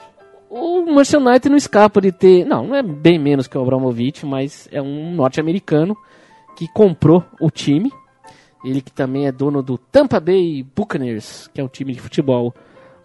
O 0.49 0.85
Manchester 0.85 1.21
United 1.21 1.49
não 1.49 1.57
escapa 1.57 2.01
de 2.01 2.11
ter. 2.11 2.45
Não, 2.45 2.67
não 2.67 2.75
é 2.75 2.83
bem 2.83 3.19
menos 3.19 3.47
que 3.47 3.57
o 3.57 3.63
Abramovich, 3.63 4.27
mas 4.27 4.69
é 4.73 4.83
um 4.83 5.15
norte-americano 5.15 5.97
que 6.57 6.67
comprou 6.69 7.25
o 7.41 7.51
time. 7.51 7.93
Ele 8.65 8.81
que 8.81 8.91
também 8.91 9.27
é 9.27 9.33
dono 9.33 9.63
do 9.63 9.79
Tampa 9.79 10.19
Bay 10.21 10.67
Buccaneers, 10.75 11.49
que 11.55 11.61
é 11.61 11.65
um 11.65 11.69
time 11.69 11.93
de 11.93 12.01
futebol 12.01 12.55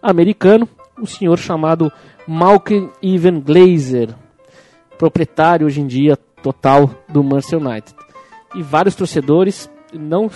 americano. 0.02 0.68
Um 1.00 1.06
senhor 1.06 1.38
chamado 1.38 1.92
Malcolm 2.28 2.90
Ivan 3.02 3.40
Glazer, 3.40 4.10
proprietário 4.98 5.68
hoje 5.68 5.82
em 5.82 5.88
dia 5.88 6.18
total 6.42 6.90
do 7.08 7.24
Manchester 7.24 7.60
United. 7.60 7.96
E 8.56 8.64
vários 8.64 8.96
torcedores, 8.96 9.70
não 9.94 10.30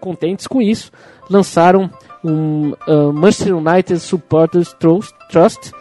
contentes 0.00 0.46
com 0.46 0.60
isso, 0.60 0.92
lançaram 1.30 1.90
um 2.26 2.74
ah, 2.86 3.12
Manchester 3.12 3.56
United 3.56 3.98
Supporters 4.00 4.74
Trust, 5.30 5.72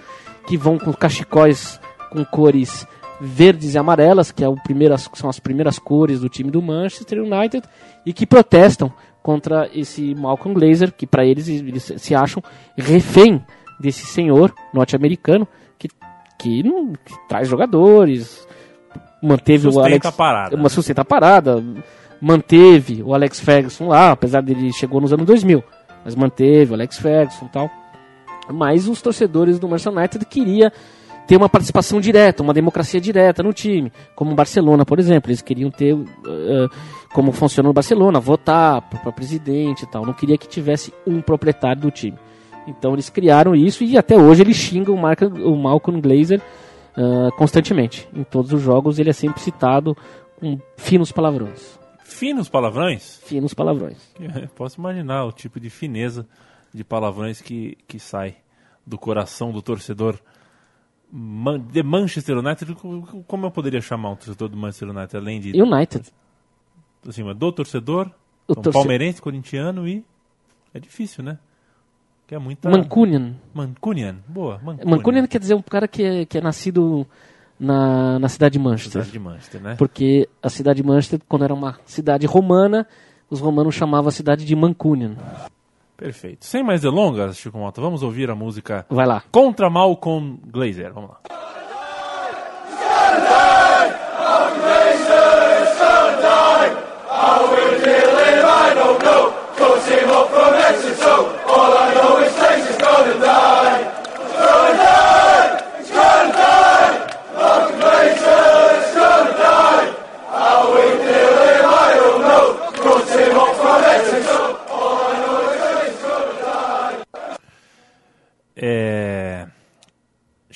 que 0.48 0.58
vão 0.58 0.78
com 0.78 0.94
cachecóis 0.94 1.80
com 2.12 2.24
cores 2.24 2.88
verdes 3.20 3.74
e 3.74 3.78
amarelas, 3.78 4.32
que 4.32 4.44
é 4.44 4.48
o 4.48 4.56
primeiras, 4.56 5.10
são 5.14 5.30
as 5.30 5.40
primeiras 5.40 5.80
cores 5.80 6.20
do 6.20 6.30
time 6.30 6.52
do 6.52 6.62
Manchester 6.62 7.22
United, 7.22 7.64
e 8.06 8.14
que 8.14 8.26
protestam 8.26 8.92
contra 9.24 9.70
esse 9.74 10.14
Malcolm 10.14 10.54
Glazer, 10.54 10.92
que 10.92 11.08
para 11.08 11.26
eles 11.26 11.48
eles 11.48 11.94
se 11.98 12.14
acham 12.14 12.44
refém 12.78 13.44
desse 13.80 14.06
senhor 14.06 14.54
norte-americano 14.74 15.48
que, 15.80 15.90
que, 16.38 16.64
não, 16.64 16.94
que 16.94 17.14
traz 17.28 17.48
jogadores, 17.48 18.48
manteve 19.22 19.68
o 19.68 19.72
Sustenta 19.72 19.88
Alex 19.88 20.06
a 20.06 20.12
parada. 20.12 20.56
uma 20.56 20.70
sustenta 20.70 21.02
a 21.02 21.06
parada, 21.06 21.64
manteve 22.22 23.02
o 23.02 23.14
Alex 23.14 23.40
Ferguson 23.40 23.88
lá, 23.88 24.12
apesar 24.12 24.42
dele 24.42 24.72
chegou 24.72 25.02
nos 25.02 25.12
anos 25.12 25.26
2000, 25.26 25.64
mas 26.06 26.16
manteve 26.16 26.72
o 26.72 26.76
Alex 26.76 26.98
Ferguson 26.98 27.46
e 27.46 27.50
tal. 27.50 27.70
Mas 28.54 28.88
os 28.88 29.02
torcedores 29.02 29.60
do 29.60 29.68
Manchester 29.68 29.92
United 29.92 30.26
queria 30.26 30.72
ter 31.28 31.36
uma 31.36 31.50
participação 31.50 32.00
direta, 32.00 32.44
uma 32.44 32.54
democracia 32.54 33.02
direta 33.02 33.42
no 33.42 33.52
time, 33.52 33.92
como 34.16 34.32
o 34.32 34.36
Barcelona, 34.36 34.86
por 34.86 35.00
exemplo, 35.00 35.32
eles 35.32 35.42
queriam 35.42 35.72
ter 35.72 35.96
eh, 35.96 36.68
como 37.12 37.32
funciona 37.32 37.68
o 37.68 37.74
Barcelona, 37.74 38.20
votar 38.20 38.82
para 38.82 39.12
presidente 39.12 39.84
e 39.84 39.88
tal, 39.88 40.06
não 40.06 40.14
queria 40.14 40.38
que 40.38 40.48
tivesse 40.48 40.94
um 41.08 41.22
proprietário 41.22 41.82
do 41.82 41.90
time. 41.90 42.18
Então 42.68 42.94
eles 42.94 43.10
criaram 43.10 43.56
isso 43.56 43.84
e 43.84 43.98
até 43.98 44.16
hoje 44.16 44.44
eles 44.44 44.56
xingam 44.56 44.94
o, 44.94 44.98
Marca, 44.98 45.28
o 45.28 45.56
Malcolm 45.56 46.00
Glazer 46.00 46.40
ah, 46.96 47.30
constantemente. 47.38 48.08
Em 48.14 48.24
todos 48.24 48.54
os 48.54 48.62
jogos 48.62 49.00
ele 49.00 49.10
é 49.10 49.14
sempre 49.14 49.42
citado 49.42 49.96
com 50.40 50.60
finos 50.78 51.12
palavrões. 51.12 51.80
Finos 52.08 52.48
palavrões? 52.48 53.20
Finos 53.26 53.54
palavrões. 53.54 53.98
Posso 54.56 54.80
imaginar 54.80 55.26
o 55.26 55.32
tipo 55.32 55.60
de 55.60 55.70
fineza 55.70 56.26
de 56.74 56.84
palavrões 56.84 57.42
que, 57.42 57.78
que 57.88 58.00
sai 58.00 58.38
do 58.86 58.98
coração 58.98 59.52
do 59.52 59.62
torcedor 59.62 60.20
The 61.74 61.84
Manchester 61.84 62.38
United, 62.38 62.76
co- 62.76 63.24
como 63.28 63.46
eu 63.46 63.52
poderia 63.52 63.82
chamar 63.82 64.12
um 64.12 64.16
torcedor 64.16 64.50
do 64.50 64.58
Manchester 64.58 64.90
United, 64.90 65.18
além 65.18 65.40
de 65.40 65.60
United. 65.62 66.12
assim, 67.08 67.24
do 67.34 67.52
torcedor, 67.52 68.08
O 68.48 68.52
então, 68.52 68.64
torce- 68.64 68.78
palmeirense, 68.78 69.22
corintiano 69.22 69.88
e 69.88 70.04
é 70.74 70.80
difícil, 70.80 71.24
né? 71.24 71.40
Que 72.28 72.36
é 72.36 72.40
muita 72.40 72.70
Mancunian. 72.70 73.36
Mancunian, 73.54 74.18
boa, 74.28 74.60
Mancunian. 74.64 74.92
Mancunian 74.98 75.28
quer 75.28 75.40
dizer 75.40 75.54
um 75.56 75.62
cara 75.62 75.88
que 75.88 76.04
é, 76.04 76.26
que 76.26 76.38
é 76.38 76.42
nascido 76.42 77.08
na, 77.60 78.20
na 78.20 78.30
cidade 78.30 78.54
de 78.54 78.60
Manchester. 78.60 79.04
Cidade 79.04 79.12
de 79.12 79.20
Manchester, 79.20 79.62
né? 79.62 79.76
Porque 79.78 80.28
a 80.42 80.50
cidade 80.50 80.82
de 80.82 80.88
Manchester, 80.88 81.20
quando 81.28 81.44
era 81.44 81.54
uma 81.54 81.78
cidade 81.86 82.26
romana, 82.26 82.88
os 83.30 83.40
romanos 83.40 83.76
chamavam 83.76 84.10
a 84.10 84.12
cidade 84.12 84.46
de 84.46 84.56
Mancunian. 84.56 85.16
Perfeito. 85.98 86.46
Sem 86.46 86.64
mais 86.64 86.82
delongas, 86.82 87.38
Chico 87.38 87.58
Malta, 87.58 87.80
vamos 87.82 88.04
ouvir 88.04 88.30
a 88.30 88.36
música 88.36 88.86
Vai 88.90 89.06
lá. 89.06 89.24
Contra 89.32 89.70
Malcolm 89.70 90.38
Glazer. 90.46 90.94
Vamos 90.94 91.12
lá. 91.12 91.20
É... 91.32 91.46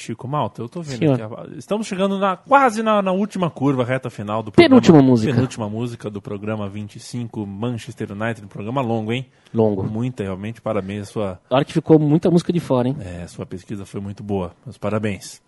Chico 0.09 0.27
Malta, 0.27 0.59
eu 0.63 0.67
tô 0.67 0.81
vendo 0.81 0.97
Senhor. 0.97 1.21
aqui. 1.21 1.59
Estamos 1.59 1.85
chegando 1.85 2.17
na, 2.17 2.35
quase 2.35 2.81
na, 2.81 2.99
na 2.99 3.11
última 3.11 3.47
curva, 3.51 3.83
reta 3.83 4.09
final 4.09 4.41
do 4.41 4.51
programa. 4.51 4.81
Penúltima 4.81 5.01
música. 5.03 5.31
Penúltima 5.31 5.69
música 5.69 6.09
do 6.09 6.19
programa 6.19 6.67
25, 6.67 7.45
Manchester 7.45 8.11
United. 8.11 8.43
Um 8.43 8.47
programa 8.47 8.81
longo, 8.81 9.13
hein? 9.13 9.27
Longo. 9.53 9.83
Muita, 9.83 10.23
realmente. 10.23 10.61
Parabéns. 10.61 11.09
A 11.09 11.11
sua, 11.11 11.41
A 11.47 11.55
hora 11.57 11.63
que 11.65 11.73
ficou 11.73 11.99
muita 11.99 12.31
música 12.31 12.51
de 12.51 12.59
fora, 12.59 12.87
hein? 12.87 12.97
é, 12.99 13.27
sua 13.27 13.45
pesquisa 13.45 13.85
foi 13.85 14.01
muito 14.01 14.23
boa. 14.23 14.51
Meus 14.65 14.79
parabéns. 14.79 15.43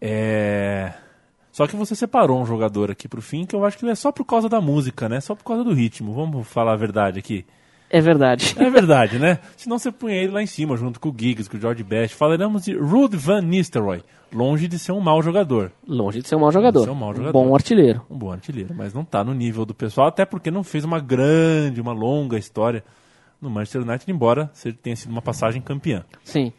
É... 0.00 0.92
Só 1.50 1.66
que 1.66 1.74
você 1.74 1.96
separou 1.96 2.40
um 2.40 2.46
jogador 2.46 2.92
aqui 2.92 3.08
pro 3.08 3.20
fim, 3.20 3.44
que 3.44 3.56
eu 3.56 3.64
acho 3.64 3.76
que 3.76 3.88
é 3.88 3.94
só 3.96 4.12
por 4.12 4.24
causa 4.24 4.48
da 4.48 4.60
música, 4.60 5.08
né? 5.08 5.20
Só 5.20 5.34
por 5.34 5.42
causa 5.42 5.64
do 5.64 5.72
ritmo. 5.72 6.14
Vamos 6.14 6.46
falar 6.46 6.74
a 6.74 6.76
verdade 6.76 7.18
aqui. 7.18 7.44
É 7.96 8.00
verdade. 8.02 8.54
É 8.58 8.68
verdade, 8.68 9.18
né? 9.18 9.38
Senão 9.56 9.78
você 9.78 9.90
punha 9.90 10.14
ele 10.16 10.30
lá 10.30 10.42
em 10.42 10.46
cima, 10.46 10.76
junto 10.76 11.00
com 11.00 11.08
o 11.08 11.14
Giggs, 11.18 11.48
com 11.48 11.56
o 11.56 11.60
George 11.60 11.82
Best. 11.82 12.14
Falaremos 12.14 12.66
de 12.66 12.76
Ruud 12.76 13.16
Van 13.16 13.40
Nistelrooy. 13.40 14.02
Longe 14.30 14.68
de 14.68 14.78
ser 14.78 14.92
um 14.92 15.00
mau 15.00 15.22
jogador. 15.22 15.72
Longe 15.88 16.20
de 16.20 16.28
ser 16.28 16.36
um 16.36 16.40
mau 16.40 16.52
jogador. 16.52 16.84
ser 16.84 16.90
um 16.90 16.94
mau 16.94 17.14
jogador. 17.14 17.32
Bom 17.32 17.54
artilheiro. 17.54 18.02
Um 18.10 18.18
bom 18.18 18.30
artilheiro, 18.30 18.74
mas 18.76 18.92
não 18.92 19.02
tá 19.02 19.24
no 19.24 19.32
nível 19.32 19.64
do 19.64 19.72
pessoal, 19.72 20.08
até 20.08 20.26
porque 20.26 20.50
não 20.50 20.62
fez 20.62 20.84
uma 20.84 21.00
grande, 21.00 21.80
uma 21.80 21.94
longa 21.94 22.36
história 22.36 22.84
no 23.40 23.48
Manchester 23.48 23.80
United, 23.80 24.12
embora 24.12 24.50
tenha 24.82 24.94
sido 24.94 25.10
uma 25.10 25.22
passagem 25.22 25.62
campeã. 25.62 26.04
Sim. 26.22 26.52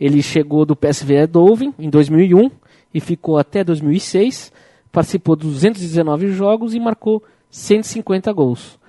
Ele 0.00 0.20
chegou 0.20 0.66
do 0.66 0.74
PSV 0.74 1.14
Eindhoven 1.14 1.72
em 1.78 1.88
2001 1.88 2.50
e 2.92 2.98
ficou 2.98 3.38
até 3.38 3.62
2006. 3.62 4.52
Participou 4.90 5.36
de 5.36 5.46
219 5.46 6.32
jogos 6.32 6.74
e 6.74 6.80
marcou 6.80 7.22
150 7.50 8.32
gols. 8.32 8.80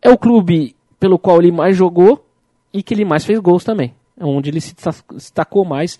É 0.00 0.08
o 0.08 0.16
clube 0.16 0.74
pelo 0.98 1.18
qual 1.18 1.38
ele 1.40 1.52
mais 1.52 1.76
jogou 1.76 2.24
e 2.72 2.82
que 2.82 2.94
ele 2.94 3.04
mais 3.04 3.24
fez 3.24 3.38
gols 3.38 3.64
também. 3.64 3.94
É 4.18 4.24
onde 4.24 4.50
ele 4.50 4.60
se 4.60 4.74
desta- 4.74 5.04
destacou 5.14 5.64
mais 5.64 5.98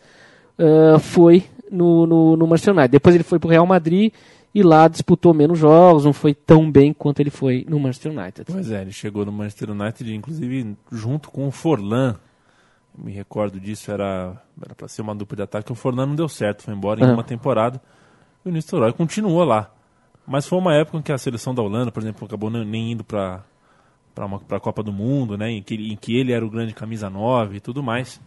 ah, 0.58 0.98
foi 0.98 1.44
no, 1.70 2.06
no, 2.06 2.36
no 2.36 2.46
Manchester 2.46 2.74
United. 2.74 2.90
Depois 2.92 3.14
ele 3.14 3.24
foi 3.24 3.38
para 3.38 3.46
o 3.46 3.50
Real 3.50 3.66
Madrid 3.66 4.12
e 4.54 4.62
lá 4.62 4.88
disputou 4.88 5.32
menos 5.32 5.58
jogos, 5.58 6.04
não 6.04 6.12
foi 6.12 6.34
tão 6.34 6.70
bem 6.70 6.92
quanto 6.92 7.20
ele 7.20 7.30
foi 7.30 7.64
no 7.68 7.78
Manchester 7.78 8.10
United. 8.12 8.44
Pois 8.50 8.70
é, 8.70 8.82
ele 8.82 8.90
chegou 8.92 9.24
no 9.24 9.30
Manchester 9.30 9.70
United, 9.70 10.12
inclusive 10.14 10.76
junto 10.90 11.30
com 11.30 11.46
o 11.46 11.50
Forlan. 11.50 12.16
Eu 12.98 13.04
me 13.04 13.12
recordo 13.12 13.60
disso, 13.60 13.92
era 13.92 14.36
para 14.76 14.88
ser 14.88 15.02
uma 15.02 15.14
dupla 15.14 15.36
de 15.36 15.42
ataque. 15.42 15.70
O 15.70 15.74
Forlan 15.76 16.06
não 16.06 16.16
deu 16.16 16.28
certo, 16.28 16.62
foi 16.64 16.74
embora 16.74 17.00
em 17.04 17.12
uma 17.12 17.22
temporada. 17.22 17.80
E 18.44 18.48
o 18.48 18.52
Nistelrooy 18.52 18.92
continuou 18.92 19.44
lá. 19.44 19.70
Mas 20.26 20.46
foi 20.46 20.58
uma 20.58 20.74
época 20.74 20.98
em 20.98 21.02
que 21.02 21.12
a 21.12 21.18
seleção 21.18 21.54
da 21.54 21.62
Holanda, 21.62 21.92
por 21.92 22.02
exemplo, 22.02 22.26
acabou 22.26 22.50
nem 22.50 22.92
indo 22.92 23.04
para 23.04 23.44
para 24.46 24.56
a 24.56 24.60
Copa 24.60 24.82
do 24.82 24.92
Mundo, 24.92 25.36
né, 25.36 25.50
em 25.50 25.62
que, 25.62 25.74
ele- 25.74 25.92
em 25.92 25.96
que 25.96 26.16
ele 26.16 26.32
era 26.32 26.44
o 26.44 26.50
grande 26.50 26.72
camisa 26.74 27.08
9 27.10 27.56
e 27.56 27.60
tudo 27.60 27.82
mais. 27.82 28.20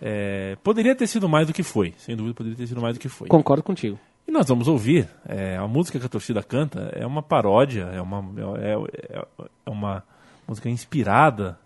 É, 0.00 0.56
poderia 0.64 0.94
ter 0.96 1.06
sido 1.06 1.28
mais 1.28 1.46
do 1.46 1.52
que 1.52 1.62
foi, 1.62 1.94
sem 1.98 2.16
dúvida 2.16 2.34
poderia 2.34 2.56
ter 2.56 2.66
sido 2.66 2.80
mais 2.80 2.94
do 2.96 3.00
que 3.00 3.08
foi. 3.08 3.28
Concordo 3.28 3.62
contigo. 3.62 3.98
E 4.26 4.32
nós 4.32 4.46
vamos 4.48 4.66
ouvir. 4.68 5.08
é, 5.28 5.56
a 5.56 5.66
música 5.68 5.98
que 5.98 6.06
a 6.06 6.08
torcida 6.08 6.42
canta 6.42 6.90
é 6.96 7.06
uma 7.06 7.22
paródia, 7.22 7.82
é 7.92 8.00
uma, 8.00 8.24
é, 8.58 8.74
é- 9.18 9.46
é 9.66 9.70
uma 9.70 10.02
música 10.48 10.68
inspirada 10.68 11.58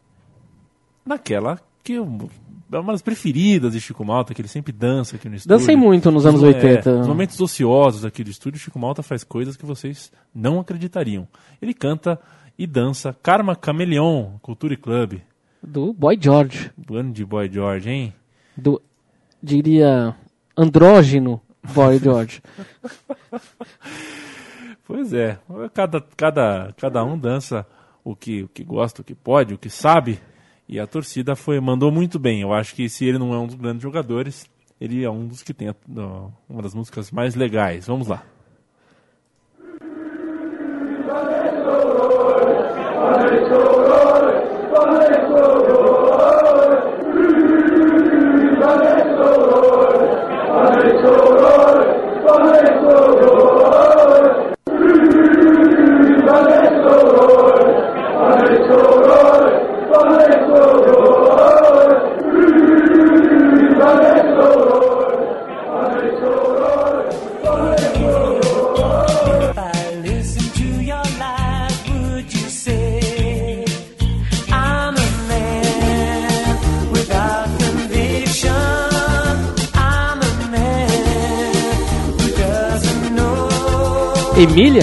naquela 1.05 1.59
que 1.83 1.95
eu- 1.95 2.29
é 2.73 2.79
uma 2.79 2.93
das 2.93 3.03
preferidas 3.03 3.73
de 3.73 3.81
Chico 3.81 4.05
Malta, 4.05 4.35
que 4.35 4.41
ele 4.41 4.49
sempre 4.49 4.73
dança 4.73 5.17
aqui 5.17 5.29
no 5.29 5.37
estúdio. 5.37 5.57
Dancei 5.57 5.77
muito 5.77 6.11
nos 6.11 6.27
anos 6.27 6.43
É, 6.43 6.47
80. 6.47 6.99
nos 6.99 7.07
momentos 7.07 7.41
ociosos 7.41 8.05
aqui 8.05 8.25
do 8.25 8.31
estúdio, 8.31 8.59
Chico 8.59 8.79
Malta 8.79 9.03
faz 9.03 9.23
coisas 9.23 9.57
que 9.57 9.65
vocês 9.65 10.11
não 10.35 10.59
acreditariam. 10.59 11.29
Ele 11.63 11.73
canta 11.73 12.21
e 12.59 12.67
dança 12.67 13.17
Karma 13.23 13.55
Cameleon, 13.57 14.39
Culture 14.43 14.77
Club. 14.77 15.21
Do 15.63 15.93
Boy 15.93 16.19
George. 16.21 16.71
Grande 16.79 17.25
Boy 17.25 17.51
George, 17.53 17.89
hein? 17.91 18.15
do 18.57 18.81
diria 19.43 20.15
andrógeno 20.57 21.41
Boy 21.75 21.99
George. 22.03 22.41
Pois 24.87 25.13
é, 25.13 25.39
cada, 25.75 26.01
cada, 26.17 26.73
cada 26.77 27.05
um 27.05 27.19
dança 27.19 27.67
o 28.05 28.15
que, 28.15 28.45
o 28.45 28.49
que 28.49 28.63
gosta, 28.63 29.03
o 29.03 29.05
que 29.05 29.15
pode, 29.15 29.55
o 29.55 29.59
que 29.59 29.69
sabe. 29.69 30.21
E 30.69 30.79
a 30.79 30.87
torcida 30.87 31.35
foi 31.37 31.61
mandou 31.61 31.91
muito 31.91 32.19
bem. 32.19 32.41
Eu 32.41 32.53
acho 32.53 32.75
que 32.75 32.89
se 32.89 33.05
ele 33.05 33.19
não 33.19 33.35
é 33.35 33.39
um 33.39 33.47
dos 33.47 33.57
grandes 33.57 33.83
jogadores, 33.83 34.49
ele 34.81 35.03
é 35.05 35.11
um 35.11 35.27
dos 35.27 35.43
que 35.43 35.53
tem 35.55 35.69
a- 35.69 35.75
uma 36.49 36.63
das 36.63 36.75
músicas 36.75 37.11
mais 37.11 37.35
legais. 37.35 37.87
Vamos 37.87 38.07
lá. 38.09 38.23
If 52.69 53.26
go. 84.37 84.77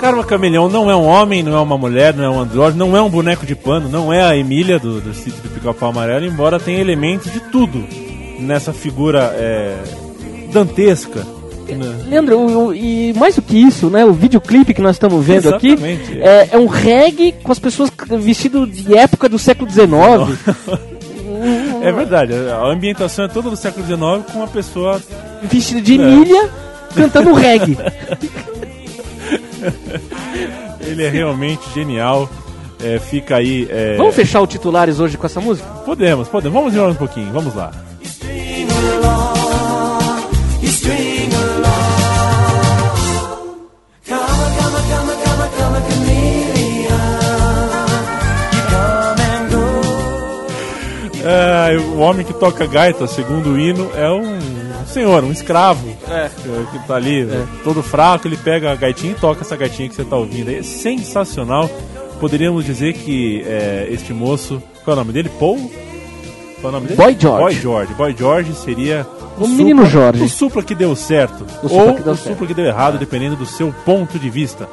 Karma 0.00 0.24
Cameleão 0.24 0.68
não 0.68 0.90
é 0.90 0.96
um 0.96 1.04
homem, 1.04 1.42
não 1.42 1.56
é 1.56 1.60
uma 1.60 1.78
mulher, 1.78 2.14
não 2.14 2.24
é 2.24 2.28
um 2.28 2.40
androide, 2.40 2.76
não 2.76 2.96
é 2.96 3.00
um 3.00 3.08
boneco 3.08 3.46
de 3.46 3.54
pano, 3.54 3.88
não 3.88 4.12
é 4.12 4.22
a 4.22 4.36
Emília 4.36 4.78
do, 4.78 5.00
do 5.00 5.14
sítio 5.14 5.40
do 5.40 5.48
Pica-Pau 5.50 5.90
Amarelo, 5.90 6.26
embora 6.26 6.58
tenha 6.58 6.80
elementos 6.80 7.32
de 7.32 7.38
tudo 7.38 8.03
nessa 8.38 8.72
figura 8.72 9.32
é, 9.36 9.76
dantesca. 10.52 11.20
né? 11.68 12.04
Leandro, 12.08 12.38
o- 12.38 12.66
o- 12.68 12.74
e 12.74 13.12
mais 13.14 13.36
do 13.36 13.42
que 13.42 13.56
isso, 13.56 13.88
né? 13.88 14.04
O 14.04 14.12
videoclipe 14.12 14.74
que 14.74 14.82
nós 14.82 14.96
estamos 14.96 15.24
vendo 15.24 15.46
Exatamente. 15.48 16.12
aqui 16.12 16.20
é, 16.22 16.48
é 16.52 16.58
um 16.58 16.66
reggae 16.66 17.32
com 17.42 17.52
as 17.52 17.58
pessoas 17.58 17.90
vestidas 18.20 18.68
de 18.70 18.96
época 18.96 19.28
do 19.28 19.38
século 19.38 19.70
XIX. 19.70 19.88
É 21.82 21.92
verdade, 21.92 22.32
a 22.34 22.64
ambientação 22.66 23.26
é 23.26 23.28
toda 23.28 23.50
do 23.50 23.56
século 23.56 23.84
XIX 23.86 24.30
com 24.32 24.38
uma 24.38 24.48
pessoa. 24.48 25.00
vestido 25.42 25.80
de 25.80 25.92
É. 25.92 25.96
Emília 25.96 26.50
cantando 26.94 27.32
reggae. 27.32 27.76
Ele 30.80 31.02
é 31.04 31.08
realmente 31.08 31.62
genial. 31.74 32.28
É, 32.82 32.98
fica 32.98 33.36
aí. 33.36 33.66
é, 33.70 33.96
Vamos 33.96 34.14
fechar 34.14 34.40
o 34.42 34.46
titulares 34.46 35.00
hoje 35.00 35.16
com 35.16 35.24
essa 35.26 35.40
música? 35.40 35.66
Podemos, 35.86 36.28
podemos. 36.28 36.54
Vamos 36.58 36.74
embora 36.74 36.92
um 36.92 36.96
pouquinho. 36.96 37.32
Vamos 37.32 37.54
lá. 37.54 37.70
É, 51.26 51.78
o 51.78 51.98
homem 52.00 52.24
que 52.24 52.34
toca 52.34 52.66
gaita, 52.66 53.06
segundo 53.06 53.52
o 53.52 53.58
hino, 53.58 53.90
é 53.96 54.10
um 54.10 54.38
senhor, 54.86 55.24
um 55.24 55.32
escravo. 55.32 55.88
É. 56.08 56.28
Que 56.70 56.86
tá 56.86 56.96
ali, 56.96 57.26
todo 57.64 57.82
fraco, 57.82 58.28
ele 58.28 58.36
pega 58.36 58.70
a 58.70 58.74
gaitinha 58.74 59.12
e 59.12 59.16
toca 59.16 59.40
essa 59.40 59.56
gaitinha 59.56 59.88
que 59.88 59.94
você 59.94 60.04
tá 60.04 60.16
ouvindo. 60.16 60.50
É 60.50 60.62
sensacional. 60.62 61.70
Poderíamos 62.20 62.64
dizer 62.64 62.92
que 62.92 63.42
é, 63.46 63.88
este 63.90 64.12
moço. 64.12 64.62
Qual 64.84 64.92
é 64.92 65.00
o 65.00 65.02
nome 65.02 65.12
dele? 65.12 65.30
Paul? 65.40 65.72
Qual 66.64 66.72
é 66.72 66.76
o 66.78 66.80
nome 66.80 66.86
dele? 66.88 66.96
Boy 66.96 67.16
George. 67.20 67.42
Boy 67.42 67.54
George. 67.60 67.94
Boy 67.94 68.16
George 68.16 68.54
seria. 68.54 69.06
O 69.38 69.46
menino 69.46 69.84
Jorge. 69.84 70.22
O 70.22 70.28
supla 70.30 70.62
que 70.62 70.74
deu 70.74 70.96
certo. 70.96 71.44
O 71.62 71.68
supla 71.68 71.82
ou 71.84 71.92
o 71.92 72.16
certo. 72.16 72.16
supla 72.28 72.46
que 72.46 72.54
deu 72.54 72.64
errado, 72.64 72.96
dependendo 72.98 73.36
do 73.36 73.44
seu 73.44 73.70
ponto 73.84 74.18
de 74.18 74.30
vista. 74.30 74.66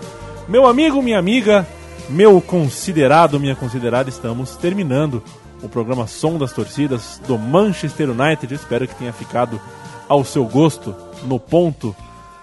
Meu 0.47 0.65
amigo, 0.67 1.01
minha 1.01 1.19
amiga, 1.19 1.67
meu 2.09 2.39
considerado, 2.39 3.37
minha 3.41 3.55
considerada, 3.57 4.09
estamos 4.09 4.55
terminando 4.55 5.21
o 5.61 5.67
programa 5.67 6.07
Som 6.07 6.37
das 6.37 6.53
Torcidas 6.53 7.21
do 7.27 7.37
Manchester 7.37 8.09
United. 8.09 8.53
Eu 8.53 8.55
espero 8.55 8.87
que 8.87 8.95
tenha 8.95 9.11
ficado 9.11 9.59
ao 10.07 10.23
seu 10.23 10.45
gosto, 10.45 10.95
no 11.25 11.39
ponto 11.41 11.93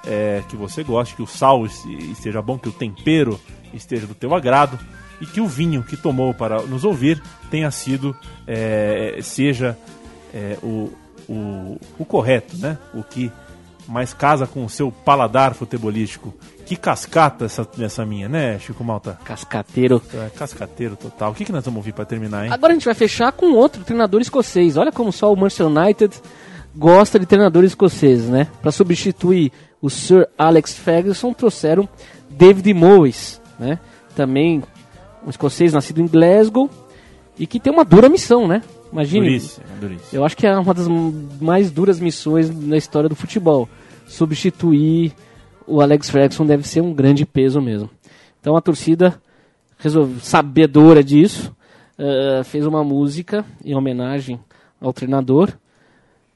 é, 0.06 0.42
que 0.46 0.56
você 0.56 0.84
goste, 0.84 1.14
que 1.16 1.22
o 1.22 1.26
sal 1.26 1.64
es- 1.64 1.84
esteja 1.86 2.42
bom, 2.42 2.58
que 2.58 2.68
o 2.68 2.72
tempero 2.72 3.40
esteja 3.72 4.06
do 4.06 4.14
teu 4.14 4.34
agrado 4.34 4.78
e 5.20 5.26
que 5.26 5.40
o 5.40 5.46
vinho 5.46 5.82
que 5.82 5.96
tomou 5.96 6.32
para 6.32 6.62
nos 6.62 6.84
ouvir 6.84 7.22
tenha 7.50 7.70
sido, 7.70 8.16
é, 8.46 9.18
seja 9.22 9.76
é, 10.32 10.56
o, 10.62 10.92
o, 11.28 11.80
o 11.98 12.04
correto, 12.04 12.56
né? 12.58 12.78
O 12.94 13.02
que 13.02 13.30
mais 13.88 14.12
casa 14.12 14.46
com 14.46 14.64
o 14.64 14.68
seu 14.68 14.92
paladar 14.92 15.54
futebolístico. 15.54 16.34
Que 16.66 16.76
cascata 16.76 17.46
essa, 17.46 17.66
essa 17.80 18.04
minha, 18.04 18.28
né, 18.28 18.58
Chico 18.58 18.84
Malta? 18.84 19.18
Cascateiro. 19.24 20.02
É, 20.12 20.28
cascateiro 20.28 20.94
total. 20.94 21.32
O 21.32 21.34
que, 21.34 21.46
que 21.46 21.52
nós 21.52 21.64
vamos 21.64 21.78
ouvir 21.78 21.92
para 21.92 22.04
terminar, 22.04 22.44
hein? 22.44 22.52
Agora 22.52 22.72
a 22.72 22.74
gente 22.74 22.84
vai 22.84 22.94
fechar 22.94 23.32
com 23.32 23.52
outro 23.52 23.82
treinador 23.84 24.20
escocês. 24.20 24.76
Olha 24.76 24.92
como 24.92 25.10
só 25.10 25.32
o 25.32 25.36
Manchester 25.36 25.66
United 25.66 26.20
gosta 26.76 27.18
de 27.18 27.24
treinadores 27.24 27.70
escoceses, 27.70 28.28
né? 28.28 28.46
Para 28.60 28.70
substituir 28.70 29.50
o 29.80 29.88
Sir 29.88 30.28
Alex 30.36 30.74
Ferguson, 30.74 31.32
trouxeram 31.32 31.88
David 32.28 32.72
Moyes, 32.74 33.40
né? 33.58 33.78
Também 34.14 34.62
um 35.28 35.30
escocês 35.30 35.74
nascido 35.74 36.00
em 36.00 36.06
Glasgow 36.06 36.70
e 37.38 37.46
que 37.46 37.60
tem 37.60 37.70
uma 37.70 37.84
dura 37.84 38.08
missão, 38.08 38.48
né? 38.48 38.62
Imagine. 38.90 39.26
Duríssimo, 39.26 39.66
duríssimo. 39.78 40.08
Eu 40.10 40.24
acho 40.24 40.34
que 40.34 40.46
é 40.46 40.58
uma 40.58 40.72
das 40.72 40.88
mais 41.38 41.70
duras 41.70 42.00
missões 42.00 42.50
na 42.50 42.78
história 42.78 43.10
do 43.10 43.14
futebol. 43.14 43.68
Substituir 44.06 45.12
o 45.66 45.82
Alex 45.82 46.08
Ferguson 46.08 46.46
deve 46.46 46.66
ser 46.66 46.80
um 46.80 46.94
grande 46.94 47.26
peso 47.26 47.60
mesmo. 47.60 47.90
Então 48.40 48.56
a 48.56 48.62
torcida, 48.62 49.20
resolve, 49.76 50.18
sabedora 50.20 51.04
disso, 51.04 51.54
eh, 51.98 52.42
fez 52.44 52.64
uma 52.64 52.82
música 52.82 53.44
em 53.62 53.74
homenagem 53.74 54.40
ao 54.80 54.94
treinador 54.94 55.52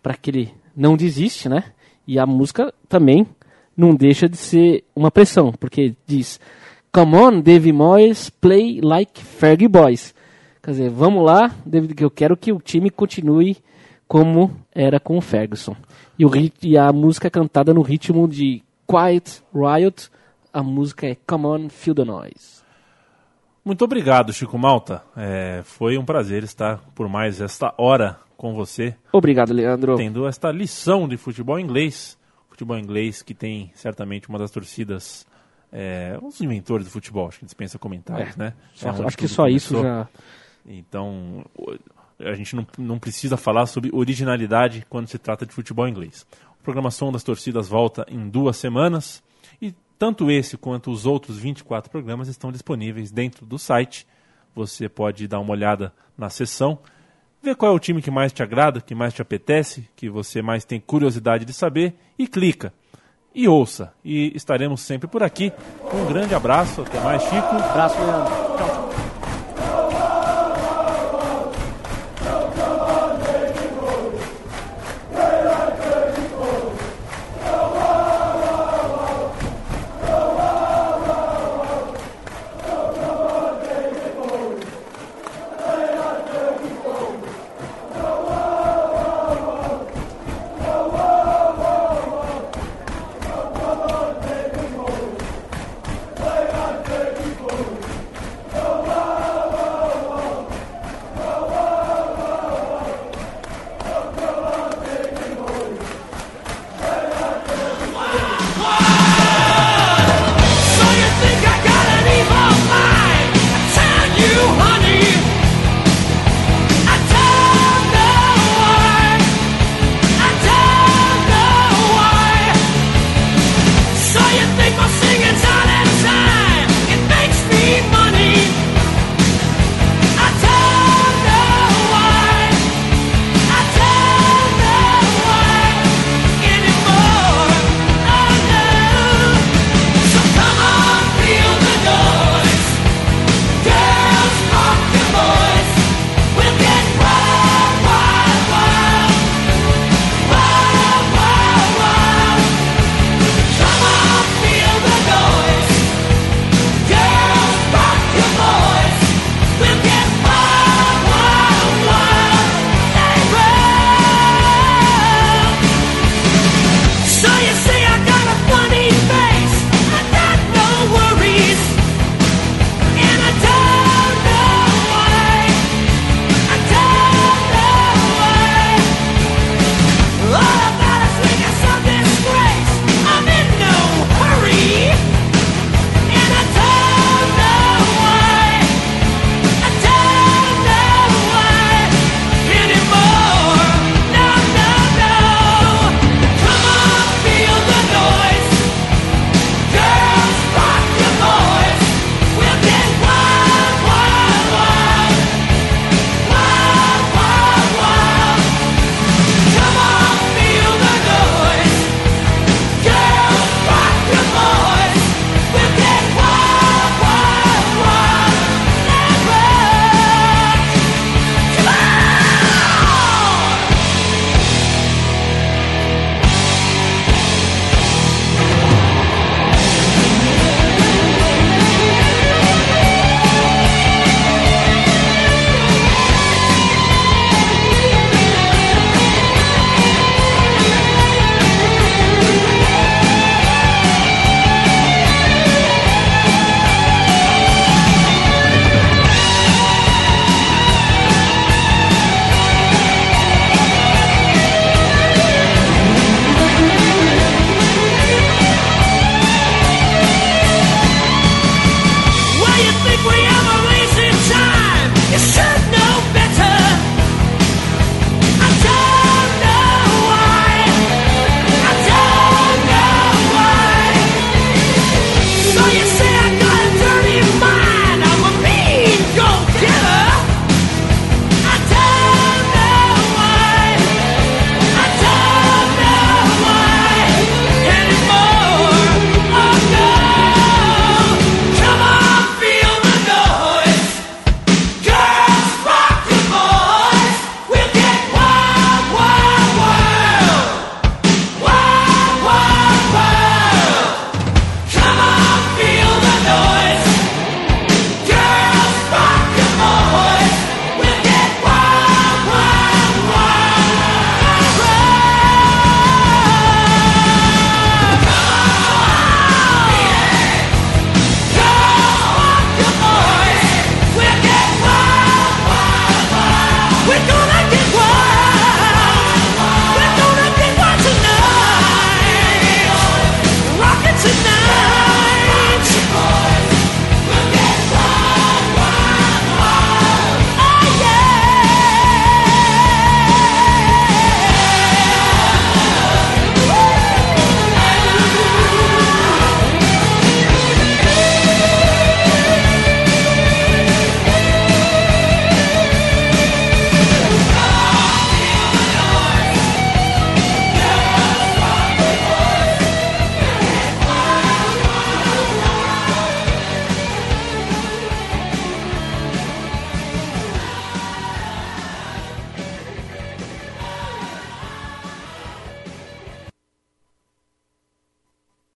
para 0.02 0.14
que 0.14 0.28
ele 0.28 0.52
não 0.76 0.98
desiste, 0.98 1.48
né? 1.48 1.64
E 2.06 2.18
a 2.18 2.26
música 2.26 2.74
também 2.90 3.26
não 3.74 3.94
deixa 3.94 4.28
de 4.28 4.36
ser 4.36 4.84
uma 4.94 5.10
pressão, 5.10 5.50
porque 5.52 5.94
diz 6.06 6.38
Come 6.94 7.16
on, 7.16 7.40
David 7.40 7.72
Moyes, 7.72 8.28
play 8.28 8.80
like 8.82 9.18
Fergie 9.18 9.68
Boys. 9.68 10.14
Quer 10.62 10.72
dizer, 10.72 10.90
vamos 10.90 11.24
lá, 11.24 11.50
David, 11.64 11.94
que 11.94 12.04
eu 12.04 12.10
quero 12.10 12.36
que 12.36 12.52
o 12.52 12.60
time 12.60 12.90
continue 12.90 13.56
como 14.06 14.54
era 14.74 15.00
com 15.00 15.16
o 15.16 15.20
Ferguson. 15.22 15.74
E, 16.18 16.26
o, 16.26 16.30
e 16.62 16.76
a 16.76 16.92
música 16.92 17.28
é 17.28 17.30
cantada 17.30 17.72
no 17.72 17.80
ritmo 17.80 18.28
de 18.28 18.62
Quiet 18.86 19.42
Riot. 19.54 20.10
A 20.52 20.62
música 20.62 21.06
é 21.06 21.16
Come 21.26 21.46
on, 21.46 21.68
Feel 21.70 21.94
the 21.94 22.04
Noise. 22.04 22.62
Muito 23.64 23.82
obrigado, 23.84 24.32
Chico 24.32 24.58
Malta. 24.58 25.02
É, 25.16 25.62
foi 25.64 25.96
um 25.96 26.04
prazer 26.04 26.44
estar 26.44 26.78
por 26.94 27.08
mais 27.08 27.40
esta 27.40 27.72
hora 27.78 28.18
com 28.36 28.52
você, 28.54 28.94
Obrigado, 29.12 29.52
Leandro. 29.54 29.96
tendo 29.96 30.26
esta 30.26 30.50
lição 30.50 31.08
de 31.08 31.16
futebol 31.16 31.58
inglês. 31.58 32.18
Futebol 32.50 32.76
inglês 32.76 33.22
que 33.22 33.32
tem 33.34 33.70
certamente 33.74 34.28
uma 34.28 34.38
das 34.38 34.50
torcidas, 34.50 35.24
é, 35.72 36.18
os 36.22 36.40
inventores 36.40 36.86
do 36.86 36.90
futebol, 36.92 37.28
acho 37.28 37.38
que 37.38 37.44
dispensa 37.46 37.78
comentários, 37.78 38.34
É, 38.36 38.38
né? 38.38 38.54
Só- 38.74 38.88
É 38.90 39.06
acho 39.06 39.16
que 39.16 39.26
só 39.26 39.48
isso 39.48 39.74
começou. 39.74 39.82
já. 39.90 40.08
Então, 40.66 41.44
a 42.20 42.34
gente 42.34 42.54
não, 42.54 42.66
não 42.78 42.98
precisa 42.98 43.36
falar 43.36 43.66
sobre 43.66 43.90
originalidade 43.92 44.86
quando 44.88 45.08
se 45.08 45.18
trata 45.18 45.44
de 45.44 45.52
futebol 45.52 45.88
inglês. 45.88 46.26
O 46.60 46.62
programa 46.62 46.90
Som 46.90 47.10
das 47.10 47.24
Torcidas 47.24 47.68
volta 47.68 48.06
em 48.08 48.28
duas 48.28 48.56
semanas 48.56 49.22
e 49.60 49.74
tanto 49.98 50.30
esse 50.30 50.56
quanto 50.56 50.90
os 50.90 51.06
outros 51.06 51.36
24 51.38 51.90
programas 51.90 52.28
estão 52.28 52.52
disponíveis 52.52 53.10
dentro 53.10 53.44
do 53.44 53.58
site. 53.58 54.06
Você 54.54 54.88
pode 54.88 55.26
dar 55.26 55.40
uma 55.40 55.52
olhada 55.52 55.92
na 56.16 56.28
seção, 56.30 56.78
ver 57.42 57.56
qual 57.56 57.72
é 57.72 57.74
o 57.74 57.78
time 57.80 58.00
que 58.02 58.10
mais 58.10 58.32
te 58.32 58.42
agrada, 58.42 58.80
que 58.80 58.94
mais 58.94 59.12
te 59.14 59.22
apetece, 59.22 59.88
que 59.96 60.08
você 60.08 60.42
mais 60.42 60.64
tem 60.64 60.78
curiosidade 60.78 61.44
de 61.44 61.52
saber 61.52 61.94
e 62.16 62.28
clica. 62.28 62.72
E 63.34 63.48
ouça. 63.48 63.92
E 64.04 64.32
estaremos 64.34 64.80
sempre 64.80 65.08
por 65.08 65.22
aqui. 65.22 65.52
Um 65.92 66.06
grande 66.06 66.34
abraço. 66.34 66.82
Até 66.82 67.00
mais, 67.00 67.22
Chico. 67.22 67.36
Abraço, 67.36 67.98
Leandro. 67.98 68.32
Tchau, 68.56 68.68
tchau. 68.68 68.81